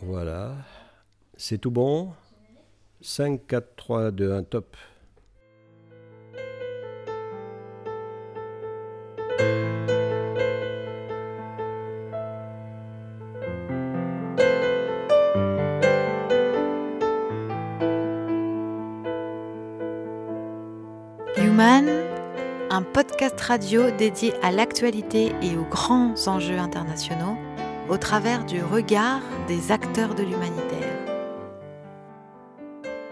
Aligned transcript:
Voilà. 0.00 0.54
C'est 1.36 1.58
tout 1.58 1.70
bon? 1.70 2.12
5, 3.02 3.46
4, 3.46 3.76
3, 3.76 4.10
2, 4.10 4.32
1, 4.32 4.42
top. 4.44 4.76
Human, 21.36 21.88
un 22.70 22.82
podcast 22.82 23.38
radio 23.40 23.90
dédié 23.90 24.32
à 24.42 24.52
l'actualité 24.52 25.32
et 25.42 25.56
aux 25.56 25.64
grands 25.64 26.14
enjeux 26.28 26.58
internationaux 26.58 27.36
au 27.88 27.98
travers 27.98 28.44
du 28.44 28.62
regard 28.62 29.20
des 29.52 29.70
acteurs 29.70 30.14
de 30.14 30.22
l'humanitaire. 30.22 30.96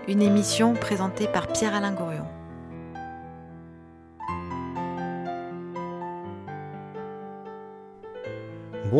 Une 0.08 0.22
émission 0.22 0.72
présentée 0.72 1.26
par 1.28 1.48
Pierre-Alain 1.48 1.92
Gourion. 1.92 2.39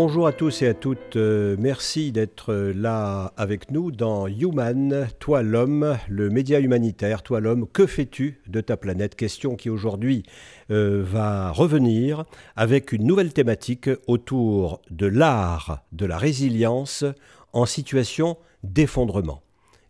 Bonjour 0.02 0.26
à 0.26 0.32
tous 0.32 0.62
et 0.62 0.66
à 0.66 0.72
toutes, 0.72 1.16
euh, 1.16 1.56
merci 1.58 2.10
d'être 2.10 2.54
là 2.54 3.34
avec 3.36 3.70
nous 3.70 3.92
dans 3.92 4.28
Human, 4.28 5.06
toi 5.18 5.42
l'homme, 5.42 5.98
le 6.08 6.30
média 6.30 6.58
humanitaire, 6.58 7.22
toi 7.22 7.38
l'homme, 7.38 7.68
que 7.70 7.86
fais-tu 7.86 8.40
de 8.46 8.62
ta 8.62 8.78
planète? 8.78 9.14
Question 9.14 9.56
qui 9.56 9.68
aujourd'hui 9.68 10.22
euh, 10.70 11.04
va 11.04 11.50
revenir 11.50 12.24
avec 12.56 12.92
une 12.92 13.04
nouvelle 13.04 13.34
thématique 13.34 13.90
autour 14.06 14.80
de 14.90 15.04
l'art 15.04 15.84
de 15.92 16.06
la 16.06 16.16
résilience 16.16 17.04
en 17.52 17.66
situation 17.66 18.38
d'effondrement. 18.64 19.42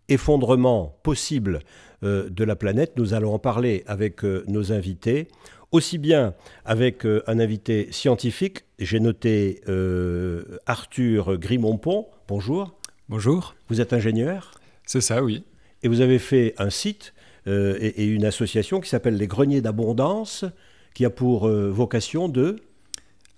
Effondrement 0.08 0.98
possible 1.04 1.60
euh, 2.02 2.28
de 2.28 2.42
la 2.42 2.56
planète, 2.56 2.94
nous 2.96 3.14
allons 3.14 3.32
en 3.32 3.38
parler 3.38 3.84
avec 3.86 4.24
nos 4.24 4.72
invités 4.72 5.28
aussi 5.72 5.98
bien 5.98 6.34
avec 6.64 7.04
euh, 7.04 7.22
un 7.26 7.38
invité 7.38 7.88
scientifique. 7.92 8.64
J'ai 8.78 9.00
noté 9.00 9.60
euh, 9.68 10.58
Arthur 10.66 11.38
Grimonpont. 11.38 12.08
Bonjour. 12.28 12.74
Bonjour. 13.08 13.54
Vous 13.68 13.80
êtes 13.80 13.92
ingénieur 13.92 14.52
C'est 14.86 15.00
ça, 15.00 15.22
oui. 15.22 15.44
Et 15.82 15.88
vous 15.88 16.00
avez 16.00 16.18
fait 16.18 16.54
un 16.58 16.70
site 16.70 17.14
euh, 17.46 17.78
et, 17.80 18.04
une 18.04 18.24
association 18.24 18.80
qui 18.80 18.88
s'appelle 18.88 19.16
les 19.16 19.26
Greniers 19.26 19.60
d'Abondance, 19.60 20.44
qui 20.94 21.04
a 21.04 21.10
pour 21.10 21.48
vocation 21.48 22.28
de... 22.28 22.56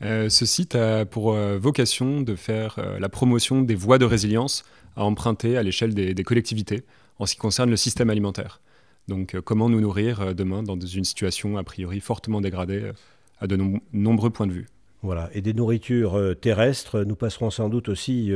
ce 0.01 0.47
site 0.47 0.75
a 0.75 1.05
pour 1.05 1.35
vocation 1.35 2.23
de 2.23 2.35
faire 2.35 2.81
la 2.99 3.09
promotion 3.11 3.61
des 3.61 3.75
voies 3.75 3.99
de 3.99 4.07
résilience 4.07 4.65
à 4.97 5.05
emprunter 5.05 5.59
à 5.59 5.63
l'échelle 5.63 5.95
des 5.95 6.25
collectivités 6.25 6.83
en 7.19 7.27
ce 7.27 7.35
qui 7.35 7.41
concerne 7.41 7.69
le 7.69 7.77
système 7.77 8.09
alimentaire. 8.09 8.63
Donc 9.09 9.35
euh, 9.35 9.43
comment 9.43 9.69
nous 9.69 9.81
nourrir 9.81 10.21
euh, 10.21 10.35
demain 10.35 10.63
dans 10.63 10.79
une 10.79 11.05
situation 11.05 11.57
a 11.57 11.65
priori 11.65 12.01
fortement 12.01 12.41
dégradée 12.41 12.83
euh, 12.83 12.93
à 13.41 13.47
de 13.47 13.59
nombreux 13.93 14.31
points 14.31 14.47
de 14.47 14.53
vue. 14.53 14.69
Voilà, 15.03 15.31
et 15.35 15.41
des 15.41 15.53
nourritures 15.53 16.17
terrestres, 16.41 17.03
nous 17.03 17.17
passerons 17.17 17.51
sans 17.51 17.69
doute 17.69 17.89
aussi 17.89 18.31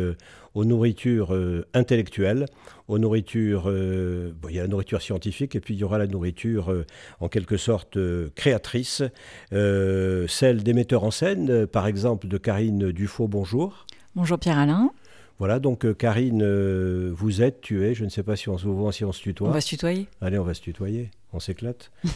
aux 0.54 0.64
nourritures 0.64 1.32
intellectuelles, 1.74 2.46
aux 2.88 2.98
nourritures, 2.98 3.70
il 3.70 4.52
y 4.52 4.58
a 4.58 4.62
la 4.62 4.66
nourriture 4.66 5.00
scientifique 5.00 5.54
et 5.54 5.60
puis 5.60 5.74
il 5.74 5.76
y 5.76 5.84
aura 5.84 5.98
la 5.98 6.08
nourriture 6.08 6.74
en 7.20 7.28
quelque 7.28 7.56
sorte 7.56 7.96
créatrice, 8.34 9.04
celle 9.52 10.64
des 10.64 10.72
metteurs 10.72 11.04
en 11.04 11.12
scène, 11.12 11.68
par 11.68 11.86
exemple 11.86 12.26
de 12.26 12.36
Karine 12.36 12.90
Dufaux, 12.90 13.28
bonjour. 13.28 13.86
Bonjour 14.16 14.36
Pierre-Alain. 14.36 14.90
Voilà, 15.38 15.58
donc 15.58 15.84
euh, 15.84 15.92
Karine, 15.92 16.42
euh, 16.42 17.12
vous 17.14 17.42
êtes, 17.42 17.60
tu 17.60 17.84
es, 17.84 17.94
je 17.94 18.04
ne 18.04 18.08
sais 18.08 18.22
pas 18.22 18.36
si 18.36 18.48
on 18.48 18.56
se 18.56 18.66
voit, 18.66 18.92
si 18.92 19.04
on 19.04 19.12
se 19.12 19.20
tutoie. 19.20 19.48
On 19.48 19.52
va 19.52 19.60
se 19.60 19.68
tutoyer. 19.68 20.08
Allez, 20.22 20.38
on 20.38 20.44
va 20.44 20.54
se 20.54 20.62
tutoyer, 20.62 21.10
on 21.32 21.40
s'éclate. 21.40 21.90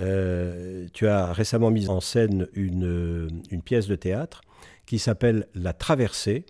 Euh, 0.00 0.88
tu 0.92 1.06
as 1.06 1.32
récemment 1.32 1.70
mis 1.70 1.88
en 1.88 2.00
scène 2.00 2.48
une, 2.54 3.30
une 3.52 3.62
pièce 3.62 3.86
de 3.86 3.94
théâtre 3.94 4.40
qui 4.86 4.98
s'appelle 4.98 5.46
La 5.54 5.72
Traversée, 5.72 6.46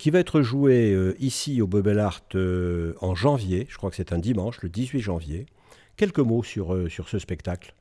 qui 0.00 0.10
va 0.10 0.18
être 0.18 0.42
jouée 0.42 1.14
ici 1.20 1.62
au 1.62 1.68
Bubble 1.68 2.00
Art 2.00 2.24
en 3.00 3.14
janvier, 3.14 3.68
je 3.70 3.76
crois 3.76 3.90
que 3.90 3.94
c'est 3.94 4.12
un 4.12 4.18
dimanche, 4.18 4.60
le 4.62 4.68
18 4.68 4.98
janvier. 4.98 5.46
Quelques 5.96 6.18
mots 6.18 6.42
sur, 6.42 6.90
sur 6.90 7.08
ce 7.08 7.20
spectacle. 7.20 7.72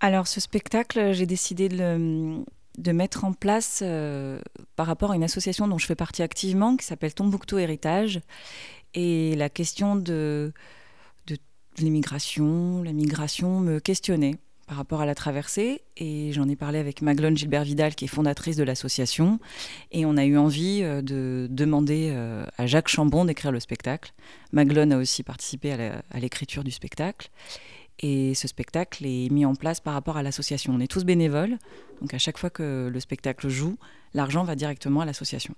Alors 0.00 0.26
ce 0.26 0.40
spectacle, 0.40 1.14
j'ai 1.14 1.26
décidé 1.26 1.70
de 1.70 1.78
le 1.78 2.44
de 2.78 2.92
mettre 2.92 3.24
en 3.24 3.32
place 3.32 3.80
euh, 3.82 4.40
par 4.76 4.86
rapport 4.86 5.12
à 5.12 5.16
une 5.16 5.24
association 5.24 5.68
dont 5.68 5.78
je 5.78 5.86
fais 5.86 5.94
partie 5.94 6.22
activement 6.22 6.76
qui 6.76 6.86
s'appelle 6.86 7.14
Tombouctou 7.14 7.58
Héritage 7.58 8.20
et 8.94 9.34
la 9.36 9.48
question 9.48 9.96
de, 9.96 10.52
de 11.26 11.38
l'immigration, 11.78 12.82
la 12.82 12.92
migration 12.92 13.60
me 13.60 13.80
questionnait 13.80 14.36
par 14.66 14.76
rapport 14.76 15.00
à 15.00 15.06
la 15.06 15.16
traversée 15.16 15.82
et 15.96 16.32
j'en 16.32 16.48
ai 16.48 16.54
parlé 16.54 16.78
avec 16.78 17.02
Maglone 17.02 17.36
Gilbert 17.36 17.64
Vidal 17.64 17.96
qui 17.96 18.04
est 18.04 18.08
fondatrice 18.08 18.56
de 18.56 18.62
l'association 18.62 19.40
et 19.90 20.06
on 20.06 20.16
a 20.16 20.24
eu 20.24 20.38
envie 20.38 20.80
euh, 20.82 21.02
de 21.02 21.48
demander 21.50 22.10
euh, 22.12 22.44
à 22.56 22.66
Jacques 22.66 22.88
Chambon 22.88 23.24
d'écrire 23.24 23.50
le 23.50 23.60
spectacle. 23.60 24.12
Maglone 24.52 24.92
a 24.92 24.98
aussi 24.98 25.22
participé 25.24 25.72
à 25.72 26.20
l'écriture 26.20 26.64
du 26.64 26.70
spectacle 26.70 27.30
et 28.00 28.34
ce 28.34 28.48
spectacle 28.48 29.06
est 29.06 29.30
mis 29.30 29.44
en 29.44 29.54
place 29.54 29.80
par 29.80 29.94
rapport 29.94 30.16
à 30.16 30.22
l'association. 30.22 30.72
On 30.74 30.80
est 30.80 30.90
tous 30.90 31.04
bénévoles, 31.04 31.58
donc 32.00 32.14
à 32.14 32.18
chaque 32.18 32.38
fois 32.38 32.50
que 32.50 32.90
le 32.92 33.00
spectacle 33.00 33.48
joue, 33.48 33.76
l'argent 34.14 34.42
va 34.44 34.56
directement 34.56 35.02
à 35.02 35.04
l'association. 35.04 35.54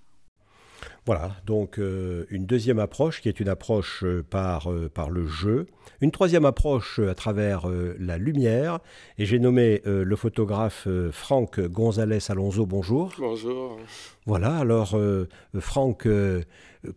Voilà, 1.04 1.36
donc 1.46 1.78
euh, 1.78 2.26
une 2.30 2.46
deuxième 2.46 2.78
approche 2.78 3.20
qui 3.20 3.28
est 3.28 3.40
une 3.40 3.48
approche 3.48 4.04
euh, 4.04 4.24
par, 4.28 4.70
euh, 4.70 4.88
par 4.88 5.10
le 5.10 5.26
jeu, 5.26 5.66
une 6.00 6.12
troisième 6.12 6.44
approche 6.44 7.00
à 7.00 7.14
travers 7.14 7.68
la 7.98 8.18
lumière, 8.18 8.80
et 9.18 9.26
j'ai 9.26 9.38
nommé 9.38 9.82
le 9.84 10.16
photographe 10.16 10.88
Franck 11.12 11.60
González 11.60 12.18
Alonso, 12.28 12.66
bonjour. 12.66 13.12
Bonjour. 13.18 13.78
Voilà, 14.26 14.58
alors 14.58 14.98
Franck, 15.60 16.08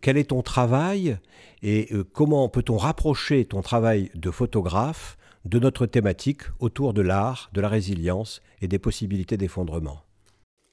quel 0.02 0.18
est 0.18 0.30
ton 0.30 0.42
travail 0.42 1.18
et 1.62 1.90
comment 2.14 2.50
peut-on 2.50 2.78
rapprocher 2.78 3.46
ton 3.46 3.62
travail 3.62 4.10
de 4.16 4.32
photographe 4.32 5.18
de 5.46 5.60
notre 5.60 5.86
thématique 5.86 6.42
autour 6.60 6.94
de 6.94 7.02
l'art, 7.02 7.50
de 7.54 7.62
la 7.62 7.70
résilience 7.70 8.42
et 8.62 8.68
des 8.68 8.80
possibilités 8.80 9.38
d'effondrement 9.38 10.02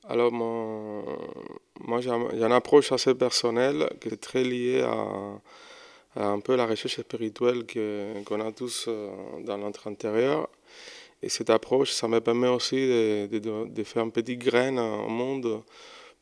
Alors, 0.08 0.32
moi, 0.32 2.00
j'ai 2.00 2.10
une 2.10 2.52
approche 2.52 2.90
assez 2.92 3.14
personnelle 3.14 3.88
qui 4.00 4.08
est 4.08 4.16
très 4.16 4.44
liée 4.44 4.80
à, 4.82 5.40
un 6.16 6.40
peu 6.40 6.56
la 6.56 6.66
recherche 6.66 7.00
spirituelle 7.00 7.64
qu'on 8.24 8.40
a 8.40 8.52
tous 8.52 8.86
euh, 8.88 9.10
dans 9.44 9.58
notre 9.58 9.88
intérieur. 9.88 10.48
Et 11.22 11.28
cette 11.28 11.50
approche, 11.50 11.92
ça 11.92 12.08
me 12.08 12.20
permet 12.20 12.48
aussi 12.48 12.76
de, 12.76 13.82
faire 13.84 14.02
un 14.02 14.08
petit 14.08 14.36
grain 14.36 14.76
au 15.04 15.08
monde 15.08 15.62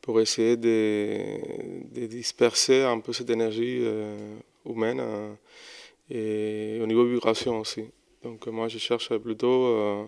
pour 0.00 0.20
essayer 0.20 0.56
de, 0.56 2.06
disperser 2.06 2.82
un 2.82 3.00
peu 3.00 3.12
cette 3.12 3.30
énergie 3.30 3.78
euh, 3.80 4.36
humaine 4.66 5.00
euh, 5.00 5.34
et 6.10 6.80
au 6.82 6.86
niveau 6.86 7.04
vibration 7.04 7.60
aussi. 7.60 7.84
Donc 8.22 8.46
moi, 8.48 8.68
je 8.68 8.78
cherche 8.78 9.16
plutôt 9.16 9.66
euh, 9.66 10.04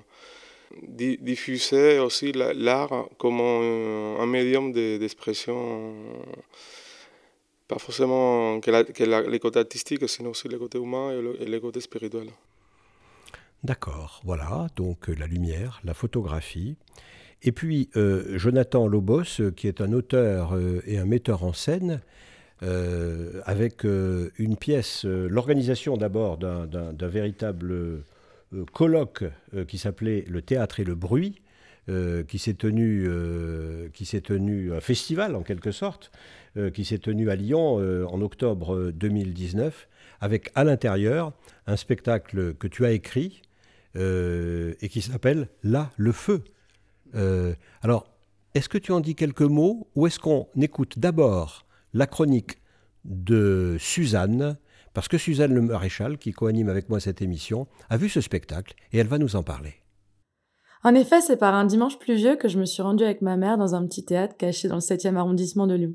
diffuser 0.89 1.99
aussi 1.99 2.33
l'art 2.33 3.09
comme 3.19 3.41
un, 3.41 4.27
médium 4.27 4.73
d'expression, 4.73 5.95
pas 7.69 7.79
forcément 7.79 8.61
que, 8.61 9.31
les 9.31 9.39
côtés 9.39 9.61
artistiques, 9.61 10.07
sinon 10.09 10.31
aussi 10.31 10.49
les 10.49 10.59
côtés 10.59 10.79
humains 10.79 11.13
et, 11.41 11.47
les 11.47 11.61
côtés 11.61 11.81
spirituels. 11.81 12.31
D'accord, 13.65 14.21
voilà, 14.25 14.67
donc 14.77 15.09
euh, 15.09 15.15
la 15.15 15.27
lumière, 15.27 15.81
la 15.85 15.95
photographie. 15.95 16.77
Et 17.43 17.53
puis 17.53 17.89
euh, 17.97 18.37
Jonathan 18.37 18.87
Lobos, 18.87 19.41
qui 19.57 19.69
est 19.69 19.81
un 19.81 19.93
auteur 19.93 20.59
et 20.87 20.99
un 20.99 21.07
metteur 21.07 21.45
en 21.45 21.53
scène, 21.53 22.03
euh, 22.63 23.41
avec 23.45 23.85
euh, 23.85 24.31
une 24.39 24.57
pièce, 24.57 25.05
euh, 25.05 25.27
l'organisation 25.29 25.97
d'abord 25.97 26.39
d'un 26.39 27.09
véritable 27.09 28.05
colloque 28.73 29.25
qui 29.67 29.79
s'appelait 29.79 30.25
Le 30.29 30.43
théâtre 30.43 30.79
et 30.79 30.85
le 30.85 30.95
bruit, 30.95 31.41
qui 32.29 32.39
s'est 32.39 32.55
tenu, 32.55 33.09
qui 33.95 34.05
s'est 34.05 34.21
tenu 34.21 34.75
un 34.75 34.81
festival 34.81 35.35
en 35.35 35.43
quelque 35.43 35.73
sorte, 35.73 36.13
qui 36.75 36.85
s'est 36.85 36.99
tenu 36.99 37.31
à 37.31 37.35
Lyon 37.35 37.77
en 38.07 38.21
octobre 38.21 38.93
2019, 38.93 39.89
avec 40.21 40.51
à 40.55 40.65
l'intérieur 40.65 41.33
un 41.67 41.77
spectacle 41.77 42.53
que 42.55 42.69
tu 42.69 42.85
as 42.85 42.93
écrit 42.93 43.41
et 43.97 44.89
qui 44.91 45.01
s'appelle 45.01 45.49
Là, 45.63 45.91
le 45.97 46.13
feu. 46.13 46.45
alors, 47.81 48.07
est-ce 48.55 48.69
que 48.69 48.79
tu 48.79 48.93
en 48.93 49.01
dis 49.01 49.15
quelques 49.15 49.41
mots 49.41 49.89
ou 49.95 50.07
est-ce 50.07 50.19
qu'on 50.19 50.47
écoute 50.61 50.99
d'abord 50.99 51.65
la 51.93 52.07
chronique 52.07 52.59
de 53.05 53.77
Suzanne, 53.79 54.59
parce 54.95 55.09
que 55.09 55.19
Suzanne 55.19 55.55
Le 55.55 55.63
Maréchal, 55.63 56.19
qui 56.19 56.33
coanime 56.33 56.69
avec 56.69 56.89
moi 56.89 57.01
cette 57.01 57.23
émission, 57.23 57.67
a 57.91 57.97
vu 57.97 58.09
ce 58.09 58.21
spectacle 58.21 58.75
et 58.93 58.99
elle 58.99 59.07
va 59.07 59.19
nous 59.19 59.37
en 59.37 59.43
parler. 59.43 59.75
En 60.85 60.95
effet, 60.95 61.21
c'est 61.21 61.37
par 61.37 61.55
un 61.55 61.65
dimanche 61.65 61.99
pluvieux 61.99 62.37
que 62.37 62.49
je 62.49 62.59
me 62.59 62.65
suis 62.65 62.83
rendue 62.83 63.05
avec 63.05 63.23
ma 63.23 63.37
mère 63.37 63.57
dans 63.57 63.75
un 63.75 63.87
petit 63.87 64.05
théâtre 64.05 64.37
caché 64.37 64.69
dans 64.69 64.77
le 64.77 64.81
7e 64.81 65.17
arrondissement 65.17 65.67
de 65.67 65.75
Lyon. 65.75 65.95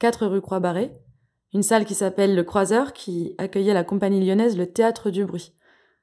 4 0.00 0.26
rue 0.26 0.42
Croix-Barrée, 0.42 0.92
Une 1.54 1.62
salle 1.62 1.86
qui 1.86 1.94
s'appelle 1.94 2.34
Le 2.34 2.44
Croiseur, 2.44 2.92
qui 2.92 3.34
accueillait 3.38 3.72
la 3.72 3.84
compagnie 3.84 4.24
lyonnaise 4.24 4.58
Le 4.58 4.70
Théâtre 4.70 5.10
du 5.10 5.24
Bruit. 5.24 5.54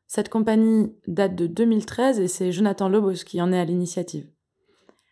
Cette 0.08 0.30
compagnie 0.30 0.96
date 1.08 1.36
de 1.36 1.48
2013 1.48 2.20
et 2.20 2.28
c'est 2.28 2.52
Jonathan 2.52 2.90
Lobos 2.90 3.24
qui 3.26 3.42
en 3.42 3.52
est 3.52 3.60
à 3.60 3.66
l'initiative. 3.66 4.28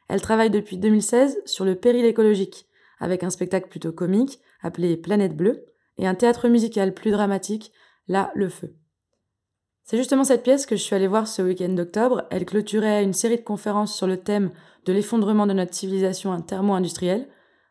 Elle 0.10 0.22
travaille 0.22 0.52
depuis 0.52 0.78
2016 0.78 1.40
sur 1.46 1.66
le 1.66 1.76
péril 1.76 2.06
écologique, 2.06 2.68
avec 3.00 3.24
un 3.24 3.30
spectacle 3.30 3.70
plutôt 3.70 3.92
comique 3.92 4.40
appelé 4.62 4.98
Planète 4.98 5.36
Bleue 5.36 5.66
et 5.98 6.08
un 6.08 6.16
théâtre 6.16 6.48
musical 6.48 6.94
plus 6.94 7.12
dramatique, 7.12 7.72
Là, 8.08 8.32
le 8.36 8.50
feu. 8.50 8.76
C'est 9.84 9.98
justement 9.98 10.24
cette 10.24 10.44
pièce 10.44 10.66
que 10.66 10.76
je 10.76 10.82
suis 10.82 10.96
allée 10.96 11.08
voir 11.08 11.28
ce 11.28 11.42
week-end 11.42 11.70
d'octobre. 11.70 12.24
Elle 12.32 12.46
clôturait 12.46 13.04
une 13.04 13.14
série 13.14 13.38
de 13.38 13.44
conférences 13.44 13.96
sur 13.96 14.08
le 14.08 14.18
thème 14.18 14.52
de 14.86 14.94
l'effondrement 14.94 15.48
de 15.48 15.54
notre 15.54 15.74
civilisation 15.74 16.40
thermo-industrielle, 16.42 17.28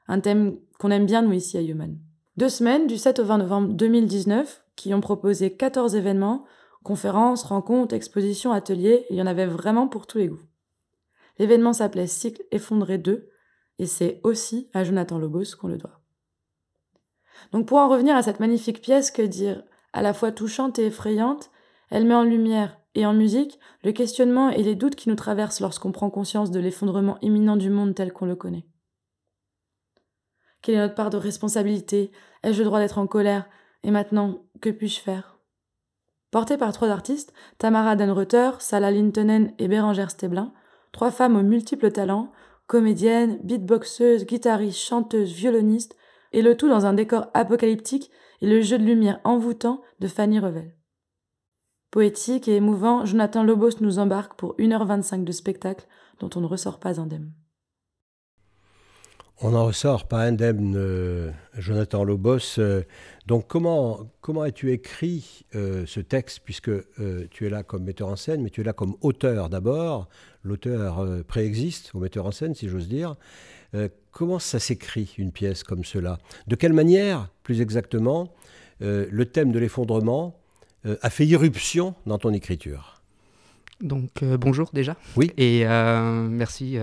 un 0.08 0.20
thème 0.20 0.56
qu'on 0.78 0.90
aime 0.90 1.06
bien 1.06 1.22
nous 1.22 1.32
ici 1.32 1.56
à 1.58 1.62
Human. 1.62 1.98
Deux 2.36 2.48
semaines, 2.48 2.86
du 2.86 2.96
7 2.96 3.18
au 3.18 3.24
20 3.24 3.38
novembre 3.38 3.74
2019, 3.74 4.64
qui 4.74 4.94
ont 4.94 5.00
proposé 5.00 5.54
14 5.54 5.94
événements, 5.94 6.44
conférences, 6.82 7.44
rencontres, 7.44 7.94
expositions, 7.94 8.52
ateliers, 8.52 9.04
il 9.10 9.16
y 9.16 9.22
en 9.22 9.26
avait 9.26 9.46
vraiment 9.46 9.86
pour 9.86 10.06
tous 10.06 10.18
les 10.18 10.28
goûts. 10.28 10.42
L'événement 11.38 11.74
s'appelait 11.74 12.06
Cycle 12.06 12.42
effondré 12.50 12.98
2, 12.98 13.28
et 13.82 13.86
c'est 13.86 14.20
aussi 14.22 14.70
à 14.74 14.84
Jonathan 14.84 15.18
Lobos 15.18 15.56
qu'on 15.60 15.66
le 15.66 15.76
doit. 15.76 15.98
Donc 17.50 17.66
pour 17.66 17.78
en 17.78 17.88
revenir 17.88 18.14
à 18.14 18.22
cette 18.22 18.38
magnifique 18.38 18.80
pièce, 18.80 19.10
que 19.10 19.22
dire 19.22 19.64
À 19.92 20.02
la 20.02 20.14
fois 20.14 20.30
touchante 20.30 20.78
et 20.78 20.86
effrayante, 20.86 21.50
elle 21.90 22.06
met 22.06 22.14
en 22.14 22.22
lumière 22.22 22.78
et 22.94 23.06
en 23.06 23.12
musique 23.12 23.58
le 23.82 23.90
questionnement 23.90 24.50
et 24.50 24.62
les 24.62 24.76
doutes 24.76 24.94
qui 24.94 25.08
nous 25.08 25.16
traversent 25.16 25.58
lorsqu'on 25.58 25.90
prend 25.90 26.10
conscience 26.10 26.52
de 26.52 26.60
l'effondrement 26.60 27.18
imminent 27.22 27.56
du 27.56 27.70
monde 27.70 27.96
tel 27.96 28.12
qu'on 28.12 28.26
le 28.26 28.36
connaît. 28.36 28.64
Quelle 30.60 30.76
est 30.76 30.78
notre 30.78 30.94
part 30.94 31.10
de 31.10 31.16
responsabilité? 31.16 32.12
Ai-je 32.44 32.60
le 32.60 32.66
droit 32.66 32.78
d'être 32.78 32.98
en 32.98 33.08
colère? 33.08 33.48
Et 33.82 33.90
maintenant, 33.90 34.44
que 34.60 34.70
puis-je 34.70 35.00
faire? 35.00 35.40
Portée 36.30 36.56
par 36.56 36.72
trois 36.72 36.88
artistes, 36.88 37.32
Tamara 37.58 37.96
Denreuther, 37.96 38.60
Salah 38.60 38.92
Lintonen 38.92 39.52
et 39.58 39.66
Bérangère 39.66 40.12
Steblin, 40.12 40.52
trois 40.92 41.10
femmes 41.10 41.34
aux 41.34 41.42
multiples 41.42 41.90
talents, 41.90 42.30
comédiennes, 42.72 43.38
beatboxeuses, 43.44 44.24
guitaristes, 44.24 44.78
chanteuses, 44.78 45.30
violonistes, 45.30 45.94
et 46.32 46.40
le 46.40 46.56
tout 46.56 46.70
dans 46.70 46.86
un 46.86 46.94
décor 46.94 47.26
apocalyptique 47.34 48.10
et 48.40 48.46
le 48.46 48.62
jeu 48.62 48.78
de 48.78 48.84
lumière 48.84 49.20
envoûtant 49.24 49.82
de 50.00 50.08
Fanny 50.08 50.38
Revel. 50.38 50.74
Poétique 51.90 52.48
et 52.48 52.56
émouvant, 52.56 53.04
Jonathan 53.04 53.44
Lobos 53.44 53.82
nous 53.82 53.98
embarque 53.98 54.38
pour 54.38 54.56
1h25 54.56 55.22
de 55.22 55.32
spectacle 55.32 55.86
dont 56.18 56.30
on 56.34 56.40
ne 56.40 56.46
ressort 56.46 56.80
pas 56.80 56.98
indemne. 56.98 57.34
On 59.42 59.50
n'en 59.50 59.66
ressort 59.66 60.08
pas 60.08 60.22
indemne, 60.22 60.72
euh, 60.74 61.30
Jonathan 61.58 62.04
Lobos. 62.04 62.58
Euh, 63.22 63.26
donc 63.26 63.46
comment, 63.48 64.10
comment 64.20 64.42
as-tu 64.42 64.72
écrit 64.72 65.44
euh, 65.54 65.84
ce 65.86 66.00
texte, 66.00 66.40
puisque 66.44 66.70
tu 67.30 67.46
es 67.46 67.50
là 67.50 67.62
comme 67.62 67.84
metteur 67.84 68.08
en 68.08 68.16
scène, 68.16 68.42
mais 68.42 68.50
tu 68.50 68.60
es 68.60 68.64
là 68.64 68.72
comme 68.72 68.96
auteur 69.00 69.48
d'abord. 69.48 70.08
L'auteur 70.44 71.06
préexiste 71.28 71.92
au 71.94 72.00
metteur 72.00 72.26
en 72.26 72.32
scène, 72.32 72.54
si 72.54 72.68
j'ose 72.68 72.88
dire. 72.88 73.14
comment 74.10 74.40
ça 74.40 74.58
s'écrit, 74.58 75.14
une 75.18 75.30
pièce 75.30 75.62
comme 75.62 75.84
cela? 75.84 76.18
De 76.48 76.56
quelle 76.56 76.72
manière, 76.72 77.28
plus 77.44 77.60
exactement, 77.60 78.34
le 78.80 79.24
thème 79.24 79.52
de 79.52 79.60
l'effondrement 79.60 80.36
a 80.84 81.10
fait 81.10 81.26
irruption 81.26 81.94
dans 82.06 82.18
ton 82.18 82.32
écriture? 82.32 83.00
Donc 83.80 84.24
bonjour 84.24 84.70
déjà. 84.72 84.96
Oui. 85.16 85.30
Et 85.36 85.64
merci 85.64 86.78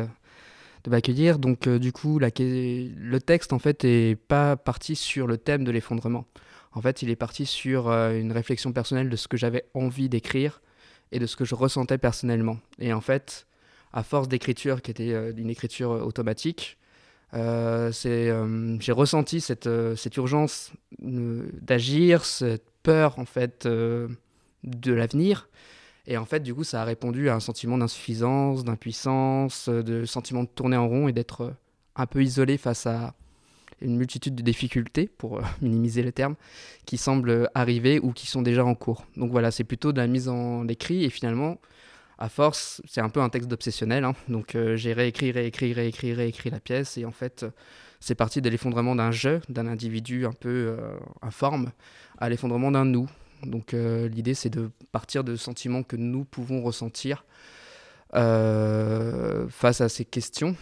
de 0.84 0.90
m'accueillir. 0.90 1.40
Donc 1.40 1.68
euh, 1.68 1.80
du 1.80 1.92
coup, 1.92 2.20
le 2.20 3.18
texte 3.20 3.54
en 3.54 3.60
fait 3.60 3.84
est 3.84 4.16
pas 4.16 4.56
parti 4.56 4.96
sur 4.96 5.28
le 5.28 5.38
thème 5.38 5.64
de 5.64 5.72
l'effondrement. 5.72 6.26
En 6.74 6.82
fait, 6.82 7.02
il 7.02 7.10
est 7.10 7.16
parti 7.16 7.46
sur 7.46 7.90
euh, 7.90 8.18
une 8.18 8.32
réflexion 8.32 8.72
personnelle 8.72 9.10
de 9.10 9.16
ce 9.16 9.28
que 9.28 9.38
j'avais 9.38 9.66
envie 9.74 10.10
d'écrire 10.10 10.62
et 11.12 11.20
de 11.20 11.26
ce 11.26 11.36
que 11.36 11.46
je 11.46 11.56
ressentais 11.56 11.98
personnellement. 11.98 12.60
Et 12.80 12.94
en 12.94 13.02
fait, 13.02 13.48
à 13.92 14.04
force 14.04 14.28
d'écriture, 14.28 14.82
qui 14.82 14.92
était 14.92 15.14
euh, 15.14 15.34
une 15.36 15.50
écriture 15.50 15.92
automatique, 15.92 16.78
j'ai 17.34 18.32
ressenti 18.92 19.40
cette, 19.40 19.70
cette 19.96 20.18
urgence 20.18 20.72
d'agir, 21.00 22.26
cette 22.26 22.66
peur 22.82 23.20
en 23.20 23.26
fait 23.26 23.68
de 23.68 24.94
l'avenir 24.94 25.48
et 26.10 26.18
en 26.18 26.26
fait, 26.26 26.40
du 26.40 26.56
coup, 26.56 26.64
ça 26.64 26.82
a 26.82 26.86
répondu 26.86 27.30
à 27.30 27.36
un 27.36 27.40
sentiment 27.40 27.78
d'insuffisance, 27.78 28.64
d'impuissance, 28.64 29.70
euh, 29.70 29.84
de 29.84 30.06
sentiment 30.06 30.42
de 30.42 30.50
tourner 30.50 30.76
en 30.76 30.90
rond 30.90 31.08
et 31.08 31.14
d'être 31.14 31.42
euh, 31.42 31.52
un 31.96 32.08
peu 32.08 32.24
isolé 32.24 32.58
face 32.58 32.88
à 32.88 33.14
une 33.80 33.96
multitude 33.96 34.34
de 34.34 34.42
difficultés, 34.42 35.08
pour 35.08 35.38
euh, 35.38 35.44
minimiser 35.62 36.02
le 36.02 36.12
terme, 36.12 36.36
qui 36.88 36.98
semblent 36.98 37.48
arriver 37.54 38.00
ou 38.00 38.12
qui 38.12 38.26
sont 38.26 38.42
déjà 38.42 38.66
en 38.66 38.74
cours. 38.74 39.06
Donc 39.18 39.30
voilà, 39.30 39.52
c'est 39.52 39.64
plutôt 39.64 39.92
de 39.92 40.00
la 40.00 40.08
mise 40.08 40.30
en 40.30 40.68
écrit 40.68 41.06
et 41.06 41.12
finalement, 41.12 41.62
à 42.18 42.28
force, 42.28 42.82
c'est 42.86 43.02
un 43.02 43.10
peu 43.10 43.22
un 43.22 43.30
texte 43.30 43.48
d'obsessionnel. 43.48 44.04
Hein. 44.04 44.16
Donc 44.28 44.58
j'ai 44.76 44.94
réécrit, 44.94 45.32
réécrit, 45.32 45.74
réécrit, 45.74 46.14
réécrit 46.14 46.50
la 46.50 46.60
pièce 46.60 46.98
et 46.98 47.06
en 47.06 47.12
fait, 47.12 47.46
c'est 48.00 48.16
parti 48.16 48.42
de 48.42 48.50
l'effondrement 48.50 48.96
d'un 48.96 49.12
jeu, 49.12 49.42
d'un 49.48 49.68
individu 49.68 50.26
un 50.26 50.34
peu 50.34 50.76
informe, 51.22 51.72
à 52.18 52.28
l'effondrement 52.28 52.72
d'un 52.72 52.84
nous, 52.84 53.08
donc 53.46 53.74
euh, 53.74 54.08
l'idée, 54.08 54.34
c'est 54.34 54.50
de 54.50 54.70
partir 54.92 55.24
de 55.24 55.36
sentiments 55.36 55.84
que 55.84 55.96
nous 55.96 56.26
pouvons 56.26 56.62
ressentir 56.62 57.26
euh, 58.16 59.48
face 59.50 59.82
à 59.82 59.90
ces 59.90 60.06
questions 60.06 60.56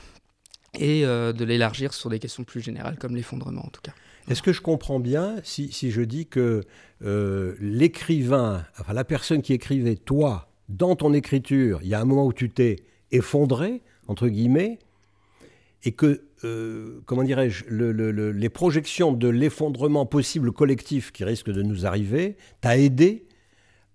et 0.77 1.05
euh, 1.05 1.33
de 1.33 1.45
l'élargir 1.45 1.93
sur 1.93 2.09
des 2.09 2.19
questions 2.19 2.43
plus 2.43 2.61
générales 2.61 2.97
comme 2.97 3.15
l'effondrement 3.15 3.65
en 3.65 3.69
tout 3.69 3.81
cas. 3.81 3.93
Est-ce 4.29 4.41
que 4.41 4.51
je 4.51 4.61
comprends 4.61 4.99
bien 4.99 5.37
si, 5.43 5.71
si 5.71 5.89
je 5.89 6.01
dis 6.01 6.25
que 6.25 6.63
l'écrivain, 7.01 8.65
enfin 8.77 8.93
la 8.93 9.05
personne 9.05 9.41
qui 9.41 9.53
écrivait, 9.53 9.95
toi, 9.95 10.49
dans 10.67 10.97
ton 10.97 11.13
écriture, 11.13 11.79
il 11.81 11.87
y 11.87 11.93
a 11.93 12.01
un 12.01 12.05
moment 12.05 12.25
où 12.25 12.33
tu 12.33 12.49
t'es 12.49 12.75
effondré, 13.11 13.81
entre 14.07 14.27
guillemets, 14.27 14.79
et 15.83 15.93
que, 15.93 16.26
euh, 16.43 17.01
comment 17.05 17.23
dirais-je, 17.23 17.65
les 17.69 18.49
projections 18.49 19.11
de 19.13 19.27
l'effondrement 19.27 20.05
possible 20.05 20.51
collectif 20.51 21.11
qui 21.11 21.23
risque 21.23 21.49
de 21.49 21.63
nous 21.63 21.85
arriver 21.85 22.37
t'a 22.61 22.77
aidé 22.77 23.27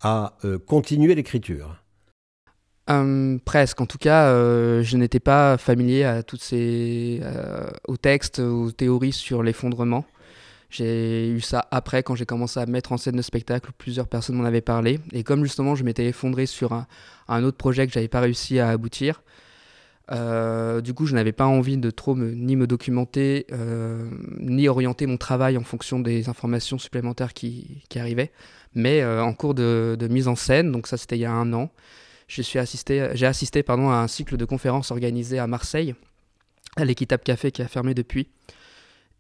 à 0.01 0.37
euh, 0.45 0.59
continuer 0.59 1.15
l'écriture? 1.15 1.83
Hum, 2.89 3.39
presque. 3.45 3.81
En 3.81 3.87
tout 3.87 3.99
cas, 3.99 4.27
euh, 4.27 4.83
je 4.83 4.97
n'étais 4.97 5.21
pas 5.21 5.57
familier 5.57 6.03
à 6.03 6.23
toutes 6.25 6.43
ces, 6.43 7.21
aux 7.87 7.97
textes, 7.97 8.41
aux 8.41 8.73
théories 8.73 9.13
sur 9.13 9.43
l'effondrement. 9.43 10.05
J'ai 10.69 11.29
eu 11.29 11.41
ça 11.41 11.69
après, 11.71 12.03
quand 12.03 12.15
j'ai 12.15 12.25
commencé 12.25 12.59
à 12.59 12.67
mettre 12.67 12.93
en 12.93 12.97
scène 12.97 13.17
le 13.17 13.23
spectacle, 13.23 13.71
plusieurs 13.77 14.09
personnes 14.09 14.37
m'en 14.37 14.45
avaient 14.45 14.63
parlé. 14.63 15.01
Et 15.13 15.23
comme 15.23 15.45
justement, 15.45 15.75
je 15.75 15.85
m'étais 15.85 16.07
effondré 16.07 16.47
sur 16.47 16.73
un, 16.73 16.87
un 17.29 17.45
autre 17.45 17.59
projet 17.59 17.87
que 17.87 17.93
j'avais 17.93 18.09
pas 18.09 18.21
réussi 18.21 18.59
à 18.59 18.71
aboutir, 18.71 19.23
euh, 20.13 20.81
du 20.81 20.93
coup, 20.93 21.07
je 21.07 21.15
n'avais 21.15 21.33
pas 21.33 21.47
envie 21.47 21.79
de 21.79 21.91
trop 21.91 22.17
ni 22.17 22.57
me 22.57 22.67
documenter, 22.67 23.47
euh, 23.53 24.11
ni 24.39 24.69
orienter 24.69 25.07
mon 25.07 25.17
travail 25.17 25.57
en 25.57 25.65
fonction 25.65 26.01
des 26.01 26.29
informations 26.29 26.79
supplémentaires 26.79 27.33
qui, 27.33 27.83
arrivaient. 27.97 28.31
Mais 28.75 29.01
euh, 29.01 29.23
en 29.23 29.33
cours 29.33 29.55
de, 29.55 29.97
mise 30.11 30.29
en 30.29 30.37
scène, 30.37 30.71
donc 30.71 30.87
ça 30.87 30.97
c'était 30.97 31.17
il 31.17 31.21
y 31.21 31.25
a 31.25 31.33
un 31.33 31.53
an, 31.53 31.71
j'ai 32.29 32.59
assisté, 32.59 33.01
assisté 33.01 33.65
à 33.67 33.73
un 33.73 34.09
cycle 34.09 34.37
de 34.37 34.45
conférences 34.45 34.91
organisé 34.91 35.39
à 35.39 35.47
Marseille, 35.47 35.95
à 36.77 36.85
l'Équitable 36.85 37.23
Café 37.23 37.51
qui 37.51 37.63
a 37.63 37.69
fermé 37.69 37.95
depuis. 37.95 38.29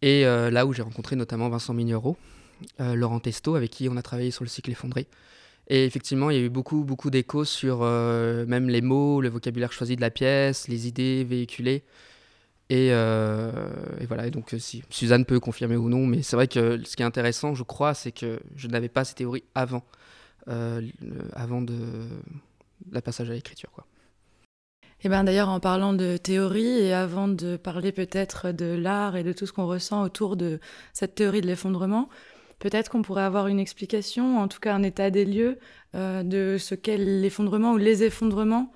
Et 0.00 0.24
là 0.24 0.66
où 0.66 0.72
j'ai 0.72 0.82
rencontré 0.82 1.14
notamment 1.16 1.50
Vincent 1.50 1.74
Mignereau, 1.74 2.16
Laurent 2.78 3.20
Testo, 3.20 3.54
avec 3.54 3.70
qui 3.70 3.88
on 3.90 3.96
a 3.98 4.02
travaillé 4.02 4.30
sur 4.30 4.44
le 4.44 4.48
cycle 4.48 4.70
effondré. 4.70 5.06
Et 5.74 5.86
effectivement, 5.86 6.28
il 6.28 6.36
y 6.36 6.38
a 6.38 6.42
eu 6.42 6.50
beaucoup, 6.50 6.84
beaucoup 6.84 7.08
d'échos 7.08 7.46
sur 7.46 7.78
euh, 7.80 8.44
même 8.44 8.68
les 8.68 8.82
mots, 8.82 9.22
le 9.22 9.30
vocabulaire 9.30 9.72
choisi 9.72 9.96
de 9.96 10.02
la 10.02 10.10
pièce, 10.10 10.68
les 10.68 10.86
idées 10.86 11.24
véhiculées. 11.24 11.82
Et, 12.68 12.88
euh, 12.92 13.70
voilà, 14.06 14.26
et 14.26 14.30
donc 14.30 14.52
euh, 14.52 14.58
si 14.58 14.82
Suzanne 14.90 15.24
peut 15.24 15.40
confirmer 15.40 15.76
ou 15.76 15.88
non, 15.88 16.04
mais 16.06 16.20
c'est 16.20 16.36
vrai 16.36 16.46
que 16.46 16.78
ce 16.84 16.94
qui 16.94 17.02
est 17.02 17.06
intéressant, 17.06 17.54
je 17.54 17.62
crois, 17.62 17.94
c'est 17.94 18.12
que 18.12 18.38
je 18.54 18.68
n'avais 18.68 18.90
pas 18.90 19.04
ces 19.04 19.14
théories 19.14 19.44
avant, 19.54 19.82
avant 20.46 21.64
la 22.90 23.00
passage 23.00 23.30
à 23.30 23.32
l'écriture. 23.32 23.70
Et 25.04 25.08
ben 25.08 25.24
d'ailleurs, 25.24 25.48
en 25.48 25.58
parlant 25.58 25.94
de 25.94 26.18
théorie, 26.18 26.80
et 26.80 26.92
avant 26.92 27.28
de 27.28 27.56
parler 27.56 27.92
peut-être 27.92 28.52
de 28.52 28.66
l'art 28.66 29.16
et 29.16 29.24
de 29.24 29.32
tout 29.32 29.46
ce 29.46 29.52
qu'on 29.54 29.66
ressent 29.66 30.02
autour 30.02 30.36
de 30.36 30.60
cette 30.92 31.14
théorie 31.14 31.40
de 31.40 31.46
l'effondrement, 31.46 32.10
Peut-être 32.62 32.90
qu'on 32.90 33.02
pourrait 33.02 33.24
avoir 33.24 33.48
une 33.48 33.58
explication, 33.58 34.38
en 34.38 34.46
tout 34.46 34.60
cas 34.60 34.72
un 34.72 34.84
état 34.84 35.10
des 35.10 35.24
lieux 35.24 35.58
euh, 35.96 36.22
de 36.22 36.58
ce 36.60 36.76
qu'est 36.76 36.96
l'effondrement 36.96 37.72
ou 37.72 37.76
les 37.76 38.04
effondrements 38.04 38.72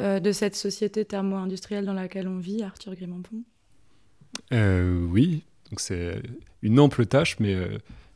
euh, 0.00 0.20
de 0.20 0.32
cette 0.32 0.56
société 0.56 1.04
thermo-industrielle 1.04 1.84
dans 1.84 1.92
laquelle 1.92 2.28
on 2.28 2.38
vit, 2.38 2.62
Arthur 2.62 2.94
Grimampon 2.94 3.42
euh, 4.54 5.04
Oui, 5.10 5.42
donc 5.68 5.80
c'est 5.80 6.22
une 6.62 6.80
ample 6.80 7.04
tâche, 7.04 7.38
mais 7.38 7.54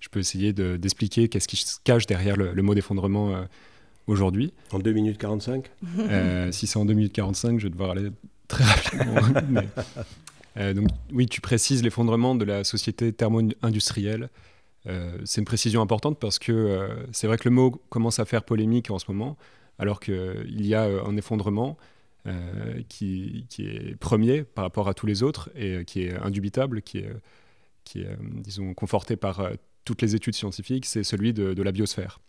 je 0.01 0.09
peux 0.09 0.21
essayer 0.21 0.55
d'expliquer 0.55 1.29
qu'est-ce 1.29 1.49
qui 1.49 1.57
se 1.57 1.77
cache 1.85 2.07
derrière 2.07 2.39
le, 2.39 2.63
mot 2.63 2.75
d'effondrement 2.75 3.45
aujourd'hui. 4.07 4.55
En 4.73 4.79
2 4.79 4.91
minutes 4.93 5.19
45 5.19 5.71
Si 6.51 6.67
c'est 6.67 6.79
en 6.79 6.87
2 6.87 6.95
minutes 6.95 7.13
45, 7.13 7.59
je 7.59 7.65
vais 7.65 7.71
devoir 7.71 7.91
aller 7.91 8.09
très 8.49 8.65
rapidement. 8.65 9.21
donc 10.75 10.89
oui, 11.13 11.27
tu 11.27 11.43
précises 11.43 11.83
l'effondrement 11.83 12.35
de 12.35 12.47
la 12.47 12.65
société 12.65 13.13
thermo-industrielle. 13.13 14.31
C'est 14.87 15.41
une 15.41 15.45
précision 15.45 15.83
importante 15.83 16.19
parce 16.19 16.39
que 16.39 16.89
c'est 17.13 17.27
vrai 17.27 17.37
que 17.37 17.49
le 17.49 17.55
mot 17.55 17.71
commence 17.91 18.19
à 18.19 18.25
faire 18.25 18.43
polémique 18.45 18.91
en 18.91 18.99
ce 18.99 19.05
moment, 19.09 19.37
alors 19.79 20.01
qu'il 20.01 20.67
y 20.67 20.75
a 20.75 20.85
un 20.85 21.17
effondrement 21.17 21.77
qui, 22.89 23.47
est 23.59 23.97
premier 23.97 24.43
par 24.43 24.65
rapport 24.65 24.89
à 24.89 24.95
tous 24.95 25.07
les 25.07 25.23
autres 25.23 25.51
et 25.55 25.85
qui 25.85 26.05
est 26.05 26.17
indubitable, 26.17 26.81
qui 26.81 26.99
est, 26.99 28.09
disons, 28.21 28.73
conforté 28.73 29.17
par 29.17 29.51
toutes 29.85 30.01
les 30.01 30.15
études 30.15 30.35
scientifiques, 30.35 30.87
c'est 30.87 31.05
celui 31.05 31.35
de, 31.35 31.63
la 31.63 31.73
biosphère. 31.73 32.21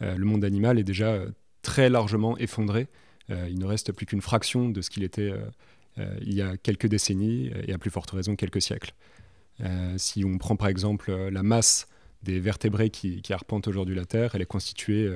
le 0.00 0.24
monde 0.24 0.44
animal 0.44 0.78
est 0.78 0.84
déjà 0.84 1.20
très 1.62 1.90
largement 1.90 2.38
effondré. 2.38 2.86
il 3.28 3.58
ne 3.58 3.66
reste 3.66 3.90
plus 3.90 4.06
qu'une 4.06 4.22
fraction 4.22 4.68
de 4.68 4.82
ce 4.82 4.90
qu'il 4.90 5.02
était 5.02 5.32
euh, 5.98 6.16
il 6.20 6.34
y 6.34 6.42
a 6.42 6.56
quelques 6.56 6.86
décennies 6.86 7.50
et 7.66 7.72
à 7.72 7.78
plus 7.78 7.90
forte 7.90 8.10
raison 8.10 8.36
quelques 8.36 8.62
siècles. 8.62 8.94
Euh, 9.62 9.94
si 9.96 10.24
on 10.24 10.38
prend 10.38 10.56
par 10.56 10.68
exemple 10.68 11.10
euh, 11.10 11.30
la 11.30 11.42
masse 11.42 11.88
des 12.22 12.40
vertébrés 12.40 12.90
qui, 12.90 13.22
arpentent 13.30 13.68
aujourd'hui 13.68 13.94
la 13.94 14.04
Terre, 14.04 14.34
elle 14.34 14.42
est 14.42 14.46
constituée 14.46 15.14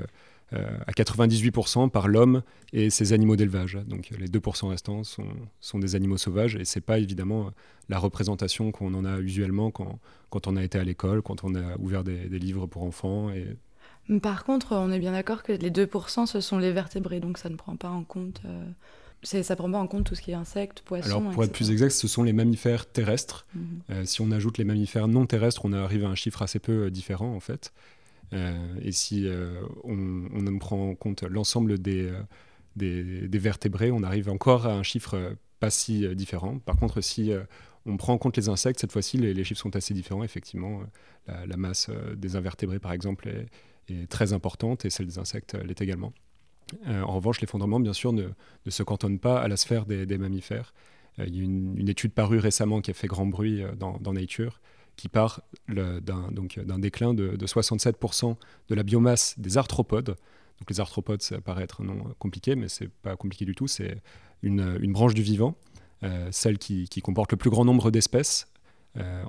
à 0.53 0.93
98% 0.93 1.91
par 1.91 2.07
l'homme 2.07 2.43
et 2.73 2.91
ses 2.91 3.13
animaux 3.13 3.35
d'élevage. 3.35 3.79
Donc 3.87 4.11
les 4.11 4.29
2% 4.29 4.69
restants 4.69 5.03
sont, 5.03 5.79
des 5.79 5.97
animaux 5.97 6.19
sauvages 6.19 6.55
et 6.55 6.65
ce 6.65 6.79
n'est 6.79 6.83
pas 6.83 6.99
évidemment 6.99 7.51
la 7.89 7.99
représentation 7.99 8.71
qu'on 8.71 8.95
en 8.95 9.05
a 9.05 9.19
usuellement 9.19 9.73
quand, 9.73 10.47
on 10.47 10.57
a 10.57 10.63
été 10.63 10.79
à 10.79 10.85
l'école, 10.85 11.23
quand 11.23 11.43
on 11.43 11.57
a 11.57 11.77
ouvert 11.79 12.05
des, 12.05 12.29
livres 12.39 12.67
pour 12.67 12.85
enfants. 12.85 13.33
Par 14.23 14.45
contre, 14.45 14.77
on 14.77 14.93
est 14.93 15.01
bien 15.01 15.13
d'accord 15.13 15.43
que 15.43 15.53
les 15.53 15.71
2% 15.71 16.27
ce 16.27 16.41
sont 16.41 16.59
les 16.59 16.71
vertébrés, 16.71 17.19
donc 17.19 17.39
ça 17.39 17.49
ne 17.49 17.57
prend 17.57 17.75
pas 17.75 17.91
en 17.91 18.05
compte 18.05 18.43
ça 19.23 19.57
prend 19.57 19.71
pas 19.71 19.79
en 19.79 19.87
compte 19.87 20.05
tout 20.05 20.15
ce 20.15 20.23
qui 20.23 20.31
est 20.31 20.35
insectes, 20.35 20.83
poissons. 20.83 21.19
Alors 21.19 21.31
pour 21.31 21.45
être 21.45 21.53
plus 21.53 21.71
exact, 21.71 21.91
ce 21.91 22.09
sont 22.09 22.23
les 22.23 22.33
mammifères 22.33 22.91
terrestres. 22.91 23.47
Mhm. 23.55 23.81
Euh, 23.91 24.05
si 24.05 24.21
on 24.21 24.31
ajoute 24.31 24.59
les 24.59 24.65
mammifères 24.65 25.09
non 25.09 25.27
terrestres, 25.27 25.65
on 25.65 25.73
arrive 25.73 26.05
à 26.05 26.09
un 26.09 26.15
chiffre 26.15 26.43
assez 26.43 26.59
peu 26.59 26.85
euh, 26.85 26.91
différent 26.91 27.35
en 27.35 27.41
fait. 27.41 27.73
Euh, 28.33 28.75
et 28.81 28.93
si 28.93 29.29
on, 29.83 30.29
on, 30.33 30.59
prend 30.59 30.91
en 30.91 30.95
compte 30.95 31.25
l'ensemble 31.25 31.79
des, 31.81 32.13
des, 32.77 33.39
vertébrés, 33.39 33.91
on 33.91 34.05
arrive 34.05 34.29
encore 34.29 34.67
à 34.67 34.75
un 34.75 34.85
chiffre 34.85 35.37
pas 35.59 35.71
si 35.71 36.15
différent. 36.15 36.61
Par 36.61 36.77
contre, 36.77 37.01
si 37.01 37.33
on 37.87 37.97
prend 37.97 38.13
en 38.13 38.19
compte 38.19 38.37
les 38.37 38.49
insectes, 38.49 38.79
cette 38.79 38.93
fois-ci, 38.93 39.17
les, 39.19 39.43
chiffres 39.43 39.61
sont 39.61 39.75
assez 39.75 39.95
différents. 39.95 40.23
Effectivement, 40.23 40.81
la, 41.27 41.57
masse 41.57 41.91
des 42.17 42.37
invertébrés, 42.37 42.79
par 42.79 42.93
exemple, 42.93 43.29
est, 43.29 43.47
est, 43.93 44.09
très 44.09 44.33
importante 44.33 44.85
et 44.85 44.91
celle 44.91 45.07
des 45.07 45.19
insectes 45.19 45.55
l'est 45.55 45.81
également. 45.81 46.13
Euh, 46.87 47.03
en 47.03 47.15
revanche, 47.15 47.41
l'effondrement, 47.41 47.81
bien 47.81 47.93
sûr, 47.93 48.13
ne, 48.13 48.29
se 48.69 48.83
cantonne 48.83 49.19
pas 49.19 49.41
à 49.41 49.49
la 49.49 49.57
sphère 49.57 49.87
des, 49.87 50.19
mammifères. 50.19 50.75
Euh, 51.19 51.25
il 51.27 51.37
y 51.37 51.41
a 51.41 51.45
une, 51.45 51.89
étude 51.89 52.13
parue 52.13 52.39
récemment 52.39 52.81
qui 52.81 52.91
a 52.91 52.95
fait 52.95 53.07
grand 53.07 53.27
bruit 53.27 53.63
euh, 53.63 53.73
dans, 53.75 54.13
Nature, 54.13 54.61
qui 54.97 55.09
part 55.09 55.43
d'un 55.69 56.79
déclin 56.79 57.15
de, 57.15 57.37
67% 57.37 58.37
de 58.69 58.75
la 58.75 58.83
biomasse 58.83 59.39
des 59.39 59.57
arthropodes. 59.57 60.17
Donc 60.59 60.69
les 60.69 60.81
arthropodes, 60.81 61.23
ça 61.23 61.41
paraît 61.41 61.65
être 61.65 61.81
un 61.81 61.85
nom 61.85 62.15
compliqué, 62.19 62.55
mais 62.55 62.69
c'est 62.69 62.89
pas 62.89 63.17
compliqué 63.17 63.45
du 63.45 63.55
tout. 63.55 63.67
C'est 63.67 64.03
une, 64.43 64.93
branche 64.93 65.15
du 65.15 65.23
vivant, 65.23 65.57
celle 66.31 66.59
qui, 66.59 66.87
comporte 67.03 67.33
le 67.33 67.39
plus 67.39 67.49
grand 67.49 67.65
nombre 67.65 67.91
d'espèces 67.91 68.53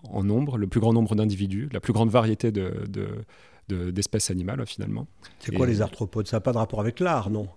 en 0.04 0.24
nombre, 0.24 0.58
le 0.58 0.68
plus 0.68 0.82
grand 0.82 0.92
nombre 0.92 1.16
d'individus, 1.16 1.70
la 1.72 1.80
plus 1.80 1.94
grande 1.94 2.10
variété 2.10 2.52
de, 2.52 3.24
d'espèces 3.74 4.30
animales 4.32 4.66
finalement. 4.66 5.08
C'est 5.40 5.54
quoi 5.56 5.68
les 5.68 5.82
arthropodes? 5.82 6.28
Ça 6.28 6.38
n'a 6.38 6.42
pas 6.42 6.54
de 6.54 6.58
rapport 6.58 6.80
avec 6.80 7.00
l'art, 7.00 7.30
non? 7.30 7.48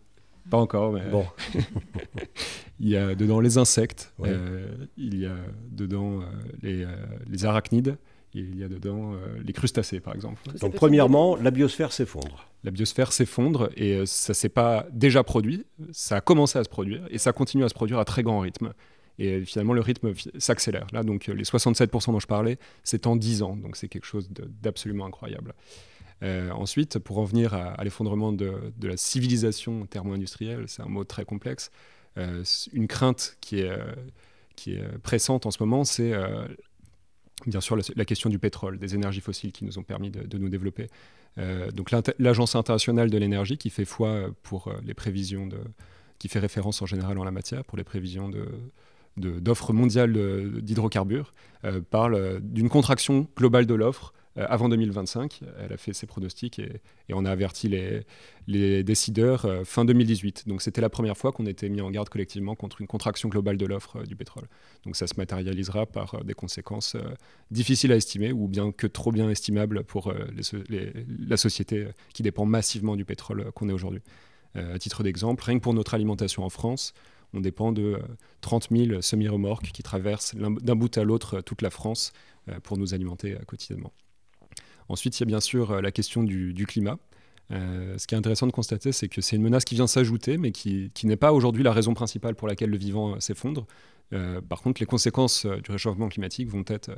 Pas 0.51 0.59
encore, 0.59 0.93
mais 0.93 1.09
bon. 1.11 1.25
il 2.81 2.89
y 2.89 2.97
a 2.97 3.15
dedans 3.15 3.41
les 3.41 3.57
insectes, 3.57 4.13
euh, 4.23 4.67
il 4.97 5.19
y 5.19 5.27
a 5.27 5.37
dedans 5.71 6.21
euh, 6.21 6.25
les, 6.63 6.85
euh, 6.85 6.89
les, 7.31 7.47
arachnides, 7.47 7.97
il 8.35 8.59
y 8.59 8.65
a 8.65 8.69
dedans 8.69 9.15
les 9.43 9.53
crustacés 9.53 10.01
par 10.01 10.15
exemple. 10.15 10.43
Donc 10.61 10.75
premièrement, 10.75 11.37
la 11.37 11.51
biosphère 11.51 11.93
s'effondre. 11.93 12.49
La 12.63 12.71
biosphère 12.71 13.13
s'effondre 13.13 13.71
et 13.77 14.05
ça 14.07 14.35
s'est 14.35 14.49
pas 14.49 14.87
déjà 14.93 15.23
produit, 15.23 15.65
ça 15.93 16.17
a 16.17 16.21
commencé 16.21 16.59
à 16.59 16.65
se 16.65 16.69
produire 16.69 17.07
et 17.11 17.19
ça 17.19 17.33
continue 17.33 17.65
à 17.65 17.69
se 17.69 17.75
produire 17.75 17.99
à 17.99 18.05
très 18.05 18.23
grand 18.23 18.41
rythme. 18.41 18.73
Et 19.17 19.45
finalement, 19.45 19.75
le 19.75 19.81
rythme 19.81 20.13
s'accélère. 20.39 20.89
Là, 20.93 21.05
donc 21.05 21.29
les 21.29 21.45
67% 21.45 22.11
dont 22.11 22.19
je 22.19 22.27
parlais, 22.27 22.59
c'est 22.83 23.07
en 23.07 23.15
10 23.15 23.43
ans. 23.43 23.57
Donc 23.57 23.77
c'est 23.77 23.87
quelque 23.87 24.07
chose 24.07 24.29
d'absolument 24.61 25.07
incroyable. 25.07 25.55
Euh, 26.23 26.51
ensuite, 26.51 26.99
pour 26.99 27.19
en 27.19 27.25
venir 27.25 27.55
à, 27.55 27.83
l'effondrement 27.83 28.33
de, 28.33 28.73
la 28.83 28.97
civilisation 28.97 29.87
thermo-industrielle, 29.87 30.65
c'est 30.69 30.83
un 30.83 30.89
mot 30.89 31.05
très 31.05 31.25
complexe. 31.25 31.71
Euh, 32.17 32.45
une 32.73 32.87
crainte 32.87 33.37
qui 33.41 33.61
est, 33.61 33.69
euh, 33.69 33.93
qui 34.57 34.79
pressante 35.03 35.47
en 35.47 35.51
ce 35.51 35.61
moment, 35.61 35.85
c'est 35.85 36.13
bien 37.47 37.61
sûr 37.61 37.77
la, 37.77 38.05
question 38.05 38.31
du 38.31 38.39
pétrole, 38.39 38.79
des 38.79 38.95
énergies 38.95 39.21
fossiles 39.21 39.53
qui 39.53 39.65
nous 39.65 39.79
ont 39.79 39.83
permis 39.83 40.11
de, 40.11 40.39
nous 40.39 40.49
développer. 40.49 40.89
donc 41.75 41.91
l'Agence 42.19 42.55
internationale 42.55 43.11
de 43.11 43.19
l'énergie 43.19 43.59
qui 43.59 43.69
fait 43.69 43.85
foi 43.85 44.31
pour 44.45 44.73
les 44.85 44.95
prévisions 44.95 45.49
qui 46.21 46.29
fait 46.29 46.39
référence 46.39 46.81
en 46.83 46.87
général 46.87 47.19
en 47.19 47.25
la 47.25 47.33
matière 47.33 47.65
pour 47.65 47.77
les 47.77 47.83
prévisions 47.83 48.31
d'offres 49.17 49.73
mondiales 49.73 50.63
d'hydrocarbures, 50.63 51.35
parle 51.91 52.41
d'une 52.41 52.69
contraction 52.69 53.27
globale 53.37 53.67
de 53.67 53.75
l'offre 53.75 54.15
euh, 54.37 54.47
avant 54.49 54.69
2025. 54.69 55.41
Elle 55.61 55.73
a 55.73 55.77
fait 55.77 55.93
ses 55.93 56.07
pronostics 56.07 56.59
et, 56.59 56.81
on 57.13 57.25
a 57.25 57.31
averti 57.31 57.69
les, 57.69 58.83
décideurs 58.83 59.45
euh, 59.45 59.65
fin 59.65 59.85
2018. 59.85 60.49
Donc 60.49 60.63
c'était 60.63 60.81
la 60.81 60.91
première 60.91 61.17
fois 61.17 61.33
qu'on 61.33 61.47
était 61.47 61.69
mis 61.69 61.81
en 61.81 61.91
garde 61.91 62.09
collectivement 62.09 62.57
contre 62.57 62.81
une 62.81 62.87
contraction 62.87 63.29
globale 63.29 63.57
de 63.57 63.67
l'offre 63.67 63.99
euh, 63.99 64.05
du 64.05 64.17
pétrole. 64.17 64.49
Donc 64.85 64.97
ça 64.97 65.07
se 65.07 65.15
matérialisera 65.17 65.87
par 65.87 66.25
des 66.25 66.35
conséquences 66.35 66.97
difficiles 67.51 67.93
à 67.93 67.97
estimer 67.97 68.33
ou 68.33 68.49
bien 68.49 68.73
que 68.73 68.87
trop 68.87 69.13
bien 69.13 69.31
estimables 69.31 69.85
pour 69.85 70.13
la 70.13 71.37
société 71.37 71.89
qui 72.13 72.23
dépend 72.23 72.45
massivement 72.45 72.97
du 72.97 73.05
pétrole 73.05 73.51
qu'on 73.53 73.69
est 73.69 73.73
aujourd'hui. 73.73 74.03
à 74.55 74.79
titre 74.79 75.03
d'exemple, 75.03 75.43
rien 75.45 75.59
que 75.59 75.63
pour 75.63 75.75
notre 75.75 75.95
alimentation 75.95 76.45
en 76.45 76.51
France, 76.51 76.93
on 77.33 77.41
dépend 77.41 77.73
de 77.73 77.99
30 78.43 78.69
000 78.71 79.01
semi-remorques 79.01 79.73
qui 79.73 79.83
traversent 79.83 80.35
d'un 80.35 80.77
bout 80.77 80.97
à 80.99 81.05
l'autre 81.05 81.41
toute 81.41 81.63
la 81.63 81.71
France 81.71 82.13
pour 82.63 82.77
nous 82.77 82.93
alimenter 82.93 83.37
quotidiennement. 83.47 83.93
Ensuite, 84.89 85.19
il 85.19 85.23
y 85.23 85.25
a 85.25 85.27
bien 85.27 85.41
sûr 85.41 85.71
euh, 85.71 85.81
la 85.81 85.91
question 85.91 86.23
du, 86.23 86.67
climat. 86.67 86.99
Euh, 87.51 87.97
ce 87.99 88.07
qui 88.07 88.15
est 88.15 88.19
intéressant 88.19 88.47
de 88.47 88.53
constater, 88.53 88.93
c'est 88.93 89.09
que 89.09 89.21
c'est 89.21 89.37
une 89.37 89.43
menace 89.43 89.65
qui 89.65 89.75
vient 89.75 89.87
s'ajouter, 89.87 90.39
mais 90.39 90.51
qui, 90.51 90.91
n'est 91.05 91.17
pas 91.17 91.33
aujourd'hui 91.33 91.63
la 91.63 91.73
raison 91.73 91.95
principale 91.95 92.35
pour 92.35 92.49
laquelle 92.49 92.71
le 92.71 92.79
vivant 92.79 93.15
euh, 93.15 93.21
s'effondre. 93.21 93.67
par 94.49 94.63
contre, 94.63 94.81
les 94.81 94.87
conséquences 94.87 95.45
du 95.47 95.71
réchauffement 95.73 96.09
climatique 96.09 96.49
vont 96.49 96.65
être 96.69 96.91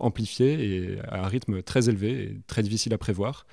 amplifiées 0.00 0.54
et 0.64 1.00
à 1.00 1.24
un 1.24 1.28
rythme 1.28 1.62
très 1.62 1.88
élevé 1.88 2.24
et 2.24 2.36
très 2.48 2.62
difficile 2.62 2.92
à 2.92 2.98
prévoir. 2.98 3.46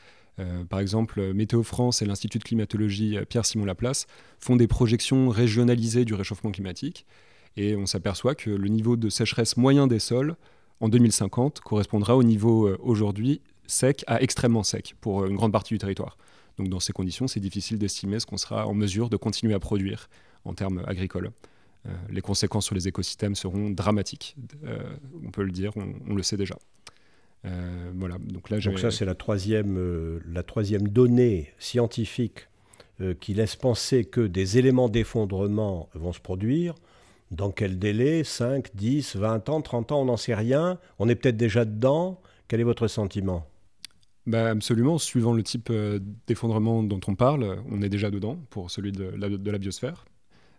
par 0.70 0.80
exemple, 0.80 1.34
Météo 1.34 1.62
France 1.62 2.02
et 2.02 2.06
l'Institut 2.06 2.40
de 2.40 2.44
climatologie 2.44 3.18
Pierre-Simon 3.30 3.66
Laplace 3.66 4.08
font 4.40 4.56
des 4.56 4.68
projections 4.68 5.30
régionalisées 5.30 6.06
du 6.06 6.16
réchauffement 6.16 6.52
climatique 6.52 7.06
et 7.56 7.76
on 7.76 7.86
s'aperçoit 7.86 8.34
que 8.34 8.50
le 8.50 8.68
niveau 8.68 8.96
de 8.96 9.10
sécheresse 9.10 9.58
moyen 9.58 9.86
des 9.86 10.00
sols 10.00 10.36
en 10.82 10.90
2050 10.90 11.62
correspondra 11.62 12.18
au 12.18 12.24
niveau 12.24 12.68
euh, 12.68 12.78
aujourd'hui 12.82 13.42
sec 13.68 14.04
à 14.08 14.22
extrêmement 14.22 14.64
sec 14.64 14.96
pour 15.00 15.22
euh, 15.22 15.28
une 15.28 15.38
grande 15.38 15.54
partie 15.54 15.74
du 15.74 15.78
territoire. 15.78 16.18
Donc 16.58 16.68
dans 16.68 16.80
ces 16.80 16.92
conditions, 16.92 17.28
c'est 17.28 17.40
difficile 17.40 17.78
d'estimer 17.78 18.20
ce 18.20 18.26
qu'on 18.26 18.38
sera 18.38 18.68
en 18.68 18.74
mesure 18.74 19.10
de 19.10 19.16
continuer 19.16 19.54
à 19.54 19.60
produire 19.60 20.10
en 20.44 20.54
termes 20.54 20.84
agricoles. 20.88 21.32
Euh, 21.86 21.90
les 22.10 22.22
conséquences 22.22 22.66
sur 22.66 22.76
les 22.76 22.88
écosystèmes 22.88 23.36
seront 23.36 23.70
dramatiques. 23.70 24.36
on 25.26 25.32
peut 25.32 25.44
le 25.44 25.52
dire, 25.52 25.72
on, 25.78 26.14
le 26.14 26.24
sait 26.24 26.38
déjà. 26.38 26.56
voilà. 27.44 28.18
Donc, 28.20 28.50
là, 28.50 28.60
Donc 28.60 28.80
ça, 28.80 28.92
c'est 28.92 29.06
la 29.06 29.16
troisième, 29.16 30.20
la 30.28 30.44
troisième 30.44 30.88
donnée 30.88 31.54
scientifique 31.58 32.48
qui 33.20 33.34
laisse 33.34 33.56
penser 33.56 34.06
que 34.06 34.22
des 34.22 34.60
éléments 34.60 34.90
d'effondrement 34.90 35.90
vont 35.96 36.14
se 36.14 36.20
produire. 36.20 36.76
Dans 37.32 37.52
quel 37.52 37.80
délai? 37.80 38.24
5, 38.26 38.76
10, 38.76 39.16
20 39.16 39.50
ans, 39.50 39.62
30 39.62 39.94
ans 39.94 40.02
On 40.02 40.06
n'en 40.06 40.18
sait 40.18 40.36
rien. 40.36 40.78
On 41.00 41.08
est 41.08 41.16
peut-être 41.16 41.38
déjà 41.38 41.64
dedans. 41.64 42.22
Quel 42.48 42.60
est 42.60 42.66
votre 42.66 42.88
sentiment? 42.88 43.48
Bah, 44.28 44.50
Absolument. 44.50 44.98
Suivant 44.98 45.34
le 45.34 45.42
type 45.42 45.70
euh, 45.72 46.00
d'effondrement 46.28 46.84
dont 46.84 47.00
on 47.08 47.16
parle, 47.16 47.64
on 47.70 47.82
est 47.82 47.90
déjà 47.90 48.12
dedans 48.12 48.38
pour 48.50 48.70
celui 48.70 48.92
de 48.92 49.06
la, 49.06 49.58
biosphère. 49.58 50.06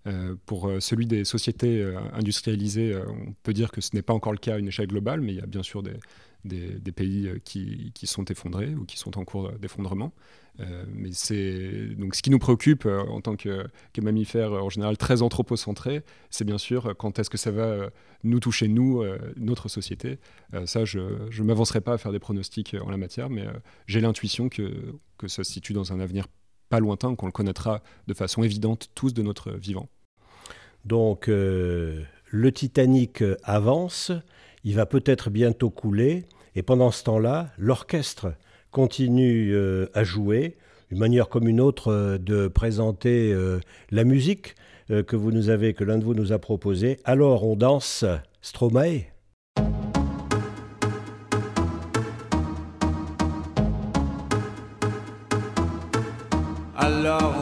Euh, 0.06 0.34
pour 0.46 0.66
euh, 0.66 0.80
celui 0.80 1.06
des 1.06 1.24
sociétés 1.24 1.84
industrialisées, 2.14 2.96
on 2.96 3.34
peut 3.42 3.52
dire 3.52 3.70
que 3.70 3.82
ce 3.82 3.94
n'est 3.94 4.02
pas 4.02 4.14
encore 4.14 4.32
le 4.32 4.38
cas 4.38 4.54
à 4.54 4.58
une 4.58 4.68
échelle 4.68 4.88
globale, 4.88 5.20
mais 5.20 5.32
il 5.34 5.38
y 5.38 5.42
a 5.42 5.46
bien 5.46 5.62
sûr 5.62 5.82
des, 5.82 5.92
des, 6.44 6.92
pays 6.92 7.28
euh, 7.28 7.38
qui, 7.44 7.92
qui, 7.94 8.06
sont 8.06 8.24
effondrés 8.24 8.74
ou 8.74 8.84
qui 8.84 8.98
sont 8.98 9.18
en 9.18 9.24
cours 9.24 9.52
d'effondrement. 9.52 10.12
Euh, 10.60 10.84
mais 10.92 11.10
c'est 11.12 11.94
donc 11.96 12.14
ce 12.14 12.22
qui 12.22 12.30
nous 12.30 12.38
préoccupe 12.38 12.84
euh, 12.84 13.02
en 13.04 13.20
tant 13.20 13.36
que, 13.36 13.66
que 13.92 14.00
mammifères 14.00 14.52
en 14.52 14.68
général 14.68 14.96
très 14.96 15.22
anthropocentrés, 15.22 16.02
c'est 16.30 16.44
bien 16.44 16.58
sûr 16.58 16.94
quand 16.98 17.18
est-ce 17.18 17.30
que 17.30 17.38
ça 17.38 17.50
va 17.50 17.90
nous 18.24 18.38
toucher 18.38 18.68
nous, 18.68 19.02
notre 19.36 19.68
société. 19.68 20.18
ça, 20.66 20.84
je 20.84 21.00
ne 21.00 21.42
m'avancerai 21.42 21.80
pas 21.80 21.94
à 21.94 21.98
faire 21.98 22.12
des 22.12 22.20
pronostics 22.20 22.76
en 22.80 22.88
la 22.88 22.96
matière, 22.96 23.30
mais 23.30 23.46
j'ai 23.86 24.00
l'intuition 24.00 24.48
que, 24.48 24.94
que 25.18 25.26
ça 25.26 25.42
se 25.42 25.50
situe 25.50 25.72
dans 25.72 25.92
un 25.92 25.98
avenir 25.98 26.28
pas 26.68 26.78
lointain, 26.78 27.16
qu'on 27.16 27.26
le 27.26 27.32
connaîtra 27.32 27.82
de 28.06 28.14
façon 28.14 28.44
évidente 28.44 28.90
tous 28.94 29.12
de 29.12 29.22
notre 29.22 29.50
vivant. 29.52 29.88
Donc 30.84 31.26
le 31.26 32.06
Titanic 32.52 33.24
avance, 33.42 34.12
il 34.64 34.74
va 34.74 34.86
peut-être 34.86 35.30
bientôt 35.30 35.70
couler, 35.70 36.24
et 36.54 36.62
pendant 36.62 36.90
ce 36.90 37.04
temps-là, 37.04 37.50
l'orchestre 37.58 38.34
continue 38.70 39.54
euh, 39.54 39.86
à 39.94 40.04
jouer, 40.04 40.56
une 40.90 40.98
manière 40.98 41.28
comme 41.28 41.48
une 41.48 41.60
autre 41.60 41.92
euh, 41.92 42.18
de 42.18 42.48
présenter 42.48 43.32
euh, 43.32 43.60
la 43.90 44.04
musique 44.04 44.54
que 45.06 45.16
vous 45.16 45.30
nous 45.30 45.48
avez, 45.48 45.72
que 45.72 45.84
l'un 45.84 45.96
de 45.96 46.04
vous 46.04 46.12
nous 46.12 46.32
a 46.32 46.38
proposée. 46.38 46.98
Alors 47.04 47.46
on 47.46 47.56
danse 47.56 48.04
Stromae. 48.42 49.04
Alors 56.76 57.41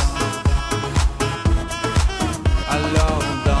Love. 2.93 3.60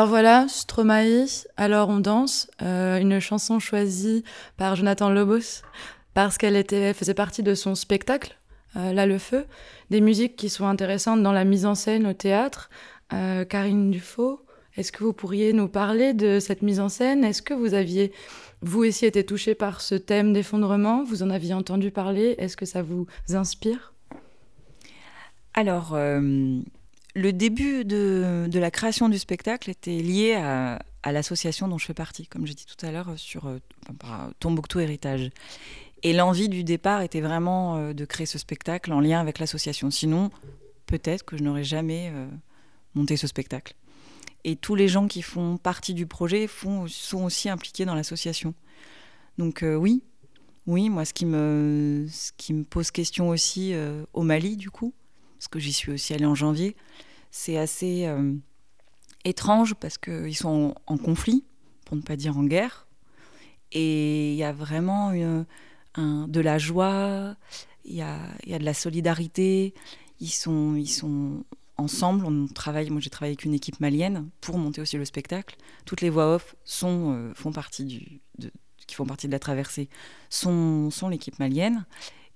Alors 0.00 0.08
voilà, 0.08 0.46
Stromae, 0.48 1.26
Alors 1.58 1.90
on 1.90 2.00
danse, 2.00 2.50
euh, 2.62 2.96
une 2.96 3.20
chanson 3.20 3.58
choisie 3.58 4.24
par 4.56 4.74
Jonathan 4.74 5.10
Lobos 5.10 5.60
parce 6.14 6.38
qu'elle 6.38 6.64
faisait 6.94 7.12
partie 7.12 7.42
de 7.42 7.54
son 7.54 7.74
spectacle, 7.74 8.38
euh, 8.76 8.94
Là 8.94 9.04
le 9.04 9.18
feu, 9.18 9.44
des 9.90 10.00
musiques 10.00 10.36
qui 10.36 10.48
sont 10.48 10.66
intéressantes 10.66 11.22
dans 11.22 11.32
la 11.32 11.44
mise 11.44 11.66
en 11.66 11.74
scène 11.74 12.06
au 12.06 12.14
théâtre. 12.14 12.70
Euh, 13.12 13.44
Karine 13.44 13.90
Dufaux, 13.90 14.42
est-ce 14.78 14.90
que 14.90 15.04
vous 15.04 15.12
pourriez 15.12 15.52
nous 15.52 15.68
parler 15.68 16.14
de 16.14 16.40
cette 16.40 16.62
mise 16.62 16.80
en 16.80 16.88
scène? 16.88 17.22
Est-ce 17.22 17.42
que 17.42 17.52
vous 17.52 17.74
aviez, 17.74 18.10
vous 18.62 18.86
aussi, 18.86 19.04
été 19.04 19.22
touché 19.22 19.54
par 19.54 19.82
ce 19.82 19.96
thème 19.96 20.32
d'effondrement? 20.32 21.04
Vous 21.04 21.22
en 21.22 21.28
aviez 21.28 21.52
entendu 21.52 21.90
parler? 21.90 22.36
Est-ce 22.38 22.56
que 22.56 22.64
ça 22.64 22.80
vous 22.80 23.06
inspire? 23.28 23.92
Alors, 25.52 25.94
le 27.14 27.32
début 27.32 27.84
de, 27.84 28.48
la 28.52 28.70
création 28.70 29.08
du 29.08 29.18
spectacle 29.18 29.70
était 29.70 29.98
lié 29.98 30.34
à, 30.34 30.78
l'association 31.12 31.66
dont 31.68 31.78
je 31.78 31.86
fais 31.86 31.94
partie, 31.94 32.26
comme 32.26 32.46
j'ai 32.46 32.54
dit 32.54 32.66
tout 32.66 32.84
à 32.86 32.90
l'heure, 32.90 33.14
sur 33.16 33.46
euh, 33.46 33.58
par 33.98 34.30
Tombouctou 34.38 34.80
Héritage. 34.80 35.30
Et 36.02 36.12
l'envie 36.12 36.48
du 36.48 36.62
départ 36.62 37.02
était 37.02 37.20
vraiment 37.20 37.76
euh, 37.76 37.92
de 37.92 38.04
créer 38.04 38.26
ce 38.26 38.38
spectacle 38.38 38.92
en 38.92 39.00
lien 39.00 39.20
avec 39.20 39.38
l'association. 39.38 39.90
Sinon, 39.90 40.30
peut-être 40.90 41.24
que 41.24 41.36
je 41.36 41.42
n'aurais 41.42 41.64
jamais 41.64 42.10
euh, 42.12 42.26
monté 42.94 43.16
ce 43.16 43.26
spectacle. 43.26 43.74
Et 44.44 44.56
tous 44.56 44.74
les 44.74 44.88
gens 44.88 45.06
qui 45.06 45.22
font 45.22 45.56
partie 45.56 45.94
du 45.94 46.06
projet 46.06 46.46
font, 46.46 46.86
sont 46.88 47.24
aussi 47.24 47.48
impliqués 47.48 47.84
dans 47.84 47.94
l'association. 47.94 48.54
Donc 49.38 49.62
euh, 49.62 49.74
oui, 49.74 50.02
oui, 50.66 50.90
moi 50.90 51.04
ce 51.04 51.12
qui 51.12 51.26
me, 51.26 52.06
pose 52.68 52.90
question 52.90 53.28
aussi 53.28 53.74
euh, 53.74 54.04
au 54.12 54.22
Mali 54.22 54.56
du 54.56 54.70
coup, 54.70 54.92
parce 55.40 55.48
que 55.48 55.58
j'y 55.58 55.72
suis 55.72 55.90
aussi 55.90 56.12
allée 56.12 56.26
en 56.26 56.34
janvier, 56.34 56.76
c'est 57.30 57.56
assez 57.56 58.04
euh, 58.04 58.34
étrange 59.24 59.74
parce 59.74 59.96
qu'ils 59.96 60.36
sont 60.36 60.74
en, 60.86 60.98
conflit, 60.98 61.44
pour 61.86 61.96
ne 61.96 62.02
pas 62.02 62.16
dire 62.16 62.36
en 62.36 62.44
guerre, 62.44 62.86
et 63.72 64.32
il 64.32 64.36
y 64.36 64.44
a 64.44 64.52
vraiment 64.52 65.14
de 65.14 66.40
la 66.40 66.58
joie, 66.58 67.36
il 67.86 67.94
y 67.94 68.02
a, 68.02 68.18
de 68.58 68.64
la 68.64 68.74
solidarité, 68.74 69.72
ils 70.20 70.28
sont, 70.28 71.42
ensemble, 71.78 72.26
on 72.26 72.46
travaille. 72.46 72.90
Moi, 72.90 73.00
j'ai 73.00 73.08
travaillé 73.08 73.30
avec 73.30 73.46
une 73.46 73.54
équipe 73.54 73.80
malienne 73.80 74.28
pour 74.42 74.58
monter 74.58 74.82
aussi 74.82 74.98
le 74.98 75.06
spectacle. 75.06 75.56
Toutes 75.86 76.02
les 76.02 76.10
voix 76.10 76.34
off 76.34 76.54
sont, 76.66 77.32
font 77.34 77.52
partie 77.52 78.20
de, 78.38 78.50
qui 78.86 78.94
font 78.94 79.06
partie 79.06 79.26
de 79.26 79.32
la 79.32 79.38
traversée 79.38 79.88
sont 80.28 80.90
l'équipe 81.08 81.38
malienne 81.38 81.86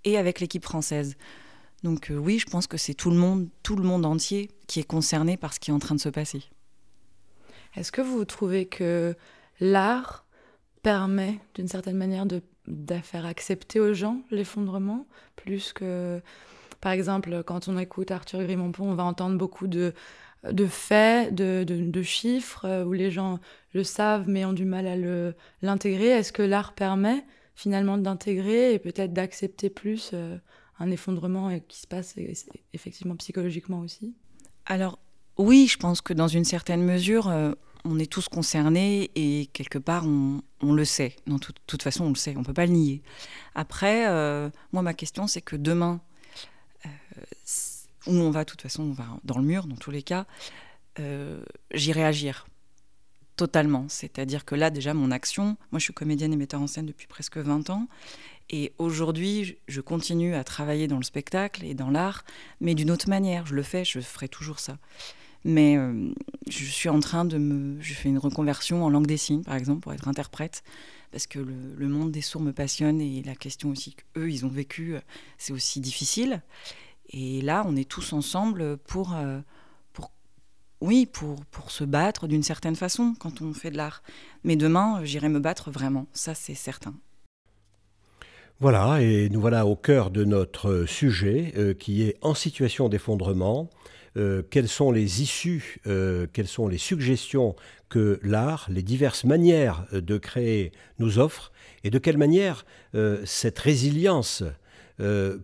et 0.05 0.17
avec 0.17 0.41
l'équipe 0.41 0.65
française. 0.65 1.19
Donc 1.85 2.11
oui, 2.11 2.39
je 2.39 2.47
pense 2.47 2.67
que 2.67 2.79
c'est 2.79 2.95
tout 2.95 3.11
le 3.11 3.17
monde, 3.17 3.47
tout 3.63 3.77
le 3.77 3.85
monde 3.85 4.07
entier 4.07 4.51
qui 4.67 4.81
est 4.81 4.85
concerné 4.85 5.37
par 5.37 5.53
ce 5.53 5.61
qui 5.61 5.71
est 5.71 5.75
en 5.75 5.79
train 5.79 5.95
de 5.95 6.01
se 6.01 6.09
passer. 6.09 6.43
Est-ce 7.77 7.93
que 7.93 8.01
vous 8.01 8.25
trouvez 8.25 8.65
que 8.65 9.15
l'art 9.61 10.25
permet 10.83 11.39
d'une 11.55 11.69
certaine 11.69 11.97
manière 11.97 12.25
de, 12.27 12.41
faire 13.03 13.27
accepter 13.27 13.81
aux 13.81 13.93
gens 13.93 14.23
l'effondrement 14.31 15.07
plus 15.37 15.75
que 15.75 16.23
par 16.81 16.93
exemple 16.93 17.43
quand 17.45 17.69
on 17.69 17.77
écoute 17.77 18.11
Arthur 18.11 18.43
Grimampon 18.43 18.91
on 18.91 18.95
va 18.95 19.05
entendre 19.05 19.37
beaucoup 19.37 19.67
de, 19.67 19.93
faits, 20.69 21.35
de, 21.35 21.65
de, 21.67 22.03
chiffres 22.03 22.65
euh, 22.65 22.85
où 22.85 22.95
les 22.95 23.11
gens 23.11 23.39
le 23.75 23.85
savent 23.85 24.25
mais 24.27 24.47
ont 24.47 24.55
du 24.55 24.65
mal 24.65 24.87
à 24.87 24.97
l'intégrer. 25.61 26.09
Est-ce 26.09 26.33
que 26.33 26.43
l'art 26.43 26.73
permet 26.73 27.27
finalement 27.55 27.99
d'intégrer 27.99 28.73
et 28.73 28.79
peut-être 28.79 29.13
d'accepter 29.13 29.69
plus 29.69 30.13
euh, 30.15 30.39
un 30.79 30.91
effondrement 30.91 31.59
qui 31.69 31.81
se 31.81 31.87
passe 31.87 32.15
effectivement 32.73 33.17
psychologiquement 33.17 33.81
aussi 33.81 34.15
Alors 34.67 34.99
oui, 35.37 35.67
je 35.69 35.79
pense 35.79 36.01
que 36.01 36.13
dans 36.13 36.29
une 36.29 36.45
certaine 36.45 36.83
mesure, 36.83 37.29
euh, 37.29 37.53
on 37.85 37.99
est 37.99 38.11
tous 38.11 38.29
concernés 38.29 39.11
et 39.15 39.47
quelque 39.53 39.79
part, 39.79 40.05
on, 40.07 40.43
le 40.73 40.85
sait. 40.85 41.17
De 41.27 41.37
toute 41.67 41.83
façon, 41.83 42.07
on 42.07 42.09
le 42.09 42.15
sait, 42.15 42.35
on 42.37 42.41
ne 42.41 42.45
peut 42.45 42.55
pas 42.55 42.67
le 42.67 42.73
nier. 42.73 43.03
Après, 43.55 44.09
euh, 44.09 44.49
moi, 44.73 44.83
ma 44.83 44.95
question, 44.95 45.27
c'est 45.27 45.43
que 45.43 45.57
demain, 45.57 46.01
euh, 46.87 46.89
où 48.07 48.13
on 48.13 48.31
va, 48.31 48.45
de 48.45 48.51
toute 48.51 48.63
façon, 48.63 48.85
on 48.85 48.93
va 48.93 49.07
dans 49.25 49.39
le 49.39 49.45
mur, 49.45 49.67
dans 49.67 49.77
tous 49.77 49.91
les 49.91 50.03
cas, 50.03 50.27
euh, 50.99 51.45
j'irai 51.73 52.05
agir 52.05 52.47
totalement. 53.37 53.87
C'est-à-dire 53.89 54.45
que 54.45 54.55
là, 54.55 54.71
déjà, 54.71 54.95
mon 54.95 55.11
action, 55.11 55.57
moi, 55.71 55.79
je 55.79 55.85
suis 55.85 55.95
comédienne 55.95 56.33
et 56.33 56.37
metteur 56.37 56.63
en 56.63 56.67
scène 56.67 56.87
depuis 56.87 57.07
presque 57.07 57.37
20 57.37 57.69
ans. 57.69 57.89
Et 58.51 58.73
aujourd'hui, 58.79 59.59
je 59.69 59.81
continue 59.81 60.35
à 60.35 60.45
travailler 60.45 60.87
dans 60.87 60.99
le 60.99 61.03
spectacle 61.03 61.65
et 61.65 61.75
dans 61.75 61.91
l'art, 61.91 62.25
mais 62.61 62.75
d'une 62.75 62.91
autre 62.91 63.09
manière. 63.09 63.47
Je 63.47 63.55
le 63.55 63.63
fais, 63.63 63.85
je 63.85 64.01
ferai 64.01 64.29
toujours 64.29 64.61
ça. 64.61 64.79
Mais 65.45 65.77
euh, 65.77 66.11
je 66.49 66.65
suis 66.65 66.89
en 66.89 67.01
train 67.01 67.25
de 67.25 67.39
me. 67.39 67.81
Je 67.81 67.95
fais 67.95 68.09
une 68.09 68.19
reconversion 68.19 68.85
en 68.85 68.91
langue 68.91 69.07
des 69.07 69.17
signes, 69.17 69.43
par 69.43 69.55
exemple, 69.55 69.81
pour 69.81 69.93
être 69.93 70.09
interprète, 70.09 70.63
parce 71.11 71.27
que 71.27 71.39
le, 71.39 71.89
monde 71.89 72.11
des 72.11 72.23
sourds 72.23 72.41
me 72.41 72.53
passionne 72.53 73.01
et 73.01 73.23
la 73.23 73.35
question 73.35 73.71
aussi 73.71 73.95
qu'eux, 73.95 74.31
ils 74.31 74.47
ont 74.47 74.51
vécu, 74.51 74.97
c'est 75.37 75.53
aussi 75.53 75.81
difficile. 75.81 76.43
Et 77.11 77.43
là, 77.43 77.65
on 77.67 77.77
est 77.77 77.89
tous 77.89 78.13
ensemble 78.13 78.79
pour. 78.79 79.15
Euh, 79.15 79.41
oui, 80.81 81.07
pour, 81.07 81.43
pour 81.47 81.71
se 81.71 81.83
battre 81.83 82.27
d'une 82.27 82.43
certaine 82.43 82.77
façon 82.77 83.15
quand 83.19 83.41
on 83.41 83.55
fait 83.55 83.71
de 83.71 83.77
l'art. 83.79 84.03
Mais 84.43 84.55
demain, 84.55 85.03
j'irai 85.03 85.31
me 85.31 85.41
battre 85.41 85.71
vraiment, 85.71 86.07
ça 86.13 86.35
c'est 86.35 86.55
certain. 86.55 86.95
Voilà, 88.61 89.03
et 89.03 89.29
nous 89.31 89.41
voilà 89.41 89.67
au 89.67 89.77
cœur 89.77 90.11
de 90.11 90.25
notre 90.25 90.85
sujet 90.87 91.53
euh, 91.57 91.75
qui 91.75 92.03
est 92.03 92.17
en 92.23 92.35
situation 92.35 92.89
d'effondrement. 92.89 93.69
Euh, 94.17 94.43
quelles 94.49 94.69
sont 94.69 94.93
les 94.93 95.23
issues, 95.23 95.81
euh, 95.89 96.29
quelles 96.33 96.47
sont 96.47 96.69
les 96.69 96.79
suggestions 96.79 97.57
que 97.89 98.21
l'art, 98.23 98.67
les 98.71 98.83
diverses 98.83 99.25
manières 99.25 99.87
de 99.93 100.19
créer 100.19 100.71
nous 101.01 101.19
offrent, 101.19 101.51
et 101.83 101.91
de 101.91 101.99
quelle 101.99 102.17
manière 102.17 102.65
euh, 102.95 103.21
cette 103.25 103.59
résilience 103.59 104.45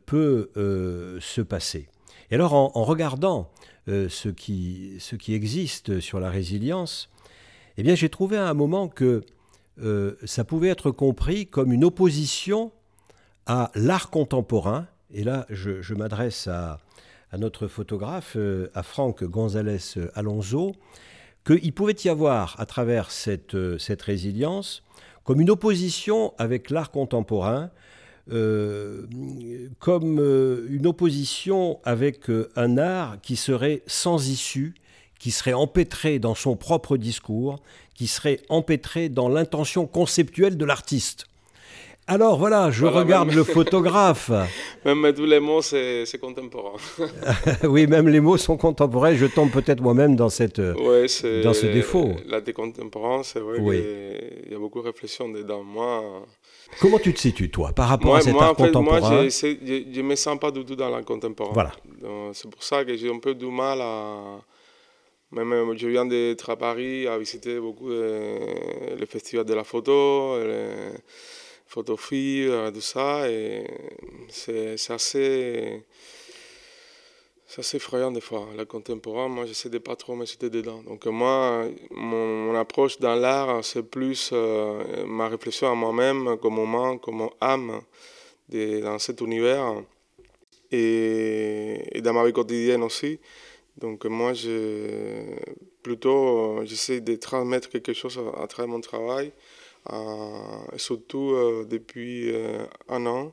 peut 0.06 0.50
se 0.54 1.40
passer? 1.40 1.88
Et 2.30 2.36
alors 2.36 2.54
en, 2.54 2.84
regardant 2.84 3.50
ce, 3.88 4.28
qui, 4.28 4.94
ce 5.00 5.16
qui 5.16 5.34
existe 5.34 5.98
sur 5.98 6.20
la 6.20 6.30
résilience, 6.30 7.10
eh 7.76 7.82
bien 7.82 7.96
j'ai 7.96 8.08
trouvé 8.08 8.36
à 8.36 8.48
un 8.48 8.54
moment 8.54 8.86
que 8.86 9.24
ça 10.24 10.44
pouvait 10.44 10.68
être 10.68 10.92
compris 10.92 11.48
comme 11.48 11.72
une 11.72 11.84
opposition 11.84 12.70
à 13.46 13.70
l'art 13.74 14.10
contemporain, 14.10 14.86
et 15.12 15.24
là 15.24 15.46
je 15.50 15.94
m'adresse 15.94 16.46
à, 16.46 16.78
notre 17.38 17.68
photographe, 17.68 18.34
euh, 18.36 18.70
à 18.74 18.82
Franck 18.82 19.22
González 19.22 19.94
Alonso, 20.14 20.74
qu'il 21.46 21.72
pouvait 21.72 21.96
y 22.04 22.08
avoir 22.08 22.58
à 22.58 22.66
travers 22.66 23.10
cette, 23.10 23.54
euh, 23.54 23.78
cette 23.78 24.02
résilience 24.02 24.82
comme 25.24 25.40
une 25.40 25.50
opposition 25.50 26.34
avec 26.38 26.70
l'art 26.70 26.90
contemporain, 26.90 27.70
euh, 28.32 29.06
comme 29.78 30.18
une 30.68 30.86
opposition 30.86 31.78
avec 31.84 32.30
un 32.56 32.78
art 32.78 33.20
qui 33.20 33.36
serait 33.36 33.82
sans 33.86 34.28
issue, 34.28 34.74
qui 35.20 35.30
serait 35.30 35.52
empêtré 35.52 36.18
dans 36.18 36.34
son 36.34 36.56
propre 36.56 36.96
discours, 36.96 37.60
qui 37.94 38.06
serait 38.06 38.40
empêtré 38.48 39.08
dans 39.08 39.28
l'intention 39.28 39.86
conceptuelle 39.86 40.56
de 40.56 40.64
l'artiste. 40.64 41.26
Alors 42.12 42.36
voilà, 42.36 42.72
je 42.72 42.86
regarde 42.86 43.30
le 43.32 43.44
photographe. 43.56 44.32
même 44.84 45.12
tous 45.14 45.26
les 45.26 45.38
mots, 45.38 45.62
c'est 45.62 46.20
contemporain. 46.20 46.76
oui, 47.62 47.86
même 47.86 48.08
les 48.08 48.18
mots 48.18 48.36
sont 48.36 48.56
contemporains. 48.56 49.14
Je 49.14 49.26
tombe 49.26 49.48
peut-être 49.52 49.80
moi-même 49.80 50.16
dans, 50.16 50.28
cette, 50.28 50.60
dans 50.60 51.54
ce 51.54 51.66
défaut. 51.72 52.10
La 52.26 52.40
décontemporain, 52.40 53.22
c'est 53.22 53.38
vrai 53.38 53.58
oui. 53.60 53.80
qu'il 54.42 54.50
y 54.50 54.56
a 54.56 54.58
beaucoup 54.58 54.80
de 54.80 54.86
réflexions 54.86 55.28
dedans. 55.28 55.62
Moi, 55.62 56.26
Comment 56.80 56.98
tu 56.98 57.14
te 57.14 57.20
situes, 57.20 57.48
toi, 57.48 57.70
par 57.72 57.88
rapport 57.88 58.16
à 58.16 58.22
cet 58.22 58.34
art 58.34 58.56
contemporain 58.56 58.98
Moi, 58.98 59.28
je 59.28 60.00
ne 60.00 60.02
me 60.02 60.16
sens 60.16 60.36
pas 60.36 60.50
du 60.50 60.64
tout 60.64 60.74
dans 60.74 60.90
l'art 60.90 61.04
contemporain. 61.04 61.52
Voilà. 61.52 61.72
C'est 62.32 62.50
pour 62.50 62.64
ça 62.64 62.84
que 62.84 62.96
j'ai 62.96 63.08
un 63.08 63.20
peu 63.20 63.34
du 63.34 63.46
mal 63.46 63.80
à... 63.80 64.40
Même 65.30 65.76
je 65.76 65.86
viens 65.86 66.06
d'être 66.06 66.50
à 66.50 66.56
Paris, 66.56 67.06
à 67.06 67.16
visiter 67.16 67.60
beaucoup 67.60 67.88
les 67.88 69.06
festivals 69.06 69.44
de 69.44 69.54
la 69.54 69.62
photo 69.62 70.34
photographie, 71.70 72.46
euh, 72.48 72.70
tout 72.70 72.80
ça. 72.80 73.30
Et 73.30 73.64
c'est 74.28 74.90
assez. 74.90 75.82
C'est 77.46 77.60
assez 77.60 77.78
effrayant 77.78 78.12
des 78.12 78.20
fois. 78.20 78.46
La 78.56 78.64
contemporain, 78.64 79.28
moi, 79.28 79.44
j'essaie 79.44 79.70
de 79.70 79.78
pas 79.78 79.96
trop 79.96 80.14
jeter 80.24 80.50
dedans. 80.50 80.82
Donc, 80.84 81.06
moi, 81.06 81.64
mon, 81.90 82.54
approche 82.54 83.00
dans 83.00 83.16
l'art, 83.16 83.64
c'est 83.64 83.82
plus 83.82 84.30
euh, 84.32 85.04
ma 85.04 85.28
réflexion 85.28 85.68
à 85.68 85.74
moi-même, 85.74 86.36
comme 86.40 86.54
moment, 86.54 86.96
comme 86.98 87.28
âme 87.40 87.80
dans 88.50 88.98
cet 89.00 89.20
univers 89.20 89.82
et, 90.70 92.00
dans 92.02 92.12
ma 92.12 92.24
vie 92.24 92.32
quotidienne 92.32 92.84
aussi. 92.84 93.18
Donc, 93.78 94.04
moi, 94.04 94.32
je, 94.32 95.34
plutôt, 95.82 96.64
j'essaie 96.64 97.00
de 97.00 97.16
transmettre 97.16 97.68
quelque 97.68 97.92
chose 97.94 98.20
à 98.36 98.46
travers 98.46 98.68
mon 98.68 98.80
travail. 98.80 99.32
Euh, 99.88 100.76
surtout 100.76 101.30
euh, 101.32 101.64
depuis 101.64 102.30
euh, 102.30 102.66
un 102.88 103.06
an, 103.06 103.32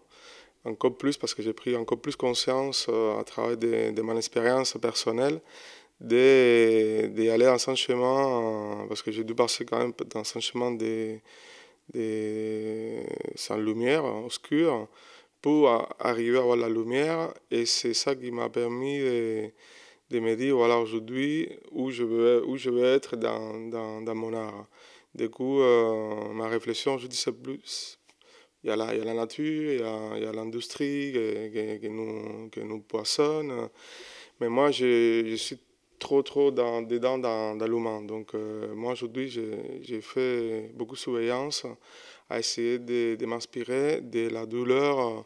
encore 0.64 0.98
plus 0.98 1.18
parce 1.18 1.34
que 1.34 1.42
j'ai 1.42 1.54
pris 1.54 1.76
encore 1.76 2.00
plus 2.00 2.16
conscience 2.16 2.90
à 2.90 3.24
travers 3.26 3.58
de, 3.58 3.92
de, 3.92 4.02
mon 4.02 4.18
expérience 4.18 4.78
personnelle 4.82 5.42
d'aller 6.00 7.46
dans 7.46 7.70
un 7.70 7.76
chemin, 7.76 8.86
parce 8.88 9.02
que 9.02 9.12
j'ai 9.12 9.24
dû 9.24 9.36
passer 9.36 9.66
quand 9.66 9.80
même 9.80 9.94
dans 10.10 10.22
un 10.22 10.40
chemin 10.40 10.72
de, 10.72 11.18
de, 11.94 13.04
sans 13.36 13.58
lumière, 13.58 14.06
obscur, 14.06 14.88
pour 15.42 15.70
arriver 16.00 16.38
à 16.38 16.42
voir 16.42 16.58
la 16.58 16.70
lumière. 16.70 17.34
Et 17.52 17.66
c'est 17.66 17.94
ça 17.94 18.16
qui 18.16 18.32
m'a 18.32 18.50
permis 18.50 19.00
de, 19.00 19.50
de, 20.12 20.20
me 20.20 20.36
dire, 20.36 20.56
voilà, 20.56 20.78
aujourd'hui, 20.78 21.50
où, 21.72 21.90
je 21.92 22.04
veux, 22.04 22.46
où 22.46 22.58
je 22.58 22.70
veux 22.70 22.86
être 22.86 23.16
dans, 23.16 23.68
dans, 23.70 24.02
dans 24.02 24.16
mon 24.16 24.34
art. 24.34 24.68
Du 25.16 25.30
coup, 25.30 25.62
euh, 25.62 26.32
ma 26.34 26.48
réflexion, 26.48 26.98
je 26.98 27.08
dis, 27.08 27.18
c'est 27.18 27.32
plus. 27.32 28.00
Il 28.64 28.70
y, 28.70 28.74
a 28.74 28.76
la, 28.76 28.94
il 28.94 29.00
y 29.00 29.02
a 29.02 29.06
la 29.06 29.14
nature, 29.14 29.74
il 29.74 29.80
y 30.24 30.26
a, 30.26 30.32
l'industrie 30.34 31.14
qui, 31.82 31.90
nous, 31.90 32.50
nous 32.58 32.82
poissonne. 32.82 33.70
Mais 34.40 34.50
moi, 34.50 34.72
je, 34.72 35.26
je 35.28 35.36
suis 35.36 35.60
trop, 36.00 36.22
trop 36.22 36.52
dans, 36.52 36.82
dedans 36.82 37.18
dans, 37.18 37.56
dans 37.56 37.68
l'humain. 37.68 38.02
Donc, 38.02 38.34
euh, 38.36 38.74
moi, 38.76 38.94
aujourd'hui, 38.94 39.30
j'ai 39.30 40.02
fait 40.02 40.72
beaucoup 40.74 40.96
de 40.96 41.00
surveillance 41.00 41.66
à 42.30 42.40
essayer 42.40 42.80
de, 42.80 43.16
de 43.16 43.26
m'inspirer 43.26 44.02
de 44.02 44.30
la 44.30 44.46
douleur, 44.46 45.26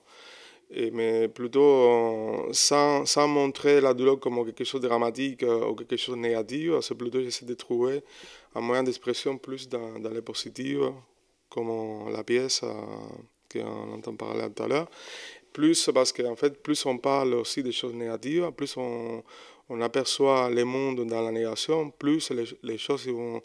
et, 0.70 0.92
mais 0.92 1.28
plutôt 1.28 2.48
sans, 2.54 3.06
sans, 3.06 3.28
montrer 3.28 3.82
la 3.82 3.94
douleur 3.94 4.20
comme 4.20 4.46
quelque 4.46 4.64
chose 4.64 4.82
de 4.82 4.88
dramatique 4.88 5.44
euh, 5.44 5.68
ou 5.68 5.76
quelque 5.76 5.98
chose 5.98 6.16
de 6.16 6.22
négatif. 6.22 6.72
C'est 6.82 6.96
plutôt 6.96 7.22
j'essaie 7.22 7.46
de 7.46 7.54
trouver 7.56 8.04
un 8.56 8.62
moyen 8.62 8.84
d'expression 8.84 9.38
plus 9.38 9.68
dans, 9.70 9.98
les 10.12 10.22
positives, 10.22 10.92
comme 11.50 12.10
la 12.12 12.24
pièce 12.24 12.62
euh, 12.64 12.72
qu'on 13.52 13.94
entend 13.94 14.16
parler 14.16 14.48
tout 14.54 14.64
à 14.64 14.68
l'heure. 14.68 14.90
Plus 15.54 15.90
parce 15.94 16.14
qu'en 16.14 16.36
fait, 16.36 16.62
plus 16.62 16.86
on 16.86 16.98
parle 16.98 17.34
aussi 17.34 17.62
des 17.62 17.72
choses 17.74 17.94
négatives, 17.94 18.52
plus 18.56 18.76
on, 18.78 19.24
aperçoit 19.82 20.50
le 20.50 20.66
monde 20.66 21.06
dans 21.06 21.22
la 21.22 21.32
négation, 21.32 21.92
plus 21.92 22.30
les, 22.62 22.78
choses 22.78 23.08
vont, 23.08 23.42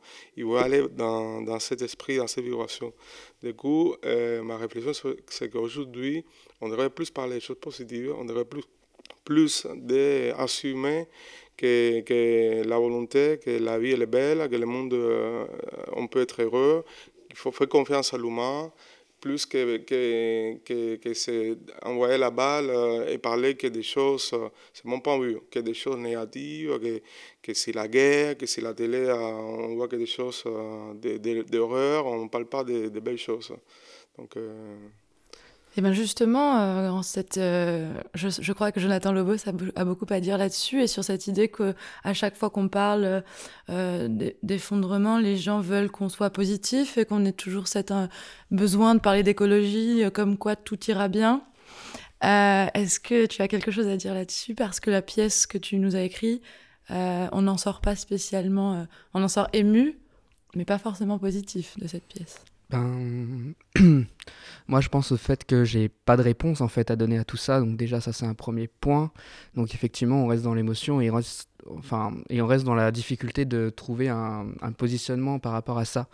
aller 0.57 0.83
dans, 0.89 1.61
cet 1.61 1.83
esprit, 1.83 2.17
dans 2.17 2.27
cette 2.27 2.45
vibration. 2.45 2.93
Du 3.41 3.55
coup, 3.55 3.95
euh, 4.05 4.43
ma 4.43 4.57
réflexion, 4.57 5.15
c'est 5.29 5.49
qu'aujourd'hui, 5.49 6.25
on 6.61 6.69
devrait 6.69 6.91
plus 6.91 7.13
parler 7.13 7.35
des 7.35 7.41
choses 7.41 7.61
positives, 7.61 8.13
on 8.19 8.25
devrait 8.25 8.45
plus 8.45 8.65
plus 9.27 9.67
que, 11.57 12.63
la 12.65 12.79
volonté, 12.79 13.39
que 13.45 13.51
la 13.51 13.79
vie 13.79 13.93
est 13.93 14.07
belle, 14.07 14.49
que 14.49 14.57
le 14.57 14.67
monde, 14.67 14.95
on 15.93 16.07
peut 16.07 16.21
être 16.21 16.43
heureux, 16.43 16.85
il 17.31 17.37
faut 17.37 17.53
faire 17.53 17.69
confiance 17.69 18.15
à 18.15 18.19
l'humain, 18.19 18.73
plus 19.21 19.47
que, 19.47 19.79
que, 19.79 20.59
que, 20.65 20.97
que 20.97 21.57
envoyer 21.85 22.19
la 22.19 22.31
balle 22.31 22.71
euh, 22.71 23.09
et 23.09 23.19
parler 23.19 23.57
que 23.57 23.67
des 23.67 23.83
choses, 23.83 24.31
euh, 24.35 24.49
c'est 24.73 24.85
mon 24.85 25.01
point 25.01 25.19
de 25.19 25.25
vue, 25.25 25.39
que 25.51 25.59
des 25.59 25.75
choses 25.75 25.97
négatives, 25.99 26.79
que, 26.79 27.03
que 27.43 27.55
c'est 27.55 27.73
la 27.73 27.89
guerre, 27.89 28.37
que 28.37 28.47
c'est 28.47 28.61
la 28.61 28.75
télé, 28.75 28.99
euh, 28.99 29.15
on 29.15 29.75
voit 29.75 29.89
que 29.89 29.97
des 29.97 30.07
choses 30.07 30.45
d'horreur, 31.51 32.07
on 32.07 32.25
ne 32.25 32.29
parle 32.29 32.47
pas 32.47 32.63
de, 32.65 32.89
de, 32.89 33.01
belles 33.01 33.19
choses. 33.19 33.53
Donc, 34.17 34.37
et 35.77 35.83
bien 35.83 35.93
justement, 35.93 36.59
euh, 36.59 37.03
cette, 37.03 37.37
euh, 37.37 37.93
je, 38.15 38.53
crois 38.53 38.73
que 38.73 38.81
Jonathan 38.81 39.13
Lobos 39.13 39.47
a, 39.47 39.53
a 39.81 39.85
beaucoup 39.85 40.07
à 40.09 40.21
dire 40.21 40.39
là-dessus 40.39 40.81
et 40.81 40.87
sur 40.87 41.05
cette 41.05 41.27
idée 41.27 41.49
que 41.49 41.75
à 42.03 42.15
chaque 42.15 42.35
fois 42.35 42.49
qu'on 42.49 42.69
parle 42.69 43.23
euh, 43.69 44.09
d'effondrement, 44.43 45.19
les 45.19 45.37
gens 45.37 45.61
veulent 45.61 45.91
qu'on 45.91 46.09
soit 46.09 46.31
positif 46.31 46.97
et 46.97 47.05
qu'on 47.05 47.27
ait 47.27 47.33
toujours 47.33 47.69
cet 47.69 47.93
besoin 48.51 48.95
de 48.95 49.01
parler 49.01 49.23
d'écologie, 49.23 50.03
comme 50.15 50.39
quoi 50.39 50.57
tout 50.57 50.83
ira 50.89 51.09
bien. 51.09 51.43
Est-ce 52.23 52.99
que 52.99 53.27
tu 53.27 53.43
as 53.43 53.49
quelque 53.49 53.71
chose 53.71 53.87
à 53.87 53.99
dire 53.99 54.15
là-dessus? 54.15 54.55
Parce 54.55 54.81
que 54.81 54.91
la 54.91 55.03
pièce 55.03 55.47
que 55.47 55.59
tu 55.59 55.77
nous 55.77 55.95
as 55.95 56.01
écrite, 56.01 56.43
on 56.89 57.43
n'en 57.43 57.59
sort 57.59 57.83
pas 57.83 57.97
spécialement, 57.97 58.87
on 59.13 59.23
en 59.23 59.29
sort 59.29 59.49
ému, 59.53 59.99
mais 60.55 60.65
pas 60.65 60.79
forcément 60.79 61.19
positif 61.19 61.79
de 61.79 61.87
cette 61.87 62.05
pièce. 62.05 62.41
Ben, 62.71 63.55
moi 64.69 64.81
je 64.81 64.89
pense 64.89 65.13
au 65.13 65.17
fait 65.17 65.45
que 65.45 65.65
j'ai 65.65 65.89
pas 65.89 66.17
de 66.17 66.23
réponse 66.23 66.61
en 66.61 66.67
fait 66.69 66.91
à 66.91 66.97
donner 66.97 67.19
à 67.19 67.25
tout 67.25 67.37
ça, 67.37 67.61
donc 67.61 67.77
déjà 67.77 68.01
ça 68.01 68.13
c'est 68.13 68.27
un 68.27 68.35
premier 68.35 68.67
point. 68.67 69.13
Donc 69.55 69.75
effectivement 69.75 70.25
on 70.25 70.27
reste 70.27 70.43
dans 70.43 70.55
l'émotion 70.55 71.01
et, 71.01 71.11
enfin, 71.71 72.15
et 72.29 72.43
on 72.43 72.47
reste 72.47 72.65
dans 72.65 72.75
la 72.75 72.91
difficulté 72.91 73.45
de 73.45 73.71
trouver 73.71 74.09
un, 74.09 74.47
positionnement 74.77 75.39
par 75.39 75.53
rapport 75.53 75.79
à 75.79 75.85
ça. 75.85 76.09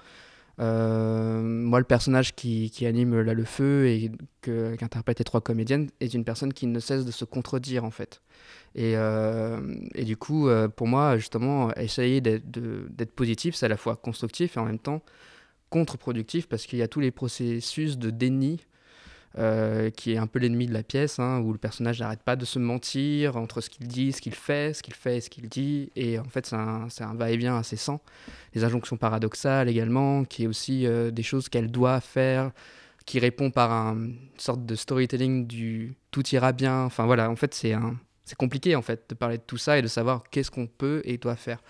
Euh, 0.61 1.41
moi 1.41 1.79
le 1.79 1.87
personnage 1.87 2.35
qui, 2.35 2.71
qui, 2.71 2.85
anime 2.85 3.19
là 3.23 3.33
le 3.33 3.45
feu 3.45 3.87
et 3.89 4.13
qu'interprète 4.43 5.19
les 5.19 5.25
trois 5.25 5.41
comédiennes 5.41 5.89
est 6.01 6.13
une 6.13 6.25
personne 6.25 6.53
qui 6.53 6.67
ne 6.67 6.79
cesse 6.79 7.07
de 7.07 7.11
se 7.11 7.25
contredire 7.25 7.85
en 7.85 7.91
fait. 7.91 8.21
Et, 8.75 8.97
euh, 8.97 9.61
et 9.95 10.05
du 10.05 10.19
coup 10.19 10.49
euh, 10.49 10.69
pour 10.69 10.87
moi 10.87 11.17
justement 11.17 11.75
essayer 11.77 12.21
d'être 12.21 13.13
positif 13.15 13.55
c'est 13.55 13.65
à 13.65 13.71
la 13.71 13.79
fois 13.79 13.97
constructif 13.97 14.59
et 14.59 14.61
en 14.61 14.67
même 14.67 14.79
temps 14.79 15.03
contre-productif 15.73 16.47
parce 16.47 16.67
qu'il 16.67 16.79
y 16.79 16.83
a 16.83 16.89
tous 16.89 17.01
les 17.01 17.11
processus 17.11 17.97
de 17.97 18.11
déni 18.11 18.61
euh, 19.39 19.89
qui 19.89 20.13
est 20.13 20.19
un 20.19 20.27
peu 20.27 20.39
l'ennemi 20.39 20.67
de 20.67 20.75
la 20.75 20.83
pièce, 20.83 21.19
hein, 21.19 21.41
où 21.41 21.53
le 21.53 21.59
personnage 21.59 21.99
n'arrête 22.01 22.23
pas 22.23 22.37
de 22.37 22.45
se 22.45 22.59
mentir 22.59 23.39
entre 23.39 23.63
ce 23.63 23.71
qu'il 23.71 23.89
dit, 23.89 24.13
ce 24.13 24.21
qu'il 24.21 24.35
fait, 24.35 24.75
ce 24.75 24.83
qu'il 24.83 24.93
fait 24.93 25.17
et 25.17 25.21
ce 25.23 25.31
qu'il 25.31 25.49
dit. 25.49 25.91
Et 25.97 26.19
en 26.19 26.25
fait, 26.25 26.45
c'est 26.45 26.57
un, 26.57 26.89
un 27.01 27.15
va-et-vient 27.15 27.63
sans. 27.63 28.03
Les 28.55 28.63
injonctions 28.63 28.99
paradoxales 28.99 29.71
également, 29.71 30.25
qui 30.27 30.45
est 30.45 30.47
aussi 30.47 30.87
euh, 30.87 31.11
des 31.11 31.23
choses 31.23 31.49
qu'elle 31.49 31.71
doit 31.71 32.03
faire, 32.03 32.51
qui 33.07 33.19
répond 33.21 33.51
par 33.51 33.73
un, 33.73 33.95
une 33.95 34.19
sorte 34.37 34.67
de 34.67 34.75
storytelling 34.75 35.47
du 35.47 35.95
tout 36.11 36.29
ira 36.29 36.53
bien. 36.53 36.83
Enfin 36.83 37.07
voilà, 37.07 37.31
en 37.31 37.37
fait, 37.37 37.55
c'est 37.55 37.75
compliqué 38.37 38.77
en 38.77 38.83
fait 38.83 39.09
de 39.09 39.15
parler 39.15 39.39
de 39.39 39.45
tout 39.47 39.57
ça 39.57 39.79
et 39.79 39.83
de 39.83 39.89
savoir 39.89 40.25
qu'est-ce 40.31 40.51
qu'on 40.51 40.67
peut 40.67 41.01
et 41.07 41.17
doit 41.17 41.37
faire. 41.37 41.63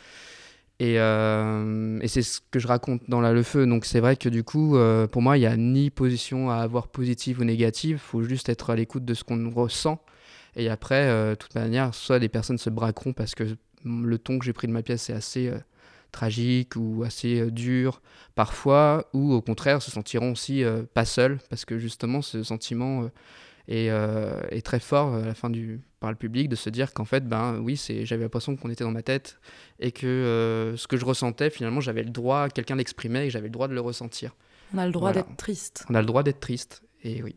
Euh, 0.82 1.98
et, 2.00 2.08
c'est 2.08 2.22
ce 2.22 2.40
que 2.50 2.58
je 2.58 2.66
raconte 2.66 3.02
dans 3.08 3.20
La 3.20 3.32
Le 3.32 3.42
Feu. 3.42 3.66
Donc 3.66 3.84
c'est 3.84 4.00
vrai 4.00 4.16
que 4.16 4.28
du 4.28 4.44
coup, 4.44 4.76
euh, 4.76 5.06
pour 5.06 5.22
moi, 5.22 5.36
il 5.36 5.40
n'y 5.40 5.46
a 5.46 5.56
ni 5.56 5.90
position 5.90 6.50
à 6.50 6.56
avoir 6.56 6.88
positive 6.88 7.40
ou 7.40 7.44
négative. 7.44 7.96
Il 7.96 8.08
faut 8.08 8.22
juste 8.22 8.48
être 8.48 8.70
à 8.70 8.76
l'écoute 8.76 9.04
de 9.04 9.14
ce 9.14 9.24
qu'on 9.24 9.50
ressent. 9.50 10.02
Et 10.56 10.68
après, 10.68 11.08
euh, 11.08 11.30
de 11.30 11.34
toute 11.36 11.54
manière, 11.54 11.94
soit 11.94 12.18
des 12.18 12.28
personnes 12.28 12.58
se 12.58 12.70
braqueront 12.70 13.12
parce 13.12 13.34
que 13.34 13.44
le 13.84 14.18
ton 14.18 14.38
que 14.38 14.44
j'ai 14.44 14.52
pris 14.52 14.66
de 14.66 14.72
ma 14.72 14.82
pièce 14.82 15.10
est 15.10 15.14
assez 15.14 15.52
tragique 16.12 16.76
ou 16.76 17.02
assez 17.04 17.50
dur 17.50 18.02
parfois, 18.34 19.08
ou 19.12 19.32
au 19.32 19.40
contraire 19.40 19.82
se 19.82 19.90
sentiront 19.90 20.32
aussi 20.32 20.62
pas 20.94 21.04
seuls 21.04 21.38
parce 21.50 21.64
que 21.64 21.78
justement 21.78 22.22
ce 22.22 22.44
sentiment 22.44 23.10
est, 23.68 23.86
est, 23.86 24.62
très 24.64 24.80
fort 24.80 25.14
à 25.14 25.24
la 25.24 25.34
fin 25.34 25.50
du, 25.50 25.80
par 26.02 26.10
le 26.10 26.16
public 26.16 26.48
de 26.48 26.56
se 26.56 26.68
dire 26.68 26.92
qu'en 26.92 27.06
fait, 27.06 27.26
ben 27.26 27.60
oui, 27.60 27.76
c'est, 27.78 28.04
j'avais 28.04 28.24
l'impression 28.24 28.56
qu'on 28.56 28.68
était 28.68 28.84
dans 28.84 28.90
ma 28.90 29.02
tête 29.02 29.38
et 29.78 29.92
que 29.92 30.06
euh, 30.06 30.76
ce 30.76 30.88
que 30.88 30.98
je 30.98 31.04
ressentais, 31.06 31.48
finalement, 31.48 31.80
j'avais 31.80 32.02
le 32.02 32.10
droit, 32.10 32.48
quelqu'un 32.48 32.74
l'exprimait 32.74 33.28
et 33.28 33.30
j'avais 33.30 33.46
le 33.46 33.52
droit 33.52 33.68
de 33.68 33.72
le 33.72 33.80
ressentir. 33.80 34.34
On 34.74 34.78
a 34.78 34.86
le 34.86 34.92
droit 34.92 35.12
d'être 35.12 35.36
triste. 35.36 35.84
On 35.88 35.94
a 35.94 36.00
le 36.00 36.06
droit 36.06 36.24
d'être 36.24 36.40
triste, 36.40 36.82
et 37.04 37.22
oui. 37.22 37.36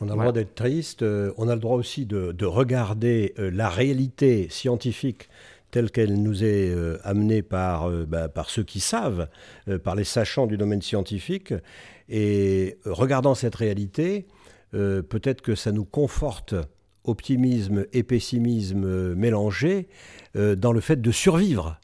On 0.00 0.06
a 0.08 0.14
le 0.14 0.18
droit 0.20 0.32
d'être 0.32 0.56
triste, 0.56 1.02
euh, 1.02 1.32
on 1.38 1.48
a 1.48 1.54
le 1.54 1.60
droit 1.60 1.76
aussi 1.76 2.04
de, 2.04 2.32
de 2.32 2.46
regarder 2.46 3.32
euh, 3.38 3.50
la 3.52 3.68
réalité 3.68 4.48
scientifique 4.50 5.28
telle 5.70 5.90
qu'elle 5.90 6.20
nous 6.20 6.44
est 6.44 6.74
amenée 7.04 7.42
par, 7.42 7.90
bah, 7.90 8.30
par 8.30 8.48
ceux 8.48 8.62
qui 8.62 8.80
savent, 8.80 9.28
par 9.84 9.96
les 9.96 10.04
sachants 10.04 10.46
du 10.46 10.56
domaine 10.56 10.80
scientifique. 10.80 11.52
Et 12.08 12.78
regardant 12.86 13.34
cette 13.34 13.54
réalité, 13.54 14.26
peut-être 14.72 15.40
que 15.40 15.54
ça 15.54 15.72
nous 15.72 15.84
conforte 15.84 16.54
optimisme 17.08 17.86
et 17.92 18.02
pessimisme 18.02 19.14
mélangés 19.14 19.88
euh, 20.36 20.54
dans 20.54 20.72
le 20.72 20.80
fait 20.80 21.00
de 21.00 21.10
survivre, 21.10 21.80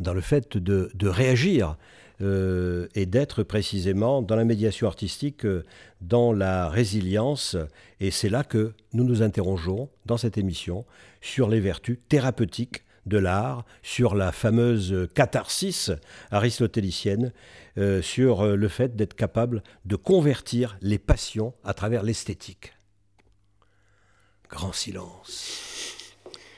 dans 0.00 0.12
le 0.12 0.20
fait 0.20 0.56
de, 0.56 1.08
réagir 1.08 1.76
euh, 2.20 2.88
et 2.94 3.06
d'être 3.06 3.42
précisément 3.42 4.22
dans 4.22 4.36
la 4.36 4.44
médiation 4.44 4.86
artistique, 4.86 5.44
euh, 5.44 5.64
dans 6.00 6.32
la 6.32 6.68
résilience. 6.68 7.56
Et 8.00 8.10
c'est 8.10 8.28
là 8.28 8.44
que 8.44 8.74
nous 8.92 9.04
nous 9.04 9.22
interrogeons 9.22 9.88
dans 10.06 10.16
cette 10.16 10.38
émission 10.38 10.84
sur 11.20 11.48
les 11.48 11.60
vertus 11.60 11.98
thérapeutiques 12.08 12.82
de 13.06 13.18
l'art, 13.18 13.64
sur 13.82 14.14
la 14.14 14.32
fameuse 14.32 15.08
catharsis 15.14 15.90
aristotélicienne, 16.30 17.32
sur 18.00 18.46
le 18.46 18.68
fait 18.68 18.96
d'être 18.96 19.14
capable 19.14 19.62
de 19.84 19.96
convertir 19.96 20.78
les 20.80 20.98
passions 20.98 21.54
à 21.62 21.74
travers 21.74 22.02
l'esthétique. 22.02 22.72
Grand 24.48 24.72
silence. 24.72 25.66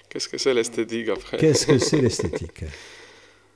Qu'est-ce 0.08 0.28
que 0.28 0.38
c'est 0.38 0.54
l'esthétique 0.54 1.08
après 1.08 1.36
Qu'est-ce 1.36 1.66
que 1.66 1.78
c'est 1.78 2.00
l'esthétique? 2.00 2.64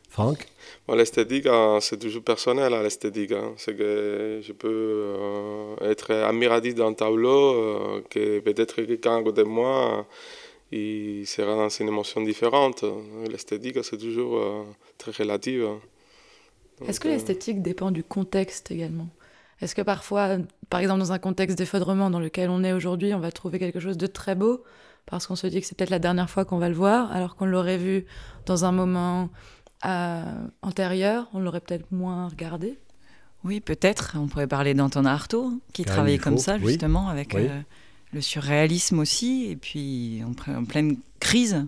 Franck? 0.09 0.47
L'esthétique, 0.89 1.47
hein, 1.47 1.79
c'est 1.81 1.99
toujours 1.99 2.23
personnel, 2.23 2.75
hein, 2.75 2.83
l'esthétique. 2.83 3.33
Hein. 3.33 3.55
C'est 3.57 3.75
que 3.75 4.41
je 4.43 4.53
peux 4.53 4.69
euh, 4.69 5.91
être 5.91 6.11
admiratif 6.11 6.75
d'un 6.75 6.93
tableau, 6.93 7.55
euh, 7.55 8.03
que 8.11 8.41
peut-être 8.41 8.83
quelqu'un 8.83 9.17
à 9.19 9.23
côté 9.23 9.43
de 9.43 9.49
moi, 9.49 10.07
il 10.73 11.27
sera 11.27 11.55
dans 11.55 11.69
une 11.69 11.89
émotion 11.89 12.23
différente. 12.23 12.85
L'esthétique, 13.31 13.83
c'est 13.85 13.99
toujours 13.99 14.39
euh, 14.39 14.65
très 14.99 15.13
relative. 15.13 15.69
Est-ce 16.87 16.99
que 16.99 17.09
l'esthétique 17.09 17.63
dépend 17.63 17.91
du 17.91 18.03
contexte 18.03 18.71
également? 18.71 19.09
Est-ce 19.61 19.75
que 19.75 19.83
parfois, 19.83 20.39
par 20.71 20.81
exemple 20.81 20.99
dans 20.99 21.13
un 21.13 21.19
contexte 21.19 21.57
d'effondrement 21.57 22.11
dans 22.11 22.19
lequel 22.19 22.51
on 22.51 22.65
est 22.65 22.73
aujourd'hui, 22.73 23.15
on 23.15 23.21
va 23.21 23.31
trouver 23.31 23.59
quelque 23.61 23.79
chose 23.79 23.97
de 23.97 24.07
très 24.09 24.35
beau 24.35 24.65
parce 25.07 25.27
qu'on 25.27 25.37
se 25.37 25.47
dit 25.47 25.61
que 25.61 25.67
c'est 25.67 25.77
peut-être 25.77 25.91
la 25.91 25.99
dernière 25.99 26.31
fois 26.31 26.45
qu'on 26.45 26.59
va 26.59 26.69
le 26.69 26.75
voir, 26.75 27.13
alors 27.13 27.37
qu'on 27.37 27.45
l'aurait 27.45 27.79
vu 27.79 28.07
dans 28.47 28.65
un 28.65 28.73
moment 28.73 29.31
euh, 29.85 30.25
antérieur, 30.63 31.29
on 31.33 31.41
l'aurait 31.41 31.61
peut-être 31.61 31.91
moins 31.91 32.29
regardé? 32.29 32.79
Oui, 33.45 33.61
peut-être. 33.61 34.17
On 34.17 34.29
pourrait 34.29 34.47
parler 34.47 34.75
d'Antonin 34.75 35.11
Artaud, 35.11 35.47
hein, 35.47 35.59
qui 35.73 35.85
travaillait 35.85 36.19
comme 36.19 36.39
ça, 36.39 36.59
justement, 36.59 37.09
avec 37.09 37.35
euh, 37.35 37.61
le 38.13 38.21
surréalisme 38.21 38.99
aussi, 38.99 39.47
et 39.51 39.57
puis 39.57 40.23
en, 40.25 40.65
pleine 40.65 40.99
crise, 41.21 41.67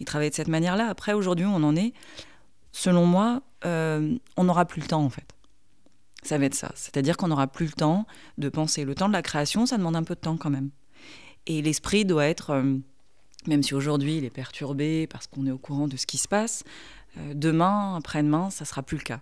il 0.00 0.06
travaillait 0.06 0.30
de 0.30 0.34
cette 0.34 0.48
manière-là. 0.48 0.88
Après, 0.88 1.12
aujourd'hui, 1.12 1.46
on 1.46 1.62
en 1.62 1.76
est, 1.76 1.92
selon 2.72 3.06
moi, 3.06 3.42
euh, 3.64 4.16
on 4.36 4.44
n'aura 4.44 4.64
plus 4.64 4.80
le 4.80 4.86
temps, 4.86 5.04
en 5.04 5.10
fait 5.10 5.26
ça 6.22 6.38
va 6.38 6.44
être 6.44 6.54
ça. 6.54 6.72
C'est-à-dire 6.74 7.16
qu'on 7.16 7.28
n'aura 7.28 7.48
plus 7.48 7.66
le 7.66 7.72
temps 7.72 8.06
de 8.38 8.48
penser. 8.48 8.84
Le 8.84 8.94
temps 8.94 9.08
de 9.08 9.12
la 9.12 9.22
création, 9.22 9.66
ça 9.66 9.76
demande 9.76 9.96
un 9.96 10.04
peu 10.04 10.14
de 10.14 10.20
temps 10.20 10.36
quand 10.36 10.50
même. 10.50 10.70
Et 11.46 11.60
l'esprit 11.62 12.04
doit 12.04 12.26
être, 12.26 12.50
euh, 12.50 12.76
même 13.46 13.62
si 13.62 13.74
aujourd'hui 13.74 14.18
il 14.18 14.24
est 14.24 14.30
perturbé 14.30 15.08
parce 15.08 15.26
qu'on 15.26 15.46
est 15.46 15.50
au 15.50 15.58
courant 15.58 15.88
de 15.88 15.96
ce 15.96 16.06
qui 16.06 16.18
se 16.18 16.28
passe, 16.28 16.62
euh, 17.18 17.34
demain, 17.34 17.96
après-demain, 17.96 18.50
ça 18.50 18.64
sera 18.64 18.82
plus 18.82 18.96
le 18.96 19.02
cas. 19.02 19.20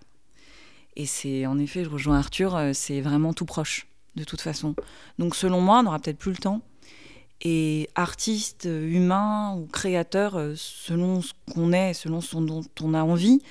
Et 0.95 1.05
c'est, 1.05 1.45
en 1.47 1.57
effet, 1.57 1.83
je 1.83 1.89
rejoins 1.89 2.19
Arthur, 2.19 2.59
c'est 2.73 3.01
vraiment 3.01 3.33
tout 3.33 3.45
proche, 3.45 3.87
de 4.15 4.23
toute 4.23 4.41
façon. 4.41 4.75
Donc 5.19 5.35
selon 5.35 5.61
moi, 5.61 5.79
on 5.79 5.83
n'aura 5.83 5.99
peut-être 5.99 6.17
plus 6.17 6.31
le 6.31 6.37
temps. 6.37 6.61
Et 7.43 7.89
artiste, 7.95 8.65
humain 8.65 9.55
ou 9.55 9.65
créateur, 9.65 10.39
selon 10.55 11.23
ce 11.23 11.33
qu'on 11.51 11.73
est, 11.73 11.93
selon 11.93 12.21
ce 12.21 12.37
dont 12.37 12.61
on 12.81 12.93
a 12.93 13.01
envie, 13.01 13.41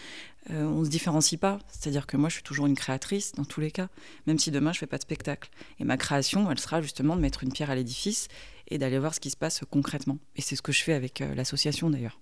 euh, 0.51 0.65
on 0.65 0.81
ne 0.81 0.85
se 0.85 0.91
différencie 0.91 1.39
pas. 1.39 1.59
C'est-à-dire 1.69 2.07
que 2.07 2.17
moi, 2.17 2.29
je 2.29 2.35
suis 2.35 2.43
toujours 2.43 2.67
une 2.67 2.75
créatrice 2.75 3.33
dans 3.33 3.45
tous 3.45 3.61
les 3.61 3.71
cas, 3.71 3.89
même 4.27 4.39
si 4.39 4.51
demain, 4.51 4.73
je 4.73 4.79
ne 4.79 4.81
fais 4.81 4.87
pas 4.87 4.97
de 4.97 5.03
spectacle. 5.03 5.51
Et 5.79 5.85
ma 5.85 5.97
création, 5.97 6.51
elle 6.51 6.59
sera 6.59 6.81
justement 6.81 7.17
de 7.17 7.21
mettre 7.21 7.43
une 7.45 7.53
pierre 7.53 7.71
à 7.71 7.75
l'édifice 7.75 8.29
et 8.69 8.79
d'aller 8.79 8.99
voir 8.99 9.15
ce 9.15 9.21
qui 9.21 9.31
se 9.31 9.37
passe 9.37 9.61
concrètement. 9.71 10.19
Et 10.37 10.43
c'est 10.43 10.57
ce 10.57 10.63
que 10.63 10.73
je 10.73 10.83
fais 10.83 10.95
avec 10.95 11.21
euh, 11.21 11.35
l'association 11.35 11.91
d'ailleurs. 11.91 12.19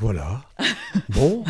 Voilà. 0.00 0.42
Bon, 1.10 1.42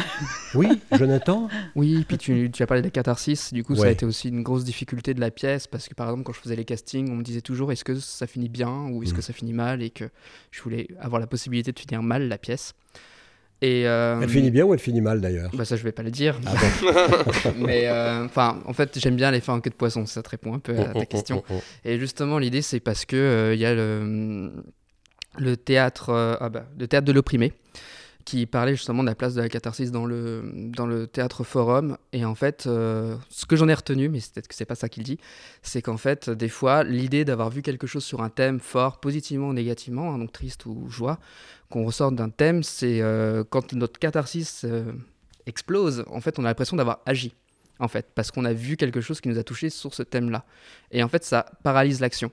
oui, 0.54 0.68
Jonathan 0.92 1.48
Oui, 1.76 2.04
puis 2.08 2.16
tu, 2.16 2.50
tu 2.50 2.62
as 2.62 2.66
parlé 2.66 2.80
de 2.82 2.86
la 2.86 2.90
catharsis, 2.90 3.52
du 3.52 3.62
coup 3.62 3.76
ça 3.76 3.86
a 3.86 3.90
été 3.90 4.06
aussi 4.06 4.28
une 4.28 4.42
grosse 4.42 4.64
difficulté 4.64 5.14
de 5.14 5.20
la 5.20 5.30
pièce, 5.30 5.66
parce 5.66 5.88
que 5.88 5.94
par 5.94 6.08
exemple 6.08 6.24
quand 6.24 6.32
je 6.32 6.40
faisais 6.40 6.56
les 6.56 6.64
castings, 6.64 7.10
on 7.10 7.16
me 7.16 7.22
disait 7.22 7.40
toujours 7.40 7.72
est-ce 7.72 7.84
que 7.84 7.94
ça 7.96 8.26
finit 8.26 8.48
bien 8.48 8.88
ou 8.90 9.02
est-ce 9.02 9.14
que 9.14 9.22
ça 9.22 9.32
finit 9.32 9.52
mal, 9.52 9.82
et 9.82 9.90
que 9.90 10.08
je 10.50 10.62
voulais 10.62 10.88
avoir 11.00 11.20
la 11.20 11.26
possibilité 11.26 11.72
de 11.72 11.78
finir 11.78 12.02
mal 12.02 12.28
la 12.28 12.38
pièce. 12.38 12.74
Et, 13.60 13.88
euh, 13.88 14.20
Elle 14.22 14.28
finit 14.28 14.52
bien 14.52 14.64
ou 14.64 14.72
elle 14.72 14.78
finit 14.78 15.00
mal 15.00 15.20
d'ailleurs? 15.20 15.50
Bah 15.52 15.64
ça 15.64 15.76
je 15.76 15.82
vais 15.82 15.92
pas 15.92 16.04
le 16.04 16.12
dire. 16.12 16.38
Ah 16.46 16.54
bon 16.80 17.54
Mais 17.66 17.88
euh, 17.88 18.24
enfin, 18.24 18.62
en 18.66 18.72
fait, 18.72 18.98
j'aime 19.00 19.16
bien 19.16 19.32
les 19.32 19.40
fins 19.40 19.54
en 19.54 19.60
queue 19.60 19.70
de 19.70 19.74
poisson, 19.74 20.06
ça 20.06 20.22
te 20.22 20.30
répond 20.30 20.54
un 20.54 20.60
peu 20.60 20.78
à 20.78 20.94
ta 20.94 21.06
question. 21.06 21.42
Oh, 21.50 21.54
oh, 21.56 21.62
Et 21.84 21.98
justement, 21.98 22.38
l'idée, 22.38 22.62
c'est 22.62 22.78
parce 22.78 23.04
que 23.04 23.16
euh, 23.16 23.54
y 23.56 23.64
a 23.64 23.74
le, 23.74 24.52
le 25.38 25.56
théâtre, 25.56 26.36
ah 26.40 26.48
bah, 26.48 26.66
le 26.78 26.86
théâtre 26.86 27.06
de 27.06 27.12
l'opprimé, 27.12 27.52
qui 28.28 28.44
parlait 28.44 28.76
justement 28.76 29.02
de 29.02 29.08
la 29.08 29.14
place 29.14 29.32
de 29.32 29.40
la 29.40 29.48
catharsis 29.48 29.90
dans 29.90 30.04
le, 30.04 30.42
dans 30.54 30.86
le 30.86 31.06
théâtre 31.06 31.44
forum. 31.44 31.96
Et 32.12 32.26
en 32.26 32.34
fait, 32.34 32.64
euh, 32.66 33.16
ce 33.30 33.46
que 33.46 33.56
j'en 33.56 33.68
ai 33.68 33.72
retenu, 33.72 34.10
mais 34.10 34.20
c'est 34.20 34.34
peut-être 34.34 34.48
que 34.48 34.54
c'est 34.54 34.66
pas 34.66 34.74
ça 34.74 34.90
qu'il 34.90 35.02
dit, 35.02 35.18
c'est 35.62 35.80
qu'en 35.80 35.96
fait, 35.96 36.28
des 36.28 36.50
fois, 36.50 36.84
l'idée 36.84 37.24
d'avoir 37.24 37.48
vu 37.48 37.62
quelque 37.62 37.86
chose 37.86 38.04
sur 38.04 38.20
un 38.20 38.28
thème 38.28 38.60
fort, 38.60 39.00
positivement 39.00 39.48
ou 39.48 39.52
négativement, 39.54 40.12
hein, 40.12 40.18
donc 40.18 40.30
triste 40.30 40.66
ou 40.66 40.90
joie, 40.90 41.18
qu'on 41.70 41.86
ressorte 41.86 42.16
d'un 42.16 42.28
thème, 42.28 42.62
c'est 42.62 43.00
euh, 43.00 43.44
quand 43.48 43.72
notre 43.72 43.98
catharsis 43.98 44.64
euh, 44.66 44.92
explose, 45.46 46.04
en 46.10 46.20
fait, 46.20 46.38
on 46.38 46.44
a 46.44 46.48
l'impression 46.48 46.76
d'avoir 46.76 47.00
agi. 47.06 47.34
En 47.80 47.88
fait, 47.88 48.08
parce 48.14 48.30
qu'on 48.30 48.44
a 48.44 48.52
vu 48.52 48.76
quelque 48.76 49.00
chose 49.00 49.22
qui 49.22 49.30
nous 49.30 49.38
a 49.38 49.42
touché 49.42 49.70
sur 49.70 49.94
ce 49.94 50.02
thème-là. 50.02 50.44
Et 50.90 51.02
en 51.02 51.08
fait, 51.08 51.24
ça 51.24 51.46
paralyse 51.62 52.00
l'action. 52.00 52.30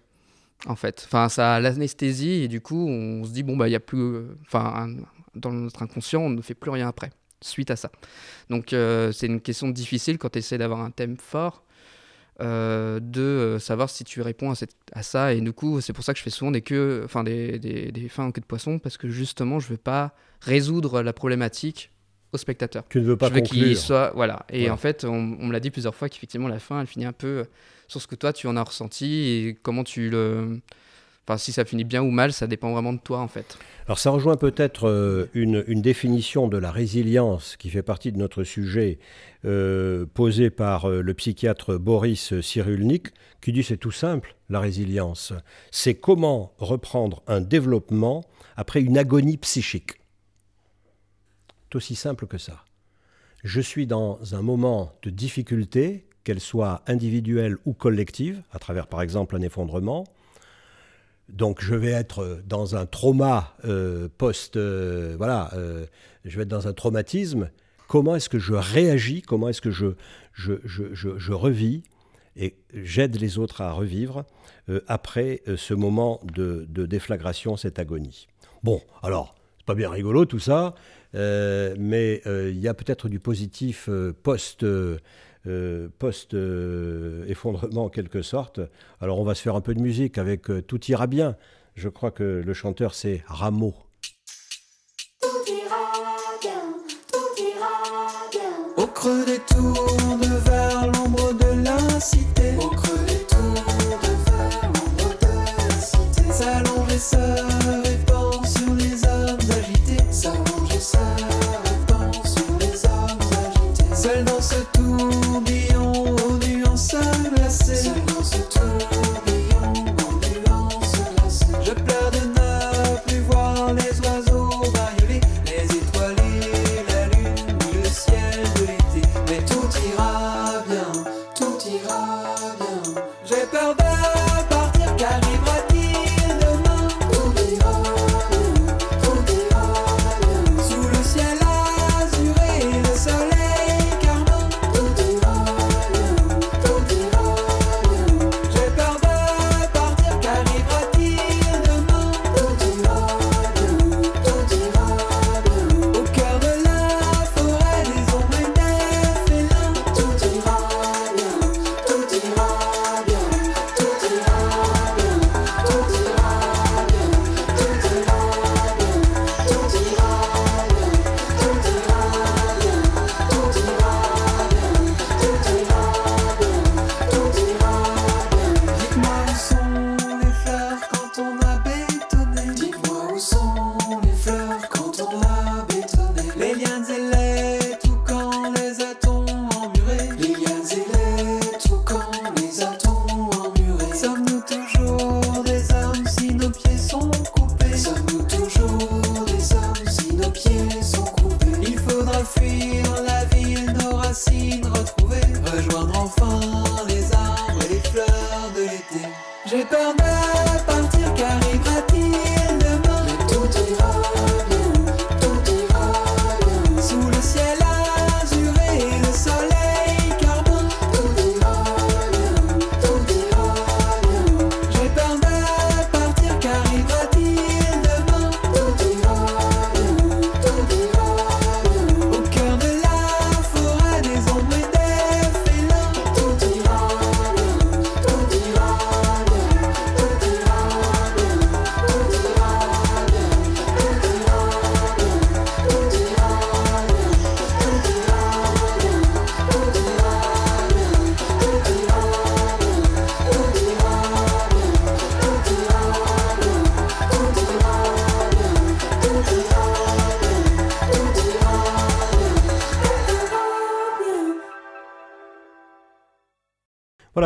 En 0.65 0.75
fait, 0.75 1.03
enfin, 1.05 1.29
ça 1.29 1.59
l'anesthésie 1.61 2.43
et 2.43 2.47
du 2.49 2.59
coup, 2.59 2.87
on 2.89 3.23
se 3.23 3.31
dit 3.31 3.43
bon 3.43 3.55
bah 3.55 3.67
il 3.69 3.71
y 3.71 3.75
a 3.75 3.79
plus, 3.79 3.99
euh, 3.99 4.37
enfin, 4.47 4.73
un- 4.75 5.14
dans 5.35 5.51
notre 5.51 5.81
inconscient, 5.83 6.21
on 6.21 6.29
ne 6.29 6.41
fait 6.41 6.55
plus 6.55 6.71
rien 6.71 6.87
après 6.87 7.11
suite 7.41 7.69
à 7.71 7.75
ça. 7.75 7.91
Donc 8.49 8.73
euh, 8.73 9.11
c'est 9.11 9.27
une 9.27 9.41
question 9.41 9.69
difficile 9.69 10.17
quand 10.17 10.29
tu 10.29 10.39
essaies 10.39 10.57
d'avoir 10.57 10.79
un 10.81 10.91
thème 10.91 11.17
fort. 11.17 11.63
euh, 12.41 12.99
de 12.99 13.21
euh, 13.21 13.59
savoir 13.59 13.89
si 13.89 14.03
tu 14.03 14.21
réponds 14.21 14.51
à, 14.51 14.55
cette- 14.55 14.75
à 14.91 15.03
ça 15.03 15.33
et 15.33 15.39
du 15.39 15.53
coup 15.53 15.79
c'est 15.79 15.93
pour 15.93 16.03
ça 16.03 16.11
que 16.11 16.17
je 16.19 16.23
fais 16.23 16.29
souvent 16.29 16.51
des 16.51 16.61
queues 16.61 17.01
enfin 17.05 17.23
des, 17.23 17.59
des, 17.59 17.93
des 17.93 18.09
fins 18.09 18.25
en 18.25 18.31
queue 18.33 18.41
de 18.41 18.45
poisson 18.45 18.77
parce 18.77 18.97
que 18.97 19.07
justement 19.07 19.59
je 19.61 19.69
veux 19.69 19.77
pas 19.77 20.13
résoudre 20.41 21.01
la 21.01 21.13
problématique 21.13 21.91
au 22.33 22.37
spectateur 22.37 22.83
Tu 22.89 22.99
ne 22.99 23.05
veux 23.05 23.15
pas 23.15 23.29
je 23.29 23.33
veux 23.35 23.39
qu'il 23.47 23.77
soit 23.77 24.11
voilà 24.15 24.45
et 24.49 24.69
en 24.69 24.75
fait 24.77 25.05
on, 25.05 25.37
on 25.39 25.45
me 25.47 25.53
l'a 25.53 25.61
dit 25.61 25.71
plusieurs 25.71 25.95
fois 25.95 26.09
qu'effectivement 26.09 26.49
la 26.49 26.59
fin 26.59 26.81
elle 26.81 26.87
finit 26.87 27.05
un 27.05 27.13
peu 27.13 27.45
sur 27.87 28.01
ce 28.01 28.07
que 28.07 28.15
toi 28.15 28.33
tu 28.33 28.47
en 28.47 28.57
as 28.57 28.63
ressenti 28.63 29.05
et 29.29 29.57
comment 29.61 29.85
tu 29.85 30.09
le 30.09 30.59
enfin 31.27 31.37
si 31.37 31.51
ça 31.51 31.65
finit 31.65 31.83
bien 31.83 32.01
ou 32.01 32.11
mal 32.11 32.33
ça 32.33 32.47
dépend 32.47 32.71
vraiment 32.71 32.93
de 32.93 32.99
toi 32.99 33.19
en 33.19 33.27
fait 33.27 33.57
Alors 33.87 33.99
ça 33.99 34.11
rejoint 34.11 34.37
peut-être 34.37 34.87
euh, 34.87 35.29
une, 35.33 35.63
définition 35.81 36.47
de 36.47 36.57
la 36.57 36.71
résilience 36.71 37.57
qui 37.57 37.69
fait 37.69 37.83
partie 37.83 38.11
de 38.11 38.17
notre 38.17 38.43
sujet 38.43 38.99
euh, 39.43 40.05
posée 40.13 40.49
par 40.49 40.89
euh, 40.89 41.01
le 41.01 41.13
psychiatre 41.13 41.77
Boris 41.77 42.39
Cyrulnik 42.41 43.09
qui 43.41 43.51
dit 43.51 43.63
c'est 43.63 43.77
tout 43.77 43.91
simple, 43.91 44.35
la 44.49 44.59
résilience. 44.59 45.31
C'est 45.69 45.93
comment 45.93 46.53
reprendre 46.57 47.21
un 47.27 47.41
développement 47.41 48.23
après 48.57 48.81
une 48.81 48.97
agonie 48.97 49.37
psychique. 49.37 49.99
C'est 51.69 51.75
aussi 51.75 51.95
simple 51.95 52.25
que 52.25 52.39
ça. 52.39 52.65
Je 53.43 53.61
suis 53.61 53.85
dans 53.85 54.17
un 54.33 54.41
moment 54.41 54.93
de 55.03 55.11
difficulté, 55.11 56.07
qu'elle 56.23 56.39
soit 56.39 56.81
individuelle 56.87 57.57
ou 57.65 57.73
collective, 57.73 58.41
à 58.51 58.57
travers 58.57 58.87
par 58.87 59.03
exemple 59.03 59.35
un 59.35 59.41
effondrement. 59.41 60.05
Donc 61.35 61.61
je 61.61 61.75
vais 61.75 61.91
être 61.91 62.41
dans 62.47 62.77
un 62.77 62.85
trauma 62.85 63.55
euh, 63.65 64.07
post, 64.17 64.55
euh, 64.55 65.15
voilà, 65.17 65.51
euh, 65.53 65.85
je 66.23 66.37
vais 66.37 66.43
être 66.43 66.49
dans 66.49 66.69
un 66.69 66.73
traumatisme. 66.73 67.51
Comment 67.89 68.15
est-ce 68.15 68.29
que 68.29 68.39
je 68.39 68.53
réagis? 68.53 69.21
Comment 69.21 69.49
est-ce 69.49 69.61
que 69.61 69.69
je, 69.69 69.95
je, 70.31 70.53
je, 70.63 70.93
je, 70.93 71.17
je 71.17 71.33
revis? 71.33 71.83
Et 72.37 72.55
j'aide 72.73 73.19
les 73.19 73.37
autres 73.37 73.59
à 73.59 73.73
revivre 73.73 74.25
euh, 74.69 74.79
après 74.87 75.41
euh, 75.47 75.57
ce 75.57 75.73
moment 75.73 76.21
de, 76.23 76.65
de 76.69 76.85
déflagration, 76.85 77.57
cette 77.57 77.79
agonie. 77.79 78.27
Bon, 78.63 78.81
alors, 79.03 79.35
c'est 79.57 79.65
pas 79.65 79.75
bien 79.75 79.89
rigolo 79.89 80.25
tout 80.25 80.39
ça, 80.39 80.73
euh, 81.15 81.75
mais 81.77 82.21
euh, 82.27 82.49
il 82.49 82.59
y 82.59 82.67
a 82.69 82.73
peut-être 82.73 83.09
du 83.09 83.19
positif 83.19 83.87
euh, 83.89 84.13
post, 84.23 84.65
euh, 85.47 85.75
euh, 85.75 85.89
post 85.99 86.33
euh, 86.33 87.25
effondrement 87.27 87.85
en 87.85 87.89
quelque 87.89 88.21
sorte. 88.21 88.59
Alors 89.01 89.19
on 89.19 89.23
va 89.23 89.35
se 89.35 89.41
faire 89.41 89.55
un 89.55 89.61
peu 89.61 89.73
de 89.73 89.81
musique 89.81 90.17
avec 90.17 90.49
euh, 90.49 90.61
Tout 90.61 90.83
ira 90.85 91.07
bien. 91.07 91.35
Je 91.75 91.89
crois 91.89 92.11
que 92.11 92.41
le 92.45 92.53
chanteur 92.53 92.93
c'est 92.93 93.23
Rameau. 93.27 93.73
Au 98.77 98.87
creux 98.87 99.25
des 99.25 99.39
tours 99.39 100.24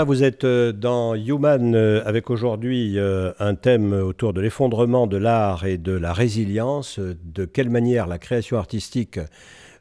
Vous 0.05 0.23
êtes 0.23 0.45
euh, 0.45 0.71
dans 0.71 1.13
Human 1.13 1.75
euh, 1.75 2.01
avec 2.05 2.29
aujourd'hui 2.29 2.97
euh, 2.97 3.33
un 3.39 3.55
thème 3.55 3.91
autour 3.91 4.31
de 4.31 4.39
l'effondrement 4.39 5.07
de 5.07 5.17
l'art 5.17 5.65
et 5.65 5.77
de 5.77 5.91
la 5.91 6.13
résilience, 6.13 6.99
de 6.99 7.43
quelle 7.43 7.69
manière 7.69 8.07
la 8.07 8.17
création 8.17 8.57
artistique, 8.57 9.19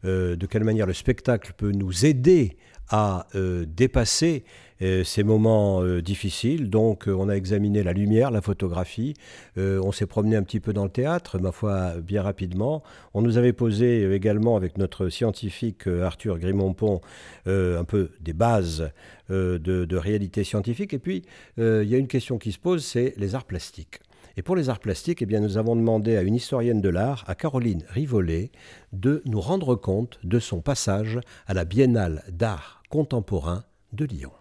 de 0.05 0.47
quelle 0.47 0.65
manière 0.65 0.87
le 0.87 0.93
spectacle 0.93 1.53
peut 1.57 1.73
nous 1.73 2.05
aider 2.07 2.57
à 2.89 3.27
dépasser 3.35 4.45
ces 4.81 5.23
moments 5.23 5.83
euh, 5.83 6.01
difficiles. 6.03 6.71
Donc 6.71 7.09
euh, 7.09 7.13
on 7.13 7.29
a 7.29 7.35
examiné 7.35 7.83
la 7.83 7.93
lumière, 7.93 8.31
la 8.31 8.41
photographie, 8.41 9.15
euh, 9.57 9.81
on 9.83 9.93
s'est 9.93 10.07
promené 10.07 10.37
un 10.37 10.43
petit 10.43 10.61
peu 10.61 10.73
dans 10.73 10.85
le 10.85 10.91
théâtre, 10.91 11.39
ma 11.39 11.53
foi, 11.53 11.95
bien 12.01 12.23
rapidement. 12.23 12.83
On 13.15 13.23
nous 13.23 13.39
avait 13.39 13.53
posé 13.53 14.13
également 14.15 14.57
avec 14.57 14.79
notre 14.79 15.09
scientifique 15.09 15.87
Arthur 15.87 16.39
Grimont-Pont 16.39 17.01
un 17.47 17.85
peu 17.85 18.11
des 18.21 18.33
bases 18.33 18.91
de, 19.29 19.97
réalité 19.97 20.45
scientifique. 20.45 20.93
Et 20.95 20.99
puis 20.99 21.23
il 21.57 21.85
y 21.85 21.95
a 21.95 21.99
une 21.99 22.07
question 22.07 22.39
qui 22.39 22.53
se 22.53 22.59
pose, 22.59 22.85
c'est 22.85 23.15
les 23.17 23.35
arts 23.35 23.45
plastiques. 23.45 24.01
Et 24.37 24.43
pour 24.43 24.55
les 24.55 24.69
arts 24.69 24.79
plastiques, 24.79 25.23
eh 25.23 25.27
bien, 25.27 25.41
nous 25.41 25.59
avons 25.59 25.75
demandé 25.75 26.17
à 26.17 26.23
une 26.23 26.37
historienne 26.37 26.81
de 26.81 26.89
l'art, 26.89 27.25
à 27.27 27.35
Caroline 27.35 27.83
Rivollet, 27.89 28.53
de 28.93 29.21
nous 29.25 29.41
rendre 29.41 29.75
compte 29.75 30.21
de 30.23 30.39
son 30.39 30.61
passage 30.61 31.19
à 31.49 31.55
la 31.55 31.65
Biennale 31.65 32.23
d'art 32.31 32.83
contemporain 32.89 33.65
de 33.93 34.05
Lyon. 34.05 34.38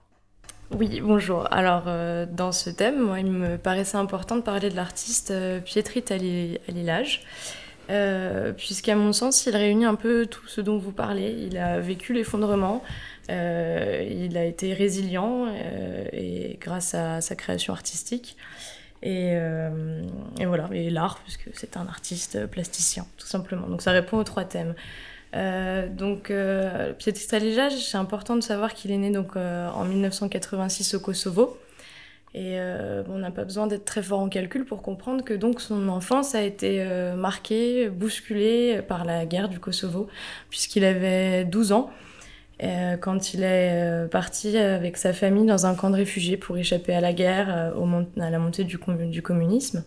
Oui, 0.71 0.99
bonjour. 1.01 1.47
Alors, 1.51 1.83
euh, 1.87 2.25
dans 2.29 2.51
ce 2.51 2.69
thème, 2.69 2.99
moi, 2.99 3.21
il 3.21 3.31
me 3.31 3.57
paraissait 3.57 3.95
important 3.95 4.35
de 4.35 4.41
parler 4.41 4.69
de 4.69 4.75
l'artiste 4.75 5.31
euh, 5.31 5.61
Pietri 5.61 6.03
Talilage, 6.03 7.23
euh, 7.89 8.51
puisqu'à 8.51 8.97
mon 8.97 9.13
sens, 9.13 9.45
il 9.45 9.55
réunit 9.55 9.85
un 9.85 9.95
peu 9.95 10.25
tout 10.25 10.45
ce 10.47 10.59
dont 10.59 10.77
vous 10.77 10.91
parlez. 10.91 11.31
Il 11.49 11.57
a 11.57 11.79
vécu 11.79 12.11
l'effondrement, 12.11 12.83
il 13.29 14.37
a 14.37 14.43
été 14.43 14.73
résilient 14.73 15.47
et 16.11 16.57
grâce 16.59 16.93
à 16.93 17.21
sa 17.21 17.35
création 17.35 17.71
artistique. 17.71 18.35
Et, 19.03 19.33
et 20.39 20.45
voilà, 20.45 20.69
et 20.73 20.89
l'art, 20.89 21.19
puisque 21.23 21.49
c'est 21.53 21.77
un 21.77 21.87
artiste 21.87 22.45
plasticien, 22.47 23.05
tout 23.17 23.27
simplement. 23.27 23.67
Donc 23.67 23.81
ça 23.81 23.91
répond 23.91 24.17
aux 24.17 24.23
trois 24.25 24.43
thèmes. 24.43 24.75
Euh, 25.37 25.87
donc, 25.87 26.31
euh, 26.31 26.93
c'est 26.99 27.95
important 27.95 28.35
de 28.35 28.41
savoir 28.41 28.73
qu'il 28.73 28.91
est 28.91 28.97
né 28.97 29.11
donc, 29.11 29.35
euh, 29.35 29.69
en 29.69 29.85
1986 29.85 30.95
au 30.95 30.99
Kosovo. 30.99 31.57
Et 32.33 32.59
euh, 32.59 33.03
on 33.09 33.19
n'a 33.19 33.31
pas 33.31 33.45
besoin 33.45 33.67
d'être 33.67 33.85
très 33.85 34.03
fort 34.03 34.19
en 34.19 34.29
calcul 34.29 34.65
pour 34.65 34.81
comprendre 34.81 35.23
que 35.23 35.33
donc 35.33 35.61
son 35.61 35.87
enfance 35.87 36.35
a 36.35 36.43
été 36.43 36.85
marquée, 37.15 37.89
bousculée 37.89 38.81
par 38.87 39.05
la 39.05 39.25
guerre 39.25 39.49
du 39.49 39.59
Kosovo, 39.59 40.07
puisqu'il 40.49 40.83
avait 40.83 41.45
12 41.45 41.71
ans 41.71 41.89
quand 43.01 43.33
il 43.33 43.43
est 43.43 44.07
parti 44.11 44.55
avec 44.57 44.97
sa 44.97 45.13
famille 45.13 45.45
dans 45.45 45.65
un 45.65 45.73
camp 45.73 45.89
de 45.89 45.95
réfugiés 45.95 46.37
pour 46.37 46.57
échapper 46.57 46.93
à 46.93 47.01
la 47.01 47.13
guerre, 47.13 47.49
à 47.49 48.29
la 48.29 48.39
montée 48.39 48.65
du 48.65 48.77
communisme. 48.77 49.83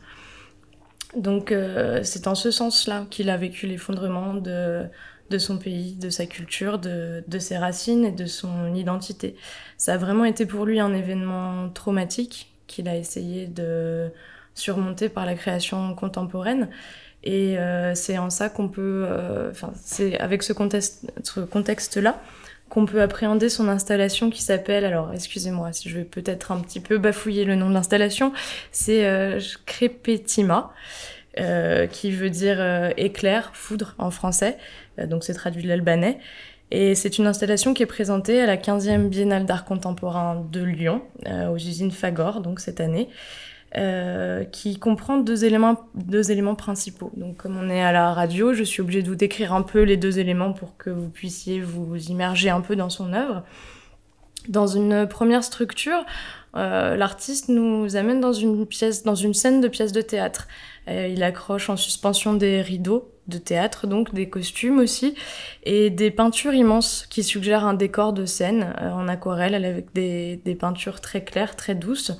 Donc 1.14 1.54
c'est 2.02 2.26
en 2.26 2.34
ce 2.34 2.50
sens-là 2.50 3.06
qu'il 3.10 3.30
a 3.30 3.36
vécu 3.36 3.66
l'effondrement 3.66 4.34
de, 4.34 4.86
de 5.30 5.38
son 5.38 5.58
pays, 5.58 5.94
de 5.94 6.10
sa 6.10 6.26
culture, 6.26 6.78
de, 6.78 7.38
ses 7.38 7.56
racines 7.56 8.04
et 8.04 8.12
de 8.12 8.26
son 8.26 8.74
identité. 8.74 9.36
Ça 9.78 9.94
a 9.94 9.96
vraiment 9.96 10.24
été 10.24 10.44
pour 10.44 10.66
lui 10.66 10.80
un 10.80 10.92
événement 10.92 11.68
traumatique 11.70 12.52
qu'il 12.66 12.88
a 12.88 12.96
essayé 12.96 13.46
de 13.46 14.10
surmonter 14.54 15.08
par 15.08 15.26
la 15.26 15.34
création 15.34 15.94
contemporaine. 15.94 16.68
Et 17.22 17.58
euh, 17.58 17.94
c'est 17.94 18.18
en 18.18 18.30
ça 18.30 18.48
qu'on 18.48 18.68
peut, 18.68 19.04
euh, 19.06 19.50
enfin, 19.50 19.72
c'est 19.74 20.18
avec 20.18 20.42
ce 20.42 20.52
contexte-là 20.52 22.20
qu'on 22.70 22.86
peut 22.86 23.02
appréhender 23.02 23.48
son 23.48 23.68
installation 23.68 24.30
qui 24.30 24.42
s'appelle, 24.42 24.84
alors 24.84 25.12
excusez-moi 25.12 25.72
si 25.72 25.88
je 25.88 25.98
vais 25.98 26.04
peut-être 26.04 26.52
un 26.52 26.60
petit 26.60 26.78
peu 26.80 26.98
bafouiller 26.98 27.44
le 27.44 27.56
nom 27.56 27.68
de 27.68 27.74
l'installation, 27.74 28.32
c'est 28.70 29.06
euh. 29.06 29.40
Euh, 31.38 31.86
qui 31.86 32.10
veut 32.10 32.28
dire 32.28 32.56
euh, 32.58 32.90
éclair, 32.96 33.50
foudre 33.54 33.94
en 33.98 34.10
français. 34.10 34.58
Euh, 34.98 35.06
donc 35.06 35.22
c'est 35.22 35.32
traduit 35.32 35.62
de 35.62 35.68
l'albanais. 35.68 36.18
Et 36.72 36.96
c'est 36.96 37.18
une 37.18 37.26
installation 37.28 37.72
qui 37.72 37.84
est 37.84 37.86
présentée 37.86 38.40
à 38.40 38.46
la 38.46 38.56
15e 38.56 39.08
Biennale 39.08 39.44
d'art 39.44 39.64
contemporain 39.64 40.44
de 40.52 40.62
Lyon, 40.62 41.02
aux 41.50 41.56
usines 41.56 41.90
Fagor, 41.90 42.40
donc 42.40 42.60
cette 42.60 42.80
année, 42.80 43.08
qui 44.52 44.78
comprend 44.78 45.16
deux 45.16 45.44
éléments, 45.44 45.80
deux 45.96 46.30
éléments 46.30 46.54
principaux. 46.54 47.10
Donc 47.16 47.38
comme 47.38 47.58
on 47.58 47.68
est 47.68 47.82
à 47.82 47.90
la 47.90 48.14
radio, 48.14 48.54
je 48.54 48.62
suis 48.62 48.82
obligée 48.82 49.02
de 49.02 49.08
vous 49.08 49.16
décrire 49.16 49.52
un 49.52 49.62
peu 49.62 49.82
les 49.82 49.96
deux 49.96 50.20
éléments 50.20 50.52
pour 50.52 50.76
que 50.76 50.90
vous 50.90 51.08
puissiez 51.08 51.60
vous 51.60 51.96
immerger 51.96 52.50
un 52.50 52.60
peu 52.60 52.76
dans 52.76 52.88
son 52.88 53.14
œuvre. 53.14 53.42
Dans 54.46 54.68
une 54.68 55.08
première 55.08 55.42
structure, 55.42 56.06
l'artiste 56.54 57.48
nous 57.48 57.96
amène 57.96 58.20
dans 58.20 58.32
une 58.32 58.64
pièce, 58.64 59.02
dans 59.02 59.16
une 59.16 59.34
scène 59.34 59.60
de 59.60 59.66
pièce 59.66 59.90
de 59.90 60.02
théâtre. 60.02 60.46
Euh, 60.90 61.08
il 61.08 61.22
accroche 61.22 61.70
en 61.70 61.76
suspension 61.76 62.34
des 62.34 62.60
rideaux 62.60 63.10
de 63.28 63.38
théâtre, 63.38 63.86
donc 63.86 64.12
des 64.12 64.28
costumes 64.28 64.78
aussi, 64.78 65.14
et 65.62 65.90
des 65.90 66.10
peintures 66.10 66.54
immenses 66.54 67.06
qui 67.08 67.22
suggèrent 67.22 67.64
un 67.64 67.74
décor 67.74 68.12
de 68.12 68.26
scène 68.26 68.74
euh, 68.80 68.90
en 68.90 69.08
aquarelle 69.08 69.54
avec 69.54 69.92
des, 69.94 70.56
peintures 70.58 71.00
très 71.00 71.22
claires, 71.22 71.56
très 71.56 71.74
douces. 71.74 72.12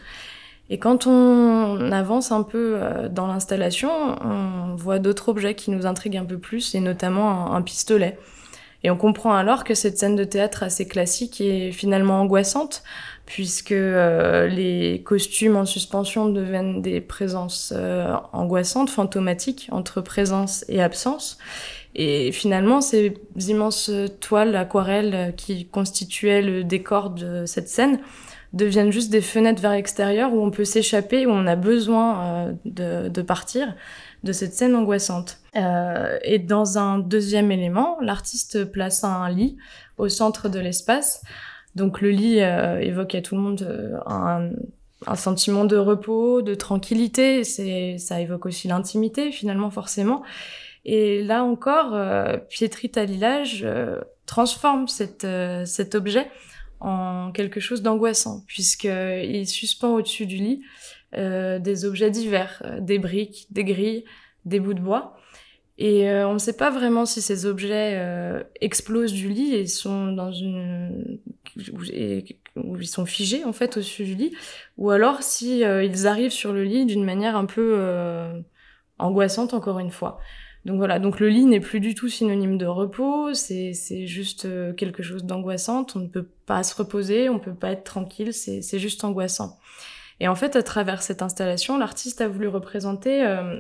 Et 0.73 0.79
quand 0.79 1.09
on 1.09 1.91
avance 1.91 2.31
un 2.31 2.45
peu 2.45 2.77
euh, 2.77 3.09
dans 3.09 3.27
l'installation, 3.27 3.91
on 4.25 4.77
voit 4.77 5.01
d'autres 5.01 5.29
objets 5.29 5.55
qui 5.55 5.73
nous 5.73 5.85
intriguent 5.85 6.19
un 6.19 6.25
peu 6.25 6.39
plus, 6.39 6.75
et 6.75 6.81
notamment 6.81 7.53
un 7.53 7.63
pistolet. 7.63 8.17
Et 8.83 8.91
on 8.91 8.97
comprend 8.97 9.35
alors 9.35 9.65
que 9.65 9.75
cette 9.75 9.99
scène 9.99 10.17
de 10.17 10.25
théâtre 10.25 10.63
assez 10.63 10.89
classique 10.89 11.41
est 11.41 11.73
finalement 11.73 12.21
angoissante, 12.21 12.83
puisque 13.31 13.71
euh, 13.71 14.49
les 14.49 15.05
costumes 15.05 15.55
en 15.55 15.65
suspension 15.65 16.29
deviennent 16.29 16.83
des 16.83 17.01
présences 17.01 17.73
euh, 17.77 18.13
angoissantes, 18.33 18.91
fantomatiques, 18.91 19.69
entre 19.71 20.01
présence 20.01 20.65
et 20.69 20.83
absence. 20.83 21.39
Et 21.95 22.33
finalement, 22.33 22.81
ces 22.81 23.15
immenses 23.47 23.89
toiles 24.19 24.57
aquarelles 24.57 25.33
qui 25.37 25.69
constituaient 25.69 26.43
le 26.43 26.65
décor 26.65 27.11
de 27.11 27.47
cette 27.47 27.69
scène 27.69 28.01
deviennent 28.53 28.91
juste 28.91 29.11
des 29.11 29.21
fenêtres 29.21 29.63
vers 29.63 29.73
l'extérieur 29.73 30.33
où 30.33 30.45
on 30.45 30.51
peut 30.51 30.65
s'échapper, 30.65 31.25
où 31.25 31.31
on 31.31 31.47
a 31.47 31.55
besoin 31.55 32.49
euh, 32.49 33.09
de, 33.09 33.23
partir 33.23 33.75
de 34.25 34.33
cette 34.33 34.55
scène 34.55 34.75
angoissante. 34.75 35.39
Euh, 35.55 36.19
et 36.25 36.41
dans 36.41 36.79
un 36.79 36.99
deuxième 36.99 37.53
élément, 37.53 37.97
l'artiste 38.01 38.65
place 38.65 39.05
un 39.05 39.29
lit 39.31 39.57
au 39.99 40.09
centre 40.09 40.49
de 40.49 40.59
l'espace. 40.59 41.23
Donc 41.75 42.01
le 42.01 42.11
lit 42.11 42.41
euh, 42.41 42.81
évoque 42.81 43.15
à 43.15 43.23
tout 43.23 43.37
le 43.37 43.41
monde 43.41 43.63
euh, 43.63 43.97
un, 44.07 45.17
sentiment 45.17 45.65
de 45.65 45.77
repos, 45.77 46.43
de 46.43 46.55
tranquillité. 46.55 47.45
C'est, 47.45 47.99
ça 47.99 48.21
évoque 48.21 48.47
aussi 48.47 48.69
l'intimité 48.69 49.33
finalement 49.33 49.71
forcément. 49.71 50.23
Et 50.85 51.23
là 51.23 51.45
encore, 51.45 51.95
euh, 51.95 52.37
Pietri 52.49 52.91
Talilage 52.91 53.67
transforme 54.27 54.89
cet 54.89 55.25
objet 55.95 56.31
en 56.81 57.31
quelque 57.33 57.61
chose 57.61 57.83
d'angoissant 57.83 58.43
puisqu'il 58.47 59.47
suspend 59.47 59.95
au-dessus 59.95 60.27
du 60.27 60.37
lit 60.37 60.63
euh, 61.17 61.59
des 61.59 61.85
objets 61.85 62.11
divers, 62.11 62.63
des 62.81 63.01
briques, 63.01 63.49
des 63.51 63.65
grilles, 63.65 64.05
des 64.45 64.61
bouts 64.61 64.75
de 64.75 64.81
bois. 64.81 65.17
Et 65.81 66.09
euh, 66.09 66.29
on 66.29 66.35
ne 66.35 66.39
sait 66.39 66.57
pas 66.57 66.71
vraiment 66.71 67.07
si 67.07 67.21
ces 67.21 67.47
objets 67.47 67.99
explosent 68.61 69.13
du 69.13 69.29
lit 69.29 69.55
et 69.55 69.67
sont 69.67 70.13
dans 70.13 70.31
une 70.31 71.19
où 72.57 72.77
ils 72.79 72.87
sont 72.87 73.07
figés 73.07 73.45
en 73.45 73.53
fait 73.53 73.77
au-dessus 73.77 74.05
du 74.05 74.15
lit, 74.15 74.37
ou 74.79 74.91
alors 74.91 75.23
si 75.23 75.61
ils 75.61 76.07
arrivent 76.07 76.31
sur 76.31 76.53
le 76.53 76.63
lit 76.63 76.87
d'une 76.87 77.05
manière 77.05 77.35
un 77.35 77.47
peu 77.47 77.79
angoissante 78.99 79.55
encore 79.55 79.79
une 79.79 79.91
fois. 79.91 80.21
Donc 80.67 80.77
voilà, 80.77 80.99
donc 80.99 81.19
le 81.19 81.29
lit 81.29 81.47
n'est 81.47 81.61
plus 81.61 81.81
du 81.81 81.95
tout 81.95 82.09
synonyme 82.09 82.59
de 82.59 82.67
repos, 82.67 83.33
c'est 83.33 83.73
juste 84.07 84.47
quelque 84.77 85.03
chose 85.03 85.25
d'angoissant, 85.25 85.87
on 85.95 86.01
ne 86.01 86.09
peut 86.09 86.29
pas 86.45 86.63
se 86.63 86.75
reposer, 86.75 87.31
on 87.31 87.35
ne 87.35 87.41
peut 87.41 87.55
pas 87.55 87.73
être 87.73 87.85
tranquille, 87.85 88.35
c'est 88.35 88.79
juste 88.79 89.03
angoissant. 89.03 89.59
Et 90.21 90.29
en 90.29 90.35
fait, 90.35 90.55
à 90.55 90.63
travers 90.63 91.03
cette 91.03 91.23
installation, 91.23 91.79
l'artiste 91.79 92.21
a 92.21 92.29
voulu 92.29 92.47
représenter 92.47 93.27
euh, 93.27 93.59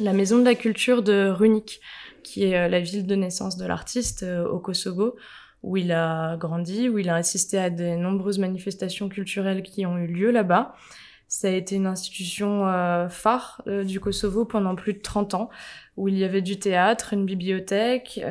la 0.00 0.12
maison 0.12 0.38
de 0.38 0.44
la 0.44 0.54
culture 0.54 1.02
de 1.02 1.28
Runik, 1.30 1.80
qui 2.22 2.44
est 2.44 2.56
euh, 2.58 2.68
la 2.68 2.80
ville 2.80 3.06
de 3.06 3.14
naissance 3.14 3.56
de 3.56 3.66
l'artiste 3.66 4.22
euh, 4.22 4.46
au 4.46 4.58
Kosovo, 4.58 5.16
où 5.62 5.76
il 5.76 5.92
a 5.92 6.36
grandi, 6.36 6.88
où 6.88 6.98
il 6.98 7.08
a 7.08 7.16
assisté 7.16 7.58
à 7.58 7.70
de 7.70 7.96
nombreuses 7.96 8.38
manifestations 8.38 9.08
culturelles 9.08 9.62
qui 9.62 9.86
ont 9.86 9.98
eu 9.98 10.06
lieu 10.06 10.30
là-bas. 10.30 10.74
Ça 11.26 11.48
a 11.48 11.50
été 11.50 11.74
une 11.74 11.86
institution 11.86 12.62
phare 13.10 13.60
du 13.66 14.00
Kosovo 14.00 14.46
pendant 14.46 14.74
plus 14.76 14.94
de 14.94 15.00
30 15.00 15.34
ans, 15.34 15.50
où 15.98 16.08
il 16.08 16.16
y 16.16 16.24
avait 16.24 16.40
du 16.40 16.58
théâtre, 16.58 17.12
une 17.12 17.26
bibliothèque, 17.26 18.16
il 18.16 18.22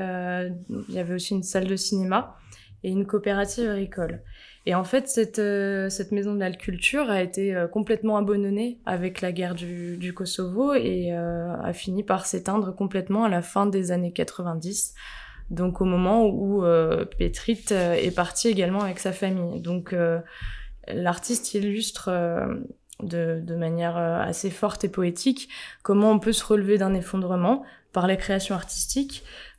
y 0.89 0.97
avait 0.97 1.13
aussi 1.13 1.36
une 1.36 1.43
salle 1.43 1.68
de 1.68 1.76
cinéma 1.76 2.39
et 2.84 2.89
une 2.89 3.05
coopérative 3.05 3.70
agricole. 3.70 4.24
Et 4.68 4.76
en 4.76 4.84
fait, 4.84 5.07
cette, 5.07 5.39
euh, 5.39 5.88
cette 5.88 6.11
maison 6.11 6.36
de 6.36 6.41
la 6.41 6.51
culture 6.51 7.09
a 7.09 7.22
été 7.22 7.55
euh, 7.55 7.70
complètement 7.70 8.18
abandonnée 8.18 8.80
avec 8.86 9.22
la 9.22 9.32
guerre 9.32 9.55
du, 9.55 10.13
Kosovo 10.13 10.74
et 10.74 11.13
euh, 11.13 11.55
a 11.63 11.72
fini 11.72 12.03
par 12.03 12.26
s'éteindre 12.26 12.76
complètement 12.76 13.24
à 13.24 13.30
la 13.30 13.41
fin 13.41 13.65
des 13.65 13.91
années 13.91 14.11
90. 14.11 14.93
Donc 15.51 15.80
au 15.80 15.86
moment 15.86 16.26
où 16.26 16.63
Petrit 17.18 17.63
est 17.72 18.13
parti 18.13 18.49
également 18.49 18.82
avec 18.82 18.99
sa 18.99 19.13
famille. 19.13 19.61
Donc 19.61 19.95
l'artiste 20.89 21.53
illustre 21.53 22.09
de, 23.01 23.39
de, 23.41 23.55
manière 23.55 23.95
assez 23.95 24.49
forte 24.49 24.84
et 24.84 24.89
poétique 24.89 25.47
comment 25.84 26.11
on 26.11 26.20
peut 26.20 26.34
se 26.34 26.43
relever 26.43 26.78
d'un 26.78 26.93
effondrement 26.93 27.63
par 27.93 28.07
les 28.07 28.18
créations 28.18 28.55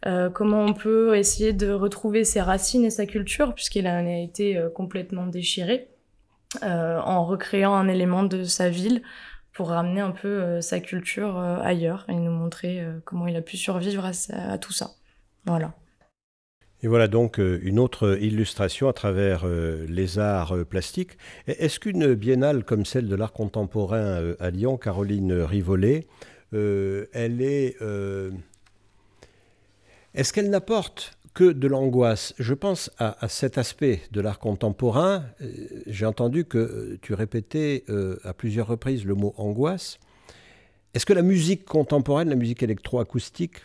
artistiques, 0.05 0.35
comment 0.35 0.65
on 0.65 0.75
peut 0.75 1.17
essayer 1.17 1.53
de 1.53 1.71
retrouver 1.71 2.25
ses 2.25 2.41
racines 2.41 2.85
et 2.85 2.91
sa 2.91 3.07
culture 3.07 3.55
puisqu'il 3.55 3.87
a 3.87 4.03
été 4.21 4.61
complètement 4.75 5.27
déchiré 5.27 5.89
en 6.63 7.25
recréant 7.25 7.75
un 7.75 7.89
élément 7.89 8.23
de 8.23 8.45
sa 8.45 8.71
ville 8.71 9.03
pour 9.59 9.71
ramener 9.71 10.01
un 10.01 10.13
peu 10.13 10.29
euh, 10.29 10.61
sa 10.61 10.79
culture 10.79 11.37
euh, 11.37 11.59
ailleurs 11.61 12.05
et 12.09 12.15
nous 12.15 12.31
montrer 12.31 12.81
euh, 12.81 13.01
comment 13.05 13.27
il 13.27 13.35
a 13.35 13.43
pu 13.43 13.57
survivre 13.57 14.09
à, 14.31 14.57
tout 14.57 14.73
ça. 14.73 14.93
Voilà. 15.47 15.75
Et 16.81 16.87
voilà 16.87 17.09
donc 17.09 17.39
une 17.39 17.81
autre 17.81 18.19
illustration 18.23 18.89
à 18.89 18.93
travers 18.93 19.45
les 19.49 20.21
arts 20.21 20.55
plastiques. 20.65 21.19
Est-ce 21.49 21.81
qu'une 21.81 22.15
biennale 22.15 22.63
comme 22.63 22.85
celle 22.85 23.09
de 23.09 23.17
l'art 23.17 23.33
contemporain 23.33 24.35
à 24.39 24.51
Lyon, 24.51 24.77
Caroline 24.77 25.33
Rivollet, 25.33 26.07
elle 26.53 27.43
est... 27.43 27.77
Est-ce 30.19 30.33
qu'elle 30.33 30.51
n'apporte 30.51 31.13
que 31.33 31.45
de 31.45 31.69
l'angoisse? 31.69 32.35
Je 32.41 32.53
pense 32.53 32.91
à, 32.99 33.29
cet 33.29 33.57
aspect 33.57 34.03
de 34.11 34.21
l'art 34.21 34.41
contemporain. 34.41 35.25
Euh, 35.41 35.69
j'ai 35.87 36.07
entendu 36.07 36.45
que 36.45 36.59
euh, 36.59 36.99
tu 37.03 37.15
répétais 37.15 37.85
euh, 37.89 38.19
à 38.25 38.35
plusieurs 38.35 38.67
reprises 38.67 39.05
le 39.05 39.15
mot 39.15 39.33
angoisse. 39.37 40.01
Est-ce 40.93 41.07
que 41.07 41.13
la 41.13 41.23
musique 41.23 41.65
contemporaine, 41.65 42.31
la 42.31 42.35
musique 42.35 42.65
électroacoustique, 42.65 43.59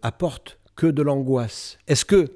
apporte 0.00 0.58
que 0.76 0.86
de 0.86 1.02
l'angoisse? 1.02 1.76
Est-ce 1.88 2.06
que 2.06 2.32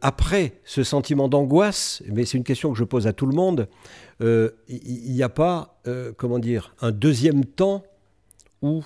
après 0.00 0.54
ce 0.64 0.82
sentiment 0.82 1.28
d'angoisse, 1.28 2.02
mais 2.06 2.24
c'est 2.24 2.38
une 2.38 2.44
question 2.44 2.72
que 2.72 2.78
je 2.78 2.84
pose 2.84 3.06
à 3.06 3.12
tout 3.12 3.26
le 3.26 3.34
monde, 3.34 3.68
il 4.20 5.12
n'y 5.12 5.22
a 5.22 5.28
pas, 5.28 5.82
comment 6.16 6.38
dire, 6.38 6.74
un 6.80 6.92
deuxième 6.92 7.44
temps 7.44 7.82
où 8.62 8.82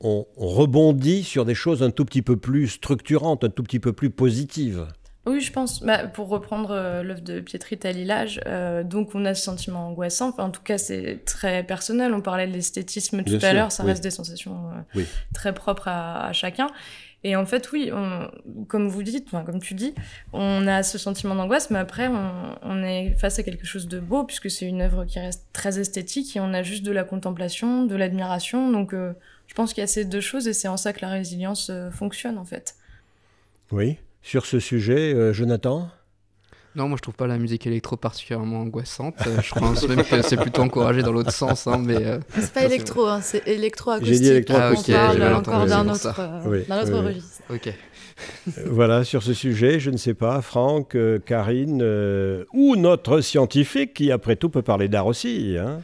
on, 0.00 0.26
rebondit 0.36 1.24
sur 1.24 1.44
des 1.44 1.54
choses 1.54 1.82
un 1.82 1.90
tout 1.90 2.04
petit 2.04 2.22
peu 2.22 2.36
plus 2.36 2.68
structurantes, 2.68 3.44
un 3.44 3.48
tout 3.48 3.62
petit 3.62 3.80
peu 3.80 3.92
plus 3.92 4.10
positives. 4.10 4.86
Oui, 5.26 5.40
je 5.40 5.50
pense, 5.50 5.82
bah, 5.82 6.06
pour 6.06 6.28
reprendre 6.28 6.70
euh, 6.72 7.02
l'œuvre 7.02 7.22
de 7.22 7.40
Pietri 7.40 7.78
Talilage, 7.78 8.40
euh, 8.46 8.84
donc 8.84 9.14
on 9.14 9.24
a 9.24 9.34
ce 9.34 9.42
sentiment 9.42 9.88
angoissant, 9.88 10.34
en 10.36 10.50
tout 10.50 10.60
cas 10.62 10.76
c'est 10.76 11.24
très 11.24 11.62
personnel, 11.62 12.12
on 12.12 12.20
parlait 12.20 12.46
de 12.46 12.52
l'esthétisme 12.52 13.24
tout 13.24 13.38
à 13.40 13.54
l'heure, 13.54 13.72
ça 13.72 13.84
reste 13.84 14.02
des 14.02 14.10
sensations 14.10 14.70
euh, 14.96 15.02
très 15.32 15.54
propres 15.54 15.88
à, 15.88 16.30
chacun. 16.32 16.66
Et 17.26 17.36
en 17.36 17.46
fait, 17.46 17.72
oui, 17.72 17.90
comme 18.68 18.88
vous 18.88 19.02
dites, 19.02 19.30
comme 19.30 19.58
tu 19.58 19.72
dis, 19.72 19.94
on 20.34 20.66
a 20.66 20.82
ce 20.82 20.98
sentiment 20.98 21.34
d'angoisse, 21.34 21.70
mais 21.70 21.78
après, 21.78 22.10
on, 22.62 22.82
est 22.82 23.14
face 23.18 23.38
à 23.38 23.42
quelque 23.42 23.64
chose 23.64 23.88
de 23.88 23.98
beau, 23.98 24.24
puisque 24.24 24.50
c'est 24.50 24.66
une 24.66 24.82
œuvre 24.82 25.06
qui 25.06 25.18
reste 25.18 25.46
très 25.54 25.78
esthétique, 25.78 26.36
et 26.36 26.40
on 26.40 26.52
a 26.52 26.62
juste 26.62 26.82
de 26.82 26.92
la 26.92 27.02
contemplation, 27.02 27.86
de 27.86 27.96
l'admiration, 27.96 28.70
donc 28.70 28.94
je 29.54 29.62
pense 29.62 29.72
qu'il 29.72 29.82
y 29.82 29.84
a 29.84 29.86
ces 29.86 30.04
deux 30.04 30.20
choses 30.20 30.48
et 30.48 30.52
c'est 30.52 30.66
en 30.66 30.76
ça 30.76 30.92
que 30.92 30.98
la 31.02 31.10
résilience 31.10 31.70
euh, 31.70 31.88
fonctionne 31.88 32.38
en 32.38 32.44
fait. 32.44 32.74
Oui. 33.70 33.98
Sur 34.20 34.46
ce 34.46 34.58
sujet, 34.58 35.14
euh, 35.14 35.32
Jonathan? 35.32 35.88
Non, 36.74 36.88
moi 36.88 36.96
je 36.96 37.02
trouve 37.02 37.14
pas 37.14 37.28
la 37.28 37.38
musique 37.38 37.64
électro 37.64 37.96
particulièrement 37.96 38.62
angoissante. 38.62 39.14
Euh, 39.28 39.40
je 39.40 39.54
pense 39.54 39.86
même 39.86 40.02
que 40.02 40.22
c'est 40.22 40.38
plutôt 40.38 40.62
encouragé 40.62 41.04
dans 41.04 41.12
l'autre 41.12 41.30
sens. 41.30 41.68
Hein, 41.68 41.80
mais 41.84 42.18
c'est 42.36 42.52
pas 42.52 42.64
électro, 42.64 43.06
hein, 43.06 43.20
c'est 43.22 43.46
électroacoustique. 43.46 44.12
J'ai 44.12 44.20
dit 44.20 44.30
électroacoustique. 44.30 44.96
Ah, 44.98 45.12
on 45.14 45.18
parle 45.20 45.34
encore 45.34 45.66
d'un 45.66 45.88
autre, 45.88 46.08
autre 46.08 46.98
registre. 46.98 47.42
Ok. 47.48 47.72
voilà, 48.66 49.04
sur 49.04 49.22
ce 49.22 49.34
sujet, 49.34 49.78
je 49.78 49.90
ne 49.90 49.96
sais 49.96 50.14
pas, 50.14 50.42
Franck, 50.42 50.96
Karine, 51.26 51.80
ou 52.52 52.74
notre 52.74 53.20
scientifique 53.20 53.94
qui, 53.94 54.10
après 54.10 54.34
tout, 54.34 54.48
peut 54.48 54.62
parler 54.62 54.88
d'art 54.88 55.06
aussi. 55.06 55.56
Hein 55.60 55.80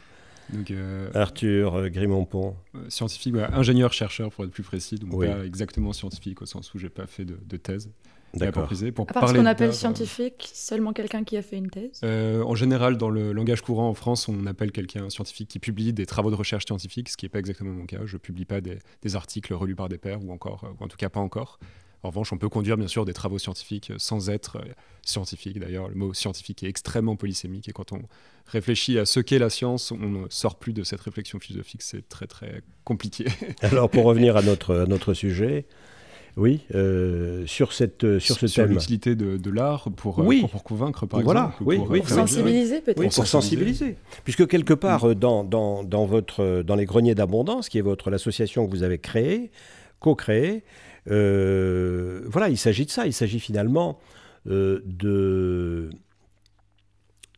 donc, 0.52 0.70
euh, 0.70 1.10
Arthur 1.14 1.74
euh, 1.74 1.88
Grimont-Pont. 1.88 2.56
Euh, 2.74 2.78
scientifique, 2.88 3.34
ingénieur, 3.52 3.92
chercheur 3.92 4.30
pour 4.30 4.44
être 4.44 4.50
plus 4.50 4.62
précis, 4.62 4.96
donc 4.96 5.18
pas 5.24 5.44
exactement 5.44 5.92
scientifique 5.92 6.42
au 6.42 6.46
sens 6.46 6.72
où 6.74 6.78
j'ai 6.78 6.88
pas 6.88 7.06
fait 7.06 7.24
de, 7.24 7.56
thèse. 7.56 7.90
D'accord. 8.32 8.68
Pour 8.94 9.10
à 9.10 9.12
part 9.12 9.28
ce 9.28 9.34
qu'on 9.34 9.46
appelle 9.46 9.74
scientifique, 9.74 10.50
seulement 10.54 10.92
quelqu'un 10.92 11.24
qui 11.24 11.36
a 11.36 11.42
fait 11.42 11.56
une 11.56 11.68
thèse? 11.70 12.02
En 12.04 12.54
général, 12.54 12.96
dans 12.96 13.10
le 13.10 13.32
langage 13.32 13.60
courant 13.60 13.88
en 13.88 13.94
France, 13.94 14.28
on 14.28 14.46
appelle 14.46 14.70
quelqu'un 14.70 15.10
scientifique 15.10 15.48
qui 15.48 15.58
publie 15.58 15.92
des 15.92 16.06
travaux 16.06 16.30
de 16.30 16.36
recherche 16.36 16.64
scientifique, 16.66 17.08
ce 17.08 17.16
qui 17.16 17.24
n'est 17.24 17.30
pas 17.30 17.40
exactement 17.40 17.72
mon 17.72 17.86
cas. 17.86 17.98
Je 18.04 18.14
ne 18.14 18.18
publie 18.18 18.44
pas 18.44 18.60
des, 18.60 18.78
des, 19.02 19.16
articles 19.16 19.52
relus 19.52 19.74
par 19.74 19.88
des 19.88 19.98
pairs, 19.98 20.24
ou 20.24 20.32
encore, 20.32 20.64
ou 20.78 20.84
en 20.84 20.88
tout 20.88 20.96
cas 20.96 21.08
pas 21.08 21.20
encore. 21.20 21.58
En 22.02 22.08
revanche, 22.08 22.32
on 22.32 22.38
peut 22.38 22.48
conduire 22.48 22.76
bien 22.76 22.88
sûr 22.88 23.04
des 23.04 23.12
travaux 23.12 23.38
scientifiques 23.38 23.92
sans 23.98 24.30
être 24.30 24.56
euh, 24.56 24.72
scientifique. 25.02 25.58
D'ailleurs, 25.58 25.88
le 25.88 25.94
mot 25.94 26.14
scientifique 26.14 26.62
est 26.62 26.68
extrêmement 26.68 27.16
polysémique 27.16 27.68
et 27.68 27.72
quand 27.72 27.92
on 27.92 28.00
réfléchit 28.46 28.98
à 28.98 29.04
ce 29.04 29.20
qu'est 29.20 29.38
la 29.38 29.50
science, 29.50 29.92
on 29.92 30.08
ne 30.08 30.26
sort 30.30 30.56
plus 30.56 30.72
de 30.72 30.82
cette 30.82 31.00
réflexion 31.00 31.38
philosophique. 31.38 31.82
C'est 31.82 32.08
très 32.08 32.26
très 32.26 32.62
compliqué. 32.84 33.26
Alors 33.62 33.90
pour 33.90 34.04
revenir 34.04 34.36
à 34.36 34.42
notre, 34.42 34.74
à 34.76 34.86
notre 34.86 35.12
sujet, 35.12 35.66
oui, 36.36 36.60
euh, 36.74 37.44
sur, 37.46 37.72
cette, 37.72 38.18
sur 38.18 38.36
ce 38.36 38.46
sur 38.46 38.62
thème. 38.64 38.72
l'utilité 38.72 39.14
de, 39.14 39.36
de 39.36 39.50
l'art 39.50 39.88
pour, 39.94 40.20
euh, 40.20 40.40
pour, 40.48 40.62
convaincre, 40.62 41.04
par 41.04 41.20
voilà, 41.20 41.40
exemple. 41.40 41.62
Oui, 41.66 41.76
pour, 41.76 41.90
oui, 41.90 41.98
pour 42.00 42.08
sensibiliser 42.08 42.80
peut-être. 42.80 42.98
Oui, 42.98 43.08
pour 43.12 43.26
sensibiliser. 43.26 43.96
Puisque 44.24 44.46
quelque 44.46 44.74
part, 44.74 45.14
dans, 45.16 45.44
dans, 45.44 45.82
dans, 45.82 46.06
votre, 46.06 46.62
dans 46.62 46.76
les 46.76 46.86
greniers 46.86 47.14
d'abondance, 47.14 47.68
qui 47.68 47.78
est 47.78 47.82
votre 47.82 48.10
l'association 48.10 48.64
que 48.66 48.70
vous 48.70 48.84
avez 48.84 48.98
créée, 48.98 49.50
co-créée, 49.98 50.62
euh, 51.08 52.22
voilà, 52.26 52.48
il 52.48 52.58
s'agit 52.58 52.86
de 52.86 52.90
ça. 52.90 53.06
Il 53.06 53.12
s'agit 53.12 53.40
finalement 53.40 53.98
euh, 54.48 54.80
de, 54.84 55.90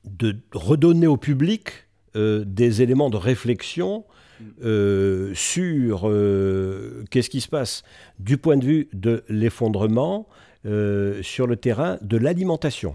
de 0.04 0.36
redonner 0.52 1.06
au 1.06 1.16
public 1.16 1.86
euh, 2.16 2.44
des 2.46 2.82
éléments 2.82 3.10
de 3.10 3.16
réflexion 3.16 4.04
sur 5.34 6.10
qu'est-ce 7.10 7.30
qui 7.30 7.40
se 7.40 7.48
passe 7.48 7.84
du 8.18 8.38
point 8.38 8.56
de 8.56 8.64
vue 8.64 8.88
de 8.92 9.22
l'effondrement 9.28 10.26
sur 10.64 11.46
le 11.46 11.54
terrain 11.54 11.96
de 12.02 12.16
l'alimentation. 12.16 12.94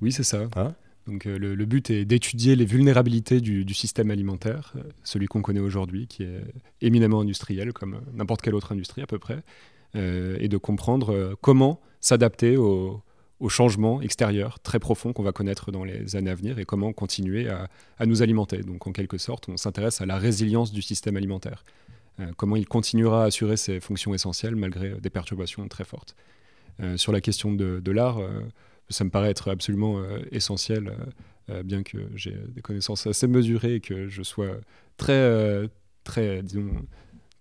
Oui, 0.00 0.12
c'est 0.12 0.22
ça. 0.22 0.46
Hein? 0.54 0.76
Donc 1.08 1.24
le, 1.24 1.64
but 1.64 1.90
est 1.90 2.04
d'étudier 2.04 2.54
les 2.54 2.64
vulnérabilités 2.64 3.40
du, 3.40 3.64
du 3.64 3.74
système 3.74 4.12
alimentaire, 4.12 4.74
celui 5.02 5.26
qu'on 5.26 5.42
connaît 5.42 5.58
aujourd'hui, 5.58 6.06
qui 6.06 6.22
est 6.22 6.44
éminemment 6.80 7.22
industriel, 7.22 7.72
comme 7.72 8.00
n'importe 8.14 8.40
quelle 8.40 8.54
autre 8.54 8.70
industrie 8.70 9.02
à 9.02 9.06
peu 9.08 9.18
près, 9.18 9.42
et 9.94 10.48
de 10.48 10.56
comprendre 10.56 11.12
euh, 11.12 11.34
comment 11.40 11.80
s'adapter 12.00 12.56
aux, 12.56 13.02
changements 13.48 14.00
extérieurs 14.00 14.60
très 14.60 14.78
profonds 14.78 15.12
qu'on 15.12 15.24
va 15.24 15.32
connaître 15.32 15.72
dans 15.72 15.82
les 15.82 16.14
années 16.14 16.30
à 16.30 16.34
venir 16.36 16.60
et 16.60 16.64
comment 16.64 16.92
continuer 16.92 17.48
à, 17.48 18.06
nous 18.06 18.22
alimenter. 18.22 18.58
Donc 18.58 18.86
en 18.86 18.92
quelque 18.92 19.18
sorte, 19.18 19.48
on 19.48 19.56
s'intéresse 19.56 20.00
à 20.00 20.06
la 20.06 20.16
résilience 20.16 20.72
du 20.72 20.80
système 20.80 21.16
alimentaire. 21.16 21.64
Euh, 22.20 22.30
comment 22.36 22.54
il 22.54 22.68
continuera 22.68 23.24
à 23.24 23.26
assurer 23.26 23.56
ses 23.56 23.80
fonctions 23.80 24.14
essentielles 24.14 24.54
malgré 24.54 24.90
des 24.90 25.10
perturbations 25.10 25.66
très 25.66 25.82
fortes. 25.84 26.14
sur 26.94 27.10
la 27.10 27.20
question 27.20 27.52
de, 27.52 27.90
l'art, 27.90 28.20
ça 28.90 29.02
me 29.02 29.10
paraît 29.10 29.30
être 29.30 29.50
absolument 29.50 30.00
essentiel, 30.30 30.92
bien 31.64 31.82
que 31.82 31.98
j'ai 32.14 32.36
des 32.48 32.62
connaissances 32.62 33.08
assez 33.08 33.26
mesurées 33.26 33.74
et 33.74 33.80
que 33.80 34.06
je 34.08 34.22
sois 34.22 34.56
très, 34.96 35.68
très 36.04 36.44
disons, 36.44 36.70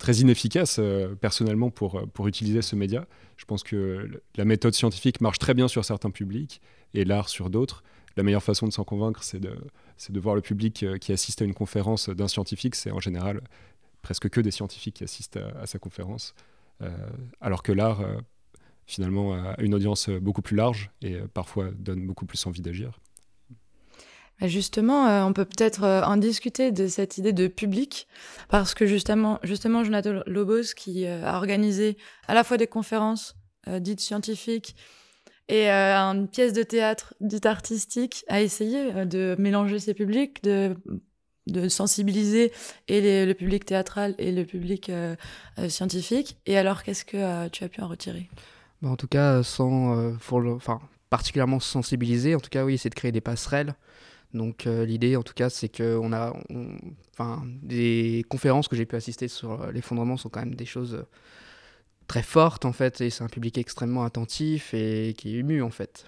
très 0.01 0.15
inefficace 0.15 0.77
euh, 0.79 1.13
personnellement 1.13 1.69
pour, 1.69 1.99
euh, 1.99 2.05
pour 2.07 2.27
utiliser 2.27 2.63
ce 2.63 2.75
média. 2.75 3.05
Je 3.37 3.45
pense 3.45 3.61
que 3.61 4.09
la 4.35 4.45
méthode 4.45 4.73
scientifique 4.73 5.21
marche 5.21 5.37
très 5.37 5.53
bien 5.53 5.67
sur 5.67 5.85
certains 5.85 6.09
publics 6.09 6.59
et 6.95 7.05
l'art 7.05 7.29
sur 7.29 7.51
d'autres. 7.51 7.83
La 8.17 8.23
meilleure 8.23 8.41
façon 8.41 8.67
de 8.67 8.73
s'en 8.73 8.83
convaincre, 8.83 9.23
c'est 9.23 9.39
de, 9.39 9.55
de 10.09 10.19
voir 10.19 10.33
le 10.33 10.41
public 10.41 10.81
euh, 10.81 10.97
qui 10.97 11.13
assiste 11.13 11.43
à 11.43 11.45
une 11.45 11.53
conférence 11.53 12.09
d'un 12.09 12.27
scientifique. 12.27 12.73
C'est 12.75 12.89
en 12.89 12.99
général 12.99 13.41
presque 14.01 14.27
que 14.27 14.41
des 14.41 14.49
scientifiques 14.49 14.95
qui 14.95 15.03
assistent 15.03 15.37
à, 15.37 15.67
sa 15.67 15.77
conférence. 15.77 16.33
alors 17.39 17.61
que 17.61 17.71
l'art, 17.71 18.01
finalement, 18.87 19.35
a 19.35 19.53
une 19.61 19.75
audience 19.75 20.09
beaucoup 20.09 20.41
plus 20.41 20.55
large 20.55 20.89
et 21.03 21.19
parfois 21.31 21.69
donne 21.69 22.07
beaucoup 22.07 22.25
plus 22.25 22.43
envie 22.47 22.63
d'agir. 22.63 22.99
Bah, 24.41 24.47
justement, 24.47 25.07
euh, 25.07 25.23
on 25.23 25.33
peut 25.33 25.45
peut-être 25.45 25.83
euh, 25.83 26.01
en 26.01 26.17
discuter 26.17 26.71
de 26.71 26.87
cette 26.87 27.19
idée 27.19 27.31
de 27.31 27.47
public, 27.47 28.07
parce 28.49 28.73
que 28.73 28.87
justement, 28.87 29.39
justement 29.43 29.83
Jonathan 29.83 30.23
Lobos, 30.25 30.73
qui 30.75 31.05
euh, 31.05 31.23
a 31.23 31.37
organisé 31.37 31.95
à 32.27 32.33
la 32.33 32.43
fois 32.43 32.57
des 32.57 32.67
conférences 32.67 33.35
dites 33.67 33.99
scientifiques 33.99 34.75
et 35.47 35.69
une 35.69 36.27
pièce 36.27 36.51
de 36.51 36.63
théâtre 36.63 37.13
dite 37.21 37.45
artistique, 37.45 38.25
a 38.27 38.41
essayé 38.41 39.05
de 39.05 39.35
mélanger 39.37 39.77
ces 39.77 39.93
publics, 39.93 40.43
de, 40.43 40.75
sensibiliser 41.69 42.51
et 42.87 43.23
le 43.23 43.33
public 43.33 43.65
théâtral 43.65 44.15
et 44.17 44.31
le 44.31 44.45
public 44.45 44.91
scientifique. 45.67 46.37
Et 46.47 46.57
alors, 46.57 46.81
qu'est-ce 46.81 47.05
que 47.05 47.49
tu 47.49 47.63
as 47.63 47.69
pu 47.69 47.81
en 47.81 47.87
retirer? 47.87 48.31
Bah, 48.81 48.89
En 48.89 48.95
tout 48.95 49.07
cas, 49.07 49.43
sans, 49.43 50.15
enfin, 50.55 50.79
particulièrement 51.11 51.59
sensibiliser, 51.59 52.33
en 52.33 52.39
tout 52.39 52.49
cas, 52.49 52.65
oui, 52.65 52.79
c'est 52.79 52.89
de 52.89 52.95
créer 52.95 53.11
des 53.11 53.21
passerelles 53.21 53.75
donc 54.33 54.65
euh, 54.65 54.85
l'idée, 54.85 55.15
en 55.15 55.23
tout 55.23 55.33
cas, 55.33 55.49
c'est 55.49 55.69
que 55.69 55.97
on 55.97 56.13
a, 56.13 56.33
enfin, 57.13 57.43
des 57.61 58.25
conférences 58.29 58.67
que 58.67 58.75
j'ai 58.75 58.85
pu 58.85 58.95
assister 58.95 59.27
sur 59.27 59.61
euh, 59.61 59.71
l'effondrement 59.71 60.17
sont 60.17 60.29
quand 60.29 60.39
même 60.39 60.55
des 60.55 60.65
choses 60.65 60.95
euh, 60.95 61.07
très 62.07 62.23
fortes 62.23 62.65
en 62.65 62.73
fait, 62.73 63.01
et 63.01 63.09
c'est 63.09 63.23
un 63.23 63.29
public 63.29 63.57
extrêmement 63.57 64.03
attentif 64.03 64.73
et 64.73 65.13
qui 65.17 65.35
est 65.35 65.39
ému 65.39 65.61
en 65.61 65.69
fait. 65.69 66.05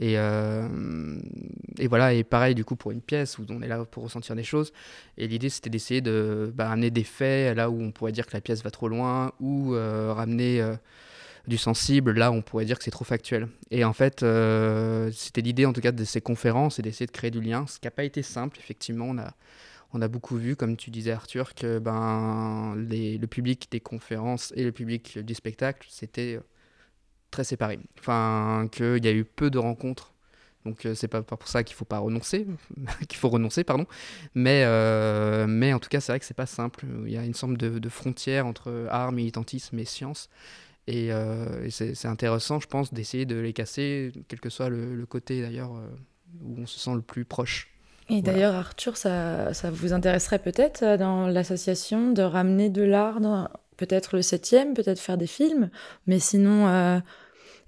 Et, 0.00 0.14
et, 0.14 1.86
voilà, 1.86 2.14
et 2.14 2.24
pareil 2.24 2.56
du 2.56 2.64
coup 2.64 2.74
pour 2.74 2.90
une 2.90 3.00
pièce 3.00 3.38
où 3.38 3.44
on 3.50 3.62
est 3.62 3.68
là 3.68 3.84
pour 3.84 4.02
ressentir 4.02 4.34
des 4.34 4.42
choses. 4.42 4.72
Et 5.18 5.28
l'idée 5.28 5.50
c'était 5.50 5.70
d'essayer 5.70 6.00
de 6.00 6.52
bah, 6.52 6.68
amener 6.70 6.90
des 6.90 7.04
faits 7.04 7.56
là 7.56 7.70
où 7.70 7.80
on 7.80 7.92
pourrait 7.92 8.10
dire 8.10 8.26
que 8.26 8.32
la 8.32 8.40
pièce 8.40 8.64
va 8.64 8.72
trop 8.72 8.88
loin 8.88 9.32
ou 9.38 9.72
ramener 9.72 10.66
du 11.46 11.58
sensible 11.58 12.12
là 12.12 12.32
on 12.32 12.40
pourrait 12.42 12.64
dire 12.64 12.78
que 12.78 12.84
c'est 12.84 12.90
trop 12.90 13.04
factuel. 13.04 13.48
Et 13.70 13.84
en 13.84 13.92
fait, 13.92 14.24
c'était 15.12 15.42
l'idée 15.42 15.66
en 15.66 15.72
tout 15.72 15.80
cas 15.80 15.92
de 15.92 16.04
ces 16.04 16.20
conférences 16.20 16.78
et 16.78 16.82
d'essayer 16.82 17.06
de 17.06 17.12
créer 17.12 17.30
du 17.30 17.40
lien, 17.40 17.66
ce 17.66 17.78
qui 17.78 17.86
n'a 17.86 17.90
pas 17.90 18.04
été 18.04 18.22
simple. 18.22 18.58
Effectivement, 18.58 19.06
on 19.06 19.18
a, 19.18 19.34
on 19.94 20.02
a 20.02 20.08
beaucoup 20.08 20.36
vu, 20.36 20.56
comme 20.56 20.76
tu 20.76 20.90
disais 20.90 21.12
Arthur, 21.12 21.54
que 21.54 21.78
ben, 21.78 22.74
le 22.76 23.26
public 23.26 23.68
des 23.70 23.80
conférences 23.80 24.52
et 24.56 24.64
le 24.64 24.72
public 24.72 25.18
du 25.20 25.34
spectacle, 25.34 25.86
c'était 25.90 26.40
très 27.30 27.44
séparé. 27.44 27.78
Enfin, 27.98 28.68
qu'il 28.72 29.04
y 29.04 29.08
a 29.08 29.12
eu 29.12 29.24
peu 29.24 29.50
de 29.50 29.58
rencontres. 29.58 30.12
Donc 30.64 30.86
euh, 30.86 30.94
c'est 30.94 31.08
pas 31.08 31.22
pour 31.22 31.46
ça 31.46 31.62
qu'il 31.62 31.76
faut 31.76 31.84
pas 31.84 31.98
renoncer, 31.98 32.46
qu'il 33.08 33.18
faut 33.18 33.28
renoncer, 33.28 33.64
pardon. 33.64 33.86
Mais, 34.34 34.64
euh, 34.64 35.46
mais 35.46 35.72
en 35.72 35.78
tout 35.78 35.88
cas, 35.88 36.00
c'est 36.00 36.10
vrai 36.12 36.18
que 36.18 36.26
c'est 36.26 36.34
pas 36.34 36.46
simple. 36.46 36.86
Il 37.06 37.12
y 37.12 37.16
a 37.16 37.24
une 37.24 37.34
sorte 37.34 37.54
de, 37.54 37.88
frontière 37.88 38.46
entre 38.46 38.88
art, 38.90 39.12
militantisme 39.12 39.78
et 39.78 39.84
science. 39.84 40.28
Et, 40.86 41.12
euh, 41.12 41.68
c'est 41.70 42.06
intéressant, 42.06 42.60
je 42.60 42.66
pense, 42.66 42.92
d'essayer 42.92 43.26
de 43.26 43.36
les 43.36 43.52
casser, 43.52 44.12
quel 44.28 44.40
que 44.40 44.50
soit 44.50 44.68
le, 44.68 45.06
côté 45.06 45.40
d'ailleurs 45.42 45.72
où 46.42 46.60
on 46.60 46.66
se 46.66 46.78
sent 46.78 46.94
le 46.94 47.02
plus 47.02 47.24
proche. 47.24 47.70
Et 48.10 48.20
d'ailleurs, 48.20 48.54
Arthur, 48.54 48.98
ça, 48.98 49.54
ça, 49.54 49.70
vous 49.70 49.94
intéresserait 49.94 50.38
peut-être 50.38 50.98
dans 50.98 51.26
l'association 51.26 52.12
de 52.12 52.22
ramener 52.22 52.68
de 52.68 52.82
l'art, 52.82 53.18
peut-être 53.78 54.16
le 54.16 54.22
septième, 54.22 54.74
peut-être 54.74 55.00
faire 55.00 55.16
des 55.16 55.26
films, 55.26 55.70
mais 56.06 56.18
sinon 56.18 57.00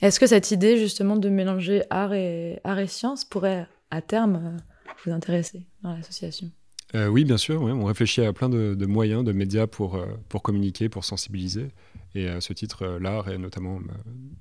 est-ce 0.01 0.21
que 0.21 0.27
cette 0.27 0.51
idée 0.51 0.77
justement 0.77 1.17
de 1.17 1.29
mélanger 1.29 1.83
art 1.91 2.13
et, 2.13 2.61
art 2.65 2.79
et 2.79 2.87
science 2.87 3.25
pourrait 3.25 3.67
à 3.91 4.03
terme 4.03 4.37
euh, 4.37 4.93
vous 5.05 5.13
intéresser 5.13 5.67
dans 5.83 5.95
l'association? 5.95 6.51
Euh, 6.97 7.09
oui, 7.09 7.25
bien 7.25 7.37
sûr. 7.37 7.63
On 7.63 7.85
réfléchit 7.85 8.23
à 8.23 8.33
plein 8.33 8.49
de, 8.49 8.87
moyens, 8.87 9.25
de 9.25 9.33
médias 9.33 9.67
pour, 9.67 9.97
euh, 9.97 10.07
pour 10.29 10.43
communiquer, 10.43 10.89
pour 10.89 11.05
sensibiliser. 11.05 11.69
Et 12.15 12.29
à 12.29 12.41
ce 12.41 12.53
titre, 12.53 12.99
l'art 13.01 13.29
et 13.29 13.39
notamment 13.39 13.81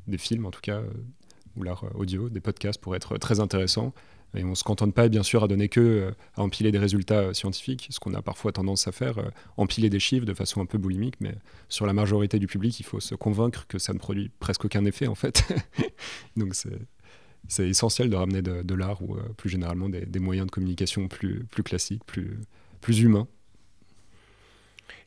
des 0.08 0.18
films, 0.18 0.45
en 0.45 0.51
tout 0.51 0.62
cas, 0.62 0.82
ou 1.58 1.64
l'art 1.64 1.86
audio, 1.95 2.30
des 2.30 2.39
podcasts 2.39 2.80
pourraient 2.80 2.97
être 2.97 3.18
très 3.18 3.39
intéressants. 3.39 3.93
Et 4.36 4.43
on 4.43 4.49
ne 4.49 4.56
se 4.56 4.64
contente 4.64 4.93
pas, 4.93 5.08
bien 5.08 5.24
sûr, 5.24 5.43
à 5.43 5.47
donner 5.47 5.70
que 5.70 5.80
euh, 5.80 6.12
à 6.36 6.41
empiler 6.41 6.72
des 6.72 6.78
résultats 6.78 7.20
euh, 7.20 7.34
scientifiques, 7.34 7.88
ce 7.89 7.99
qu'on 7.99 8.14
a 8.14 8.22
parfois 8.22 8.51
tendance 8.51 8.88
à 8.88 8.91
faire, 8.91 9.18
euh, 9.18 9.30
empiler 9.56 9.89
des 9.89 9.99
chiffres 9.99 10.26
de 10.26 10.34
façon 10.34 10.62
un 10.62 10.66
peu 10.66 10.78
boulimique, 10.78 11.16
mais 11.22 11.36
sur 11.70 11.86
la 11.86 11.93
majorité 11.93 12.38
du 12.38 12.47
public, 12.47 12.80
il 12.80 12.84
faut 12.84 12.99
se 12.99 13.16
convaincre 13.16 13.66
que 13.68 13.80
ça 13.80 13.93
ne 13.93 13.97
produit 13.97 14.30
presque 14.39 14.66
aucun 14.66 14.84
effet, 14.86 15.08
en 15.08 15.16
fait. 15.16 15.43
Donc 16.38 16.53
c'est 16.56 16.78
essentiel 17.60 18.10
de 18.10 18.16
ramener 18.16 18.41
de, 18.41 18.76
l'art 18.76 19.02
ou 19.02 19.18
plus 19.38 19.50
généralement 19.50 19.89
des, 19.89 20.20
moyens 20.20 20.48
de 20.48 20.52
communication 20.52 21.08
plus, 21.08 21.43
plus 21.46 21.64
classiques, 21.64 22.04
plus, 22.06 22.39
plus 22.82 23.02
humains. 23.02 23.28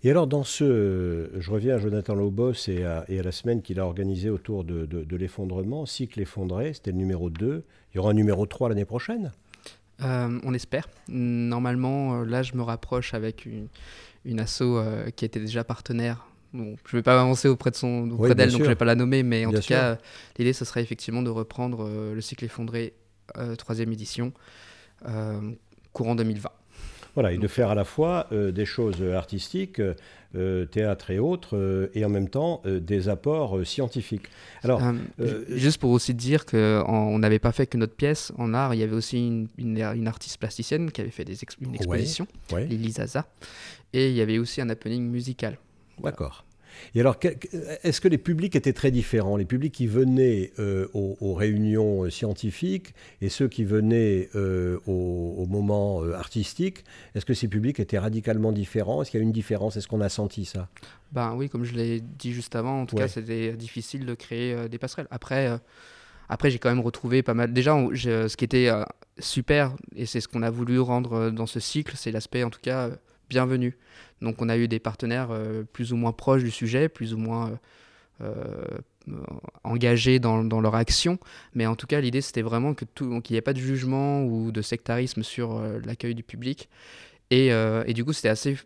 Et 0.04 0.10
alors, 0.10 0.28
dans 0.28 0.44
ce. 0.44 1.30
Je 1.38 1.50
reviens 1.50 1.74
à 1.74 1.78
Jonathan 1.78 2.14
Lobos 2.14 2.68
et 2.68 2.84
à, 2.84 3.04
et 3.08 3.18
à 3.18 3.22
la 3.22 3.32
semaine 3.32 3.62
qu'il 3.62 3.80
a 3.80 3.84
organisée 3.84 4.30
autour 4.30 4.62
de, 4.62 4.86
de, 4.86 5.16
l'effondrement, 5.16 5.86
cycle 5.86 6.20
effondré, 6.20 6.72
c'était 6.72 6.92
le 6.92 6.98
numéro 6.98 7.30
2. 7.30 7.64
Il 7.92 7.96
y 7.96 7.98
aura 7.98 8.10
un 8.10 8.14
numéro 8.14 8.46
3 8.46 8.68
l'année 8.68 8.84
prochaine? 8.84 9.32
Euh, 10.02 10.38
On 10.44 10.54
espère. 10.54 10.88
Normalement, 11.08 12.20
euh, 12.20 12.24
là, 12.24 12.44
je 12.44 12.54
me 12.54 12.62
rapproche 12.62 13.12
avec 13.14 13.44
une, 13.44 13.66
une 14.24 14.38
asso 14.38 14.62
euh, 14.62 15.10
qui 15.10 15.24
était 15.24 15.40
déjà 15.40 15.64
partenaire. 15.64 16.27
Bon, 16.52 16.76
je 16.86 16.96
ne 16.96 16.98
vais 16.98 17.02
pas 17.02 17.20
avancer 17.20 17.48
auprès 17.48 17.70
de 17.70 17.76
son 17.76 18.10
auprès 18.10 18.34
d'elle, 18.34 18.50
donc 18.50 18.60
je 18.60 18.64
ne 18.64 18.70
vais 18.70 18.74
pas 18.74 18.84
la 18.84 18.94
nommer, 18.94 19.22
mais 19.22 19.44
en 19.46 19.52
tout 19.52 19.60
cas, 19.60 19.98
l'idée, 20.38 20.52
ce 20.52 20.64
serait 20.64 20.82
effectivement 20.82 21.22
de 21.22 21.30
reprendre 21.30 21.88
le 22.14 22.20
cycle 22.20 22.44
effondré, 22.44 22.94
troisième 23.58 23.92
édition, 23.92 24.32
courant 25.92 26.14
2020. 26.14 26.50
Voilà, 27.18 27.32
et 27.32 27.38
de 27.38 27.48
faire 27.48 27.70
à 27.70 27.74
la 27.74 27.82
fois 27.82 28.28
euh, 28.30 28.52
des 28.52 28.64
choses 28.64 29.02
artistiques, 29.02 29.80
euh, 30.36 30.66
théâtre 30.66 31.10
et 31.10 31.18
autres, 31.18 31.56
euh, 31.56 31.90
et 31.92 32.04
en 32.04 32.08
même 32.08 32.28
temps 32.28 32.62
des 32.64 33.08
apports 33.08 33.66
scientifiques. 33.66 34.26
Alors, 34.62 34.80
juste 35.48 35.80
pour 35.80 35.90
aussi 35.90 36.14
dire 36.14 36.46
qu'on 36.46 37.18
n'avait 37.18 37.40
pas 37.40 37.50
fait 37.50 37.66
que 37.66 37.76
notre 37.76 37.94
pièce 37.94 38.32
en 38.38 38.54
art, 38.54 38.72
il 38.72 38.78
y 38.78 38.84
avait 38.84 38.94
aussi 38.94 39.48
une, 39.58 40.06
artiste 40.06 40.38
plasticienne 40.38 40.92
qui 40.92 41.00
avait 41.00 41.10
fait 41.10 41.24
des 41.24 41.36
une 41.60 41.74
exposition, 41.74 42.28
Lily 42.52 42.92
Zaza, 42.92 43.26
et 43.92 44.10
il 44.10 44.14
y 44.14 44.20
avait 44.20 44.38
aussi 44.38 44.60
un 44.60 44.68
happening 44.68 45.02
musical. 45.02 45.58
D'accord. 46.02 46.44
Et 46.94 47.00
alors, 47.00 47.16
est-ce 47.82 48.00
que 48.00 48.08
les 48.08 48.18
publics 48.18 48.56
étaient 48.56 48.72
très 48.72 48.90
différents? 48.90 49.36
Les 49.36 49.44
publics 49.44 49.72
qui 49.72 49.86
venaient 49.86 50.52
euh, 50.58 50.88
aux, 50.94 51.34
réunions 51.34 52.04
euh, 52.04 52.10
scientifiques 52.10 52.94
et 53.20 53.28
ceux 53.28 53.48
qui 53.48 53.64
venaient 53.64 54.28
euh, 54.34 54.78
au, 54.86 55.46
moment 55.46 56.02
artistique, 56.12 56.84
est-ce 57.14 57.24
que 57.24 57.34
ces 57.34 57.48
publics 57.48 57.80
étaient 57.80 57.98
radicalement 57.98 58.52
différents? 58.52 59.02
Est-ce 59.02 59.10
qu'il 59.10 59.20
y 59.20 59.22
a 59.22 59.24
une 59.24 59.32
différence? 59.32 59.76
Est-ce 59.76 59.88
qu'on 59.88 60.00
a 60.00 60.08
senti 60.08 60.44
ça? 60.44 60.68
Ben 61.12 61.34
oui, 61.34 61.48
comme 61.48 61.64
je 61.64 61.74
l'ai 61.74 62.00
dit 62.00 62.32
juste 62.32 62.54
avant, 62.54 62.82
en 62.82 62.86
tout 62.86 62.96
cas, 62.96 63.08
c'était 63.08 63.52
difficile 63.52 64.04
de 64.04 64.14
créer 64.14 64.68
des 64.68 64.78
passerelles. 64.78 65.08
Après, 65.10 65.50
après 66.28 66.50
j'ai 66.50 66.58
quand 66.58 66.68
même 66.68 66.80
retrouvé 66.80 67.22
pas 67.22 67.34
mal. 67.34 67.52
Déjà, 67.52 67.76
ce 67.94 68.36
qui 68.36 68.44
était 68.44 68.70
super, 69.18 69.74
et 69.96 70.04
c'est 70.04 70.20
ce 70.20 70.28
qu'on 70.28 70.42
a 70.42 70.50
voulu 70.50 70.78
rendre 70.80 71.30
dans 71.30 71.46
ce 71.46 71.60
cycle, 71.60 71.94
c'est 71.96 72.12
l'aspect, 72.12 72.44
en 72.44 72.50
tout 72.50 72.60
cas, 72.60 72.90
bienvenue. 73.28 73.76
Donc 74.22 74.40
on 74.42 74.48
a 74.48 74.56
eu 74.56 74.68
des 74.68 74.78
partenaires 74.78 75.28
euh, 75.30 75.62
plus 75.64 75.92
ou 75.92 75.96
moins 75.96 76.12
proches 76.12 76.42
du 76.42 76.50
sujet, 76.50 76.88
plus 76.88 77.14
ou 77.14 77.18
moins 77.18 77.58
euh, 78.20 78.24
euh, 79.08 79.22
engagés 79.64 80.18
dans, 80.18 80.42
leur 80.42 80.74
action. 80.74 81.18
Mais 81.54 81.66
en 81.66 81.76
tout 81.76 81.86
cas, 81.86 82.00
l'idée, 82.00 82.20
c'était 82.20 82.42
vraiment 82.42 82.74
qu'il 82.74 82.86
n'y 83.30 83.36
ait 83.36 83.42
pas 83.42 83.52
de 83.52 83.60
jugement 83.60 84.24
ou 84.24 84.50
de 84.52 84.62
sectarisme 84.62 85.22
sur 85.22 85.62
l'accueil 85.84 86.14
du 86.14 86.22
public. 86.22 86.68
Et, 87.30 87.52
du 87.94 88.04
coup, 88.04 88.12
c'était 88.12 88.28
assez 88.28 88.56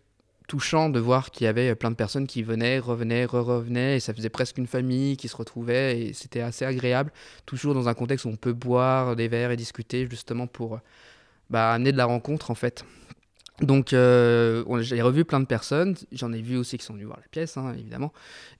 touchant 0.48 0.90
de 0.90 0.98
voir 0.98 1.30
qu'il 1.30 1.44
y 1.44 1.48
avait 1.48 1.74
plein 1.74 1.90
de 1.90 1.96
personnes 1.96 2.26
qui 2.26 2.42
venaient, 2.42 2.78
revenaient, 2.78 3.24
re-revenaient, 3.24 3.96
et 3.96 4.00
ça 4.00 4.12
faisait 4.12 4.28
presque 4.28 4.58
une 4.58 4.66
famille 4.66 5.16
qui 5.16 5.28
se 5.28 5.36
retrouvait, 5.36 6.00
et 6.00 6.12
c'était 6.12 6.40
assez 6.40 6.64
agréable, 6.64 7.12
toujours 7.46 7.74
dans 7.74 7.88
un 7.88 7.94
contexte 7.94 8.26
où 8.26 8.28
on 8.28 8.36
peut 8.36 8.52
boire 8.52 9.14
des 9.14 9.28
verres 9.28 9.52
et 9.52 9.56
discuter, 9.56 10.08
justement 10.10 10.48
pour 10.48 10.80
bah, 11.50 11.72
amener 11.72 11.92
de 11.92 11.96
la 11.96 12.06
rencontre, 12.06 12.50
en 12.50 12.54
fait. 12.56 12.84
Donc, 13.60 13.92
euh, 13.92 14.64
j'ai 14.80 15.02
revu 15.02 15.24
plein 15.24 15.40
de 15.40 15.44
personnes. 15.44 15.94
J'en 16.10 16.32
ai 16.32 16.40
vu 16.40 16.56
aussi 16.56 16.78
qui 16.78 16.84
sont 16.84 16.94
venus 16.94 17.06
voir 17.06 17.18
la 17.20 17.28
pièce, 17.28 17.56
hein, 17.56 17.74
évidemment. 17.74 18.12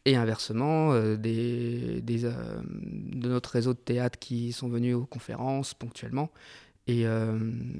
Et 0.04 0.16
inversement, 0.16 0.92
euh, 0.92 1.16
des, 1.16 2.02
euh, 2.24 2.60
de 2.64 3.28
notre 3.28 3.50
réseau 3.50 3.72
de 3.72 3.78
théâtre 3.78 4.18
qui 4.18 4.52
sont 4.52 4.68
venus 4.68 4.94
aux 4.94 5.06
conférences 5.06 5.74
ponctuellement. 5.74 6.30
Et, 6.88 7.04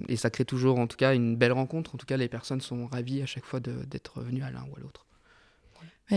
et, 0.08 0.16
ça 0.16 0.30
crée 0.30 0.44
toujours, 0.44 0.78
en 0.78 0.86
tout 0.86 0.96
cas, 0.96 1.12
une 1.12 1.34
belle 1.34 1.50
rencontre. 1.50 1.92
En 1.96 1.98
tout 1.98 2.06
cas, 2.06 2.16
les 2.16 2.28
personnes 2.28 2.60
sont 2.60 2.86
ravies 2.86 3.20
à 3.20 3.26
chaque 3.26 3.44
fois 3.44 3.58
d'être 3.58 4.20
venues 4.20 4.44
à 4.44 4.52
l'un 4.52 4.62
ou 4.70 4.76
à 4.76 4.80
l'autre. 4.80 5.06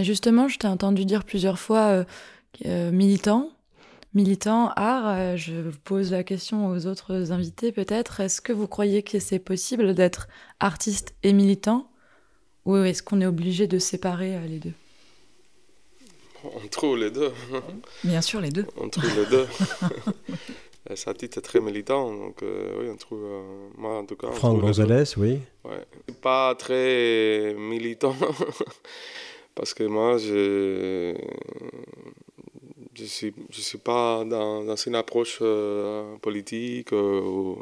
justement, 0.04 0.48
je 0.48 0.60
t'ai 0.60 0.68
entendu 0.68 1.04
dire 1.04 1.24
plusieurs 1.24 1.58
fois 1.58 2.06
militant 2.64 3.50
militant, 4.16 4.72
art, 4.76 5.07
euh, 5.07 5.36
je 5.36 5.53
vous 5.53 5.78
pose 5.84 6.11
la 6.11 6.24
question 6.24 6.70
aux 6.70 6.88
autres 6.88 7.32
invités 7.32 7.72
peut-être. 7.72 8.22
Est-ce 8.22 8.41
que 8.41 8.53
vous 8.53 8.68
croyez 8.68 9.03
que 9.03 9.20
c'est 9.20 9.39
possible 9.39 9.93
d'être 9.93 10.28
artiste 10.59 11.13
et 11.22 11.34
militant 11.34 11.88
Ou 12.66 12.78
est-ce 12.78 13.03
qu'on 13.03 13.22
est 13.22 13.26
obligé 13.26 13.68
de 13.68 13.78
séparer 13.78 14.36
euh, 14.38 14.47
les 14.47 14.59
deux? 14.59 14.74
On 16.43 16.68
trouve 16.68 16.97
les 16.97 17.11
deux. 17.11 17.32
Bien 18.03 18.22
sûr, 18.22 18.39
les 18.39 18.51
deux. 18.51 18.66
On 18.78 18.88
trouve 18.88 19.09
les 19.16 19.26
deux. 19.26 19.47
Satit 20.95 21.26
est 21.26 21.41
très 21.41 21.59
militant, 21.59 22.16
donc 22.16 22.43
euh, 22.43 22.78
oui, 22.80 22.89
on 22.91 22.95
trouve, 22.95 23.26
moi 23.76 23.97
en 23.97 24.05
tout 24.05 24.16
cas. 24.16 24.30
Franck 24.32 24.61
Gonzalez, 24.61 25.18
oui. 25.18 25.39
Ouais. 25.63 25.84
Pas 26.22 26.53
très 26.53 27.55
militant, 27.57 28.16
parce 29.55 29.74
que 29.74 29.84
moi, 29.84 30.20
je 30.20 31.16
je 32.96 33.04
ne 33.04 33.08
suis, 33.08 33.34
suis 33.52 33.78
pas 33.78 34.24
dans, 34.26 34.64
dans 34.64 34.76
une 34.76 34.96
approche 34.96 35.39
euh, 35.41 36.18
politique, 36.18 36.93
euh, 36.93 37.56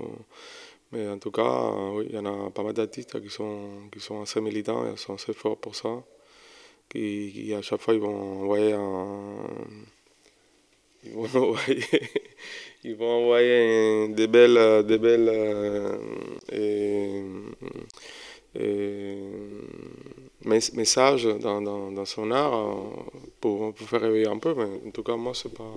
mais 0.91 1.07
en 1.09 1.17
tout 1.17 1.31
cas, 1.31 1.71
oui, 1.93 2.05
il 2.09 2.15
y 2.15 2.19
en 2.19 2.25
a 2.25 2.51
pas 2.51 2.63
mal 2.63 2.73
d'artistes 2.73 3.19
qui 3.21 3.29
sont, 3.29 3.89
qui 3.91 3.99
sont 3.99 4.21
assez 4.21 4.41
militants 4.41 4.85
et 4.91 4.97
sont 4.97 5.15
assez 5.15 5.33
forts 5.33 5.57
pour 5.57 5.75
ça, 5.75 6.03
qui, 6.89 7.53
à 7.57 7.61
chaque 7.61 7.81
fois 7.81 7.93
ils 7.95 7.99
vont 7.99 8.41
envoyer 8.43 8.73
un, 8.73 9.47
ils 11.05 12.95
vont 12.95 13.09
envoyer, 13.09 14.05
ils 14.05 14.15
des 14.15 14.27
belles, 14.27 14.85
des 14.85 14.97
belles 14.97 15.29
euh, 18.55 19.61
message 20.45 21.25
dans, 21.41 21.61
dans, 21.61 21.91
dans, 21.91 22.05
son 22.05 22.31
art 22.31 22.53
euh, 22.53 22.73
pour, 23.39 23.73
pour, 23.73 23.87
faire 23.87 24.01
réveiller 24.01 24.27
un 24.27 24.37
peu, 24.37 24.53
mais 24.55 24.87
en 24.87 24.91
tout 24.91 25.03
cas, 25.03 25.15
moi, 25.15 25.33
c'est 25.33 25.53
pas, 25.53 25.71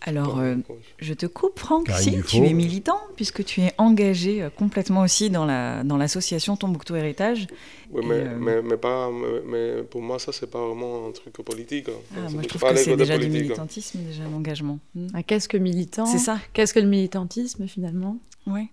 Alors, 0.00 0.38
euh, 0.40 0.56
je 0.98 1.14
te 1.14 1.26
coupe, 1.26 1.58
Franck. 1.58 1.86
Car 1.86 2.00
il 2.02 2.04
si, 2.04 2.22
tu 2.22 2.44
es 2.44 2.52
militant, 2.52 3.00
puisque 3.16 3.44
tu 3.44 3.60
es 3.60 3.72
engagé 3.78 4.42
euh, 4.42 4.50
complètement 4.50 5.02
aussi 5.02 5.30
dans 5.30 5.44
la 5.44 5.84
dans 5.84 5.96
l'association 5.96 6.56
Tombouctou 6.56 6.96
Héritage. 6.96 7.46
Oui, 7.92 8.04
mais, 8.06 8.14
euh, 8.14 8.38
mais, 8.38 8.62
mais 8.62 8.76
pas, 8.76 9.10
mais, 9.10 9.40
mais 9.46 9.82
pour 9.82 10.02
moi, 10.02 10.18
ça, 10.18 10.32
c'est 10.32 10.50
pas 10.50 10.66
vraiment 10.66 11.08
un 11.08 11.12
truc 11.12 11.34
politique. 11.34 11.88
hein. 11.88 12.16
Ah, 12.16 12.30
moi, 12.30 12.42
je 12.42 12.48
trouve 12.48 12.62
que 12.62 12.76
c'est 12.76 12.96
déjà 12.96 13.18
du 13.18 13.26
hein. 13.26 13.30
militantisme, 13.30 14.00
déjà 14.00 14.24
l'engagement. 14.24 14.78
Hmm. 14.94 15.08
Ah, 15.14 15.22
Qu'est-ce 15.22 15.48
que 15.48 15.56
militant 15.56 16.06
C'est 16.06 16.18
ça. 16.18 16.38
Qu'est-ce 16.52 16.74
que 16.74 16.80
le 16.80 16.88
militantisme 16.88 17.68
finalement? 17.68 18.18
Oui. 18.46 18.68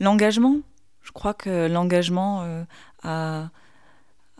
L'engagement, 0.00 0.60
je 1.02 1.12
crois 1.12 1.34
que 1.34 1.68
l'engagement 1.68 2.42
euh, 2.42 2.62
à, 3.02 3.50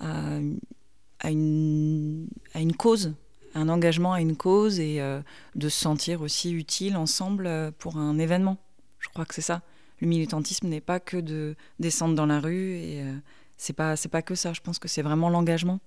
à, 0.01 1.31
une, 1.31 2.29
à 2.55 2.61
une 2.61 2.75
cause, 2.75 3.15
un 3.55 3.69
engagement 3.69 4.13
à 4.13 4.21
une 4.21 4.37
cause 4.37 4.81
et 4.81 5.01
euh, 5.01 5.21
de 5.55 5.69
se 5.69 5.79
sentir 5.79 6.23
aussi 6.23 6.53
utile 6.53 6.97
ensemble 6.97 7.47
euh, 7.47 7.71
pour 7.79 7.97
un 7.97 8.19
événement. 8.19 8.59
Je 8.99 9.09
crois 9.09 9.25
que 9.25 9.35
c'est 9.35 9.41
ça. 9.41 9.63
Le 10.01 10.07
militantisme 10.07 10.69
n'est 10.69 10.81
pas 10.81 11.01
que 11.01 11.17
de 11.17 11.57
descendre 11.79 12.15
dans 12.15 12.27
la 12.27 12.41
rue 12.41 12.77
et 12.77 13.03
euh, 13.03 13.15
c'est 13.57 13.73
pas 13.73 13.97
c'est 13.97 14.09
pas 14.09 14.23
que 14.23 14.35
ça. 14.35 14.53
Je 14.53 14.61
pense 14.61 14.79
que 14.79 14.89
c'est 14.89 15.03
vraiment 15.03 15.29
l'engagement. 15.29 15.81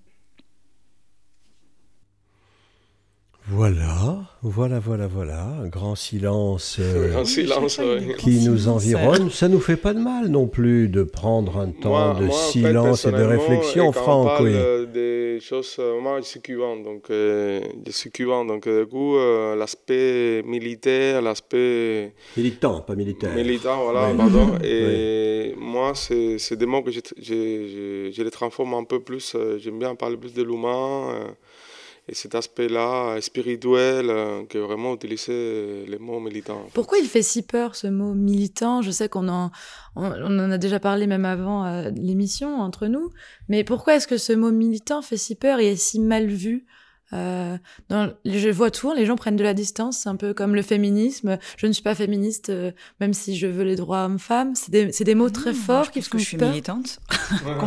Voilà, 3.50 4.22
voilà, 4.41 4.80
voilà, 4.80 5.06
voilà. 5.08 5.44
Un 5.62 5.68
grand 5.68 5.96
silence 5.96 6.78
euh, 6.80 7.18
Un 7.18 7.26
silence, 7.26 7.78
ouais. 7.78 8.16
qui 8.18 8.30
nous 8.48 8.58
silence, 8.58 8.68
environne. 8.68 9.30
Ça 9.32 9.50
nous 9.50 9.60
fait 9.60 9.76
pas 9.76 9.94
de 9.94 10.00
mal 10.00 10.28
non 10.28 10.48
plus 10.48 10.88
de 10.88 11.04
prendre 11.04 11.58
un 11.58 11.70
temps 11.72 11.89
Moi- 11.89 12.16
de 12.22 12.26
moi, 12.28 12.36
en 12.36 12.39
fait, 12.39 12.52
silence 12.52 13.06
et 13.06 13.12
de 13.12 13.22
réflexion, 13.22 13.91
quand 13.91 14.00
on 14.00 14.04
Franck. 14.04 14.28
parle 14.28 14.46
oui. 14.48 14.54
euh, 14.56 14.86
des 14.86 15.41
choses, 15.41 15.76
euh, 15.80 16.00
moi 16.00 16.22
je 16.22 16.26
suis 16.26 16.39
cubain, 16.41 16.78
donc 16.78 17.10
euh, 17.10 17.60
je 17.86 17.91
suis 17.91 18.12
cubain, 18.12 18.46
donc 18.46 18.66
du 18.70 18.86
coup 18.86 19.18
euh, 19.18 19.58
l'aspect 19.58 20.41
militaire, 20.46 21.22
l'aspect 21.22 22.14
Militant, 22.38 22.80
pas 22.80 22.96
militaire. 22.96 23.36
militant, 23.36 23.84
voilà, 23.84 24.10
Oui. 24.12 24.18
pardon. 24.18 24.58
Et 24.64 25.54
moi, 25.58 25.91
c'est 25.96 26.38
c'est 26.39 26.56
des 26.56 26.66
mots 26.66 26.82
que 26.82 26.91
je, 26.91 27.02
je, 27.18 27.24
je, 27.24 28.12
je 28.16 28.24
les 28.24 28.32
transforme 28.32 28.74
un 28.76 28.86
peu 28.86 29.02
plus. 29.02 29.36
J'aime 29.58 29.80
bien 29.80 29.96
parler 29.96 30.16
plus 30.16 30.34
de 30.34 30.44
l'humain. 30.44 31.10
Et 32.08 32.16
cet 32.16 32.36
aspect-là, 32.36 33.20
spirituel, 33.22 34.10
euh, 34.10 34.43
que 34.45 34.58
vraiment 34.58 34.93
utiliser 34.93 35.86
les 35.88 35.97
mots 35.99 36.20
militants. 36.20 36.66
Pourquoi 36.74 36.97
il 36.97 37.08
fait 37.08 37.22
si 37.22 37.43
peur 37.43 37.76
ce 37.76 37.88
mot 37.88 38.14
militant? 38.14 38.82
Je 38.82 38.91
sais 38.91 39.08
qu'on 39.08 39.30
en, 39.30 39.51
on 39.95 40.39
en 40.39 40.51
a 40.51 40.58
déjà 40.58 40.80
parlé 40.80 41.08
même 41.08 41.26
avant 41.26 41.66
euh, 41.66 41.89
l'émission 41.95 42.60
entre 42.60 42.88
nous, 42.88 43.12
mais 43.47 43.64
pourquoi 43.64 43.95
est-ce 43.95 44.08
que 44.08 44.18
ce 44.18 44.34
mot 44.34 44.51
militant 44.51 45.01
fait 45.01 45.18
si 45.18 45.36
peur 45.36 45.60
et 45.60 45.72
est 45.72 45.76
si 45.78 45.99
mal 45.99 46.28
vu? 46.28 46.66
Euh, 47.14 47.57
dans, 47.89 48.11
je 48.26 48.49
vois 48.49 48.72
toujours, 48.72 48.93
les 48.95 49.05
gens 49.05 49.16
prennent 49.16 49.36
de 49.36 49.43
la 49.43 49.53
distance, 49.53 49.99
c'est 49.99 50.09
un 50.09 50.16
peu 50.16 50.34
comme 50.34 50.55
le 50.55 50.61
féminisme. 50.64 51.38
Je 51.57 51.68
ne 51.68 51.72
suis 51.72 51.84
pas 51.84 51.95
féministe, 51.95 52.49
euh, 52.49 52.72
même 52.99 53.14
si 53.14 53.38
je 53.38 53.47
veux 53.47 53.64
les 53.64 53.76
droits 53.76 54.05
hommes-femmes. 54.05 54.53
C'est 54.55 55.03
des, 55.03 55.16
mots 55.16 55.30
très 55.30 55.51
Mmh, 55.51 55.55
forts 55.55 55.84
je 55.86 55.91
qui 55.91 56.01
font 56.01 56.11
que 56.11 56.18
je 56.18 56.26
suis 56.26 56.38
peur. 56.38 56.49
militante. 56.49 56.99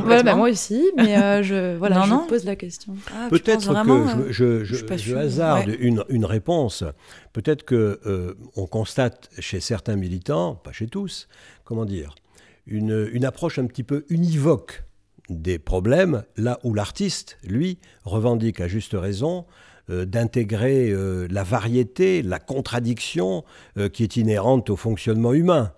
Bah, 0.06 0.34
moi 0.34 0.48
aussi, 0.50 0.84
mais 0.96 1.16
euh, 1.16 1.42
je, 1.42 1.76
voilà, 1.78 1.96
Non, 1.98 2.04
je 2.04 2.10
non. 2.10 2.26
pose 2.26 2.44
la 2.44 2.56
question. 2.56 2.94
Ah, 3.14 3.28
Peut-être 3.30 3.66
que 3.66 3.90
euh, 3.90 4.32
je, 4.32 4.64
je, 4.64 4.74
je 4.76 4.96
je, 4.96 5.14
hasarde 5.16 5.68
Ouais. 5.68 5.76
une, 5.80 6.04
une 6.08 6.24
réponse. 6.24 6.84
Peut-être 7.32 7.64
que 7.64 8.00
euh, 8.06 8.34
on 8.56 8.66
constate 8.66 9.30
chez 9.38 9.60
certains 9.60 9.96
militants, 9.96 10.54
pas 10.56 10.72
chez 10.72 10.86
tous, 10.86 11.28
comment 11.64 11.84
dire, 11.84 12.14
une, 12.66 13.08
une 13.12 13.24
approche 13.24 13.58
un 13.58 13.66
petit 13.66 13.82
peu 13.84 14.04
univoque 14.08 14.82
des 15.28 15.58
problèmes, 15.58 16.24
là 16.36 16.58
où 16.62 16.74
l'artiste, 16.74 17.38
lui, 17.42 17.78
revendique 18.04 18.60
à 18.60 18.68
juste 18.68 18.94
raison 18.94 19.44
euh, 19.88 20.04
d'intégrer 20.04 20.90
euh, 20.90 21.28
la 21.30 21.44
variété, 21.44 22.22
la 22.22 22.40
contradiction 22.40 23.44
euh, 23.78 23.88
qui 23.88 24.02
est 24.02 24.16
inhérente 24.16 24.68
au 24.68 24.76
fonctionnement 24.76 25.32
humain. 25.32 25.72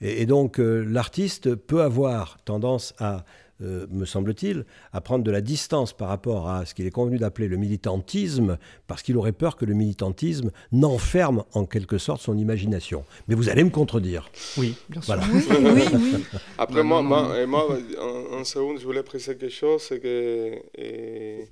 Et, 0.00 0.26
donc 0.26 0.58
l'artiste 0.58 1.56
peut 1.56 1.82
avoir 1.82 2.38
tendance 2.44 2.94
à, 3.00 3.24
euh, 3.62 3.86
me 3.90 4.04
semble-t-il, 4.04 4.64
à 4.92 5.00
prendre 5.00 5.24
de 5.24 5.30
la 5.30 5.40
distance 5.40 5.92
par 5.92 6.08
rapport 6.08 6.48
à 6.48 6.64
ce 6.64 6.74
qu'il 6.74 6.86
est 6.86 6.90
convenu 6.90 7.18
d'appeler 7.18 7.48
le 7.48 7.56
militantisme, 7.56 8.58
parce 8.86 9.02
qu'il 9.02 9.16
aurait 9.16 9.32
peur 9.32 9.56
que 9.56 9.64
le 9.64 9.74
militantisme 9.74 10.50
n'enferme 10.72 11.44
en 11.54 11.66
quelque 11.66 11.98
sorte 11.98 12.20
son 12.20 12.38
imagination. 12.38 13.04
Mais 13.26 13.34
vous 13.34 13.48
allez 13.48 13.64
me 13.64 13.70
contredire. 13.70 14.30
Oui, 14.56 14.76
bien 14.88 15.00
sûr. 15.00 15.14
Voilà. 15.14 15.24
Oui, 15.32 15.42
oui, 15.50 15.82
oui. 15.94 16.24
Après, 16.58 16.82
moi, 16.82 17.02
non, 17.02 17.08
moi, 17.08 17.46
moi, 17.46 17.78
en, 18.00 18.38
en 18.38 18.44
seconde, 18.44 18.78
je 18.78 18.84
voulais 18.84 19.02
préciser 19.02 19.36
quelque 19.36 19.52
chose, 19.52 19.82
c'est 19.82 20.00
que, 20.00 20.54
et, 20.76 21.48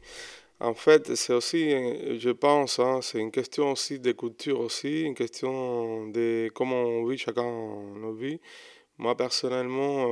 en 0.61 0.74
fait, 0.74 1.14
c'est 1.16 1.34
aussi, 1.34 1.70
je 2.18 2.30
pense, 2.30 2.78
hein, 2.78 3.00
c'est 3.02 3.18
une 3.18 3.30
question 3.30 3.72
aussi 3.72 3.98
de 3.98 4.12
culture 4.12 4.61
aussi, 4.61 5.02
une 5.02 5.14
question 5.14 6.09
de 6.09 6.50
comment 6.54 6.82
on 6.82 7.07
vit 7.07 7.18
chacun 7.18 7.44
nos 7.44 8.14
vies. 8.14 8.40
Moi, 8.99 9.14
personnellement, 9.16 10.07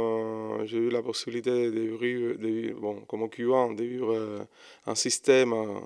euh, 0.60 0.66
j'ai 0.66 0.76
eu 0.78 0.90
la 0.90 1.02
possibilité 1.02 1.50
de 1.70 1.80
vivre, 1.96 2.34
de 2.36 2.46
vivre, 2.48 2.80
bon, 2.80 3.00
comme 3.08 3.28
cubain, 3.30 3.72
de 3.72 3.82
vivre 3.82 4.12
euh, 4.14 4.38
un 4.86 4.94
système 4.94 5.52
euh, 5.54 5.80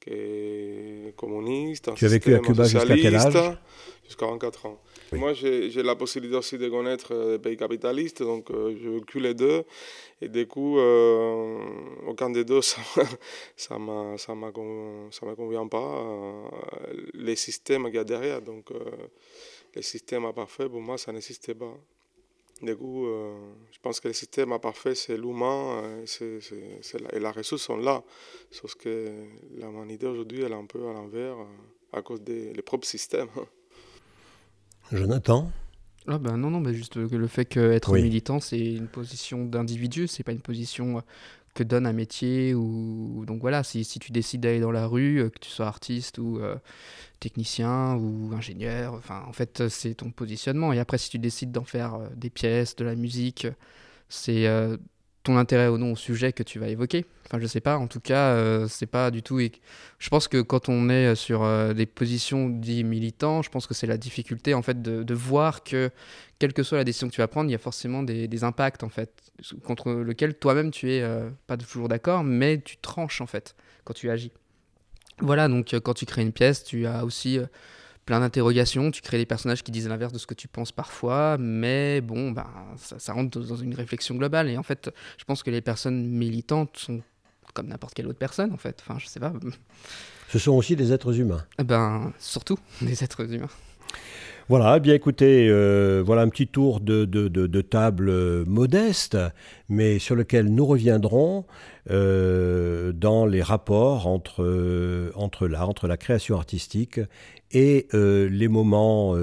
qui 0.00 0.10
est 0.10 1.16
communiste, 1.16 1.88
un 1.88 1.94
Tu 1.94 2.04
as 2.04 2.08
vécu 2.08 2.34
à 2.34 2.40
Cuba 2.40 2.64
jusqu'à 2.64 2.96
quel 2.96 3.14
âge? 3.14 3.56
Jusqu'à 4.04 4.26
24 4.26 4.66
ans. 4.66 4.80
Oui. 5.12 5.18
Moi, 5.20 5.32
j'ai 5.32 5.70
la 5.82 5.94
possibilité 5.94 6.36
aussi 6.36 6.58
de 6.58 6.68
connaître 6.68 7.14
des 7.30 7.38
pays 7.38 7.56
capitalistes, 7.56 8.22
donc 8.22 8.50
euh, 8.50 8.76
j'ai 8.82 8.90
vécu 8.90 9.20
les 9.20 9.34
deux. 9.34 9.62
Et 10.20 10.28
du 10.28 10.46
coup, 10.48 10.78
euh, 10.78 11.58
aucun 12.08 12.30
des 12.30 12.44
deux, 12.44 12.62
ça 12.62 12.82
ça 13.56 13.78
me 13.78 15.34
convient 15.34 15.68
pas. 15.68 15.78
euh, 15.78 16.48
les 17.14 17.36
systèmes 17.36 17.84
qu'il 17.86 17.94
y 17.94 17.98
a 17.98 18.04
derrière, 18.04 18.42
donc 18.42 18.70
les 19.76 19.82
systèmes 19.82 20.24
imparfaits, 20.24 20.68
pour 20.68 20.80
moi, 20.80 20.98
ça 20.98 21.12
n'existait 21.12 21.54
pas. 21.54 21.74
Du 22.62 22.76
coup, 22.76 23.06
euh, 23.06 23.34
je 23.72 23.78
pense 23.80 23.98
que 23.98 24.06
le 24.08 24.14
système 24.14 24.52
imparfait, 24.52 24.94
c'est 24.94 25.16
l'humain, 25.16 25.82
euh, 25.82 26.02
c'est, 26.06 26.40
c'est, 26.40 26.78
c'est 26.80 27.00
la- 27.00 27.12
et 27.30 27.32
ressources 27.32 27.62
sont 27.62 27.76
là. 27.76 28.04
Sauf 28.52 28.76
que 28.76 29.12
l'humanité 29.56 30.06
aujourd'hui, 30.06 30.42
elle 30.42 30.52
est 30.52 30.54
un 30.54 30.66
peu 30.66 30.88
à 30.88 30.92
l'envers 30.92 31.38
euh, 31.38 31.44
à 31.92 32.02
cause 32.02 32.20
des 32.22 32.52
les 32.52 32.62
propres 32.62 32.86
systèmes. 32.86 33.28
Jonathan? 34.92 35.50
Ah 36.06 36.18
ben 36.18 36.36
non, 36.36 36.50
non, 36.50 36.60
bah 36.60 36.72
juste 36.72 36.94
que 37.08 37.14
le 37.16 37.26
fait 37.28 37.44
qu'être 37.44 37.92
Oui. 37.92 38.02
militant, 38.02 38.40
c'est 38.40 38.58
une 38.58 38.88
position 38.88 39.44
d'individu, 39.44 40.08
c'est 40.08 40.24
pas 40.24 40.32
une 40.32 40.40
position 40.40 41.02
que 41.54 41.62
donne 41.62 41.86
un 41.86 41.92
métier 41.92 42.54
ou 42.54 43.24
donc 43.26 43.40
voilà, 43.40 43.62
si, 43.62 43.84
tu 43.84 44.12
décides 44.12 44.40
d'aller 44.40 44.60
dans 44.60 44.70
la 44.70 44.86
rue, 44.86 45.18
euh, 45.18 45.28
que 45.28 45.38
tu 45.38 45.50
sois 45.50 45.66
artiste 45.66 46.18
ou 46.18 46.38
euh, 46.38 46.56
technicien 47.20 47.94
ou 47.96 48.32
ingénieur, 48.34 48.94
enfin 48.94 49.22
en 49.28 49.32
fait 49.32 49.60
euh, 49.60 49.68
c'est 49.68 49.94
ton 49.94 50.10
positionnement. 50.10 50.72
Et 50.72 50.78
après 50.78 50.98
si 50.98 51.10
tu 51.10 51.18
décides 51.18 51.52
d'en 51.52 51.64
faire 51.64 51.98
des 52.16 52.30
pièces, 52.30 52.76
de 52.76 52.84
la 52.84 52.94
musique, 52.94 53.46
c'est 54.08 54.46
ton 55.22 55.36
intérêt 55.36 55.68
ou 55.68 55.78
non 55.78 55.92
au 55.92 55.96
sujet 55.96 56.32
que 56.32 56.42
tu 56.42 56.58
vas 56.58 56.68
évoquer. 56.68 57.04
Enfin 57.26 57.38
je 57.40 57.46
sais 57.46 57.60
pas, 57.60 57.78
en 57.78 57.86
tout 57.86 58.00
cas 58.00 58.32
euh, 58.32 58.66
c'est 58.68 58.86
pas 58.86 59.10
du 59.10 59.22
tout 59.22 59.38
je 59.38 60.08
pense 60.08 60.28
que 60.28 60.40
quand 60.42 60.68
on 60.68 60.88
est 60.88 61.14
sur 61.14 61.42
euh, 61.42 61.72
des 61.72 61.86
positions 61.86 62.48
dites 62.48 62.84
militants, 62.84 63.42
je 63.42 63.50
pense 63.50 63.66
que 63.66 63.74
c'est 63.74 63.86
la 63.86 63.96
difficulté 63.96 64.54
en 64.54 64.62
fait 64.62 64.82
de, 64.82 65.02
de 65.02 65.14
voir 65.14 65.62
que 65.62 65.90
quelle 66.38 66.52
que 66.52 66.62
soit 66.62 66.78
la 66.78 66.84
décision 66.84 67.08
que 67.08 67.14
tu 67.14 67.20
vas 67.20 67.28
prendre, 67.28 67.48
il 67.48 67.52
y 67.52 67.56
a 67.56 67.58
forcément 67.58 68.02
des, 68.02 68.26
des 68.26 68.44
impacts 68.44 68.82
en 68.82 68.88
fait 68.88 69.32
contre 69.64 69.92
lequel 69.92 70.34
toi-même 70.34 70.70
tu 70.70 70.92
es 70.92 71.02
euh, 71.02 71.30
pas 71.46 71.56
toujours 71.56 71.88
d'accord, 71.88 72.24
mais 72.24 72.60
tu 72.60 72.76
tranches 72.78 73.20
en 73.20 73.26
fait 73.26 73.54
quand 73.84 73.94
tu 73.94 74.10
agis. 74.10 74.32
Voilà, 75.20 75.48
donc 75.48 75.72
euh, 75.74 75.80
quand 75.80 75.94
tu 75.94 76.06
crées 76.06 76.22
une 76.22 76.32
pièce, 76.32 76.64
tu 76.64 76.86
as 76.86 77.04
aussi 77.04 77.38
euh, 77.38 77.46
plein 78.04 78.20
d'interrogations, 78.20 78.90
tu 78.90 79.00
crées 79.00 79.18
des 79.18 79.26
personnages 79.26 79.62
qui 79.62 79.70
disent 79.70 79.88
l'inverse 79.88 80.12
de 80.12 80.18
ce 80.18 80.26
que 80.26 80.34
tu 80.34 80.48
penses 80.48 80.72
parfois, 80.72 81.36
mais 81.38 82.00
bon, 82.00 82.32
ben, 82.32 82.46
ça, 82.76 82.98
ça 82.98 83.12
rentre 83.12 83.40
dans 83.40 83.56
une 83.56 83.74
réflexion 83.74 84.14
globale. 84.14 84.50
Et 84.50 84.56
en 84.56 84.62
fait, 84.62 84.90
je 85.18 85.24
pense 85.24 85.42
que 85.42 85.50
les 85.50 85.60
personnes 85.60 86.06
militantes 86.08 86.76
sont 86.76 87.02
comme 87.54 87.68
n'importe 87.68 87.94
quelle 87.94 88.06
autre 88.06 88.18
personne 88.18 88.52
en 88.52 88.56
fait. 88.56 88.82
Enfin, 88.82 88.98
je 88.98 89.06
sais 89.06 89.20
pas. 89.20 89.32
Ce 90.28 90.38
sont 90.38 90.52
aussi 90.52 90.74
des 90.76 90.92
êtres 90.92 91.18
humains. 91.18 91.44
Eh 91.58 91.64
Ben, 91.64 92.12
surtout 92.18 92.58
des 92.80 93.04
êtres 93.04 93.30
humains. 93.32 93.50
Voilà, 94.48 94.76
eh 94.76 94.80
bien 94.80 94.94
écoutez, 94.94 95.48
euh, 95.48 96.02
voilà 96.04 96.22
un 96.22 96.28
petit 96.28 96.48
tour 96.48 96.80
de, 96.80 97.60
table 97.60 98.08
euh, 98.08 98.44
modeste, 98.44 99.16
mais 99.68 100.00
sur 100.00 100.16
lequel 100.16 100.52
nous 100.52 100.66
reviendrons 100.66 101.44
euh, 101.90 102.92
dans 102.92 103.24
les 103.24 103.40
rapports 103.40 104.08
entre, 104.08 105.12
entre 105.14 105.86
la 105.86 105.96
création 105.96 106.36
artistique 106.36 107.00
et 107.52 107.86
les 107.92 108.48
moments 108.48 109.14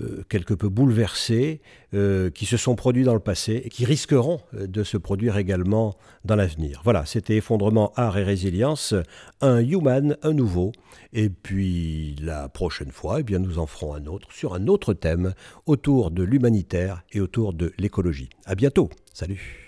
euh, 0.00 0.24
quelque 0.28 0.54
peu 0.54 0.68
bouleversés 0.68 1.60
euh, 1.94 2.30
qui 2.30 2.46
se 2.46 2.56
sont 2.56 2.74
produits 2.74 3.04
dans 3.04 3.14
le 3.14 3.20
passé 3.20 3.62
et 3.64 3.68
qui 3.68 3.84
risqueront 3.84 4.40
euh, 4.54 4.66
de 4.66 4.84
se 4.84 4.96
produire 4.96 5.36
également 5.36 5.96
dans 6.24 6.36
l'avenir. 6.36 6.80
Voilà, 6.84 7.06
c'était 7.06 7.36
Effondrement, 7.36 7.92
Art 7.96 8.18
et 8.18 8.24
Résilience, 8.24 8.94
un 9.40 9.60
human, 9.60 10.16
un 10.22 10.32
nouveau. 10.32 10.72
Et 11.12 11.30
puis 11.30 12.16
la 12.20 12.48
prochaine 12.48 12.92
fois, 12.92 13.20
eh 13.20 13.22
bien, 13.22 13.38
nous 13.38 13.58
en 13.58 13.66
ferons 13.66 13.94
un 13.94 14.06
autre 14.06 14.32
sur 14.32 14.54
un 14.54 14.66
autre 14.66 14.94
thème 14.94 15.34
autour 15.66 16.10
de 16.10 16.22
l'humanitaire 16.22 17.02
et 17.12 17.20
autour 17.20 17.52
de 17.52 17.72
l'écologie. 17.78 18.28
À 18.44 18.54
bientôt. 18.54 18.90
Salut. 19.12 19.67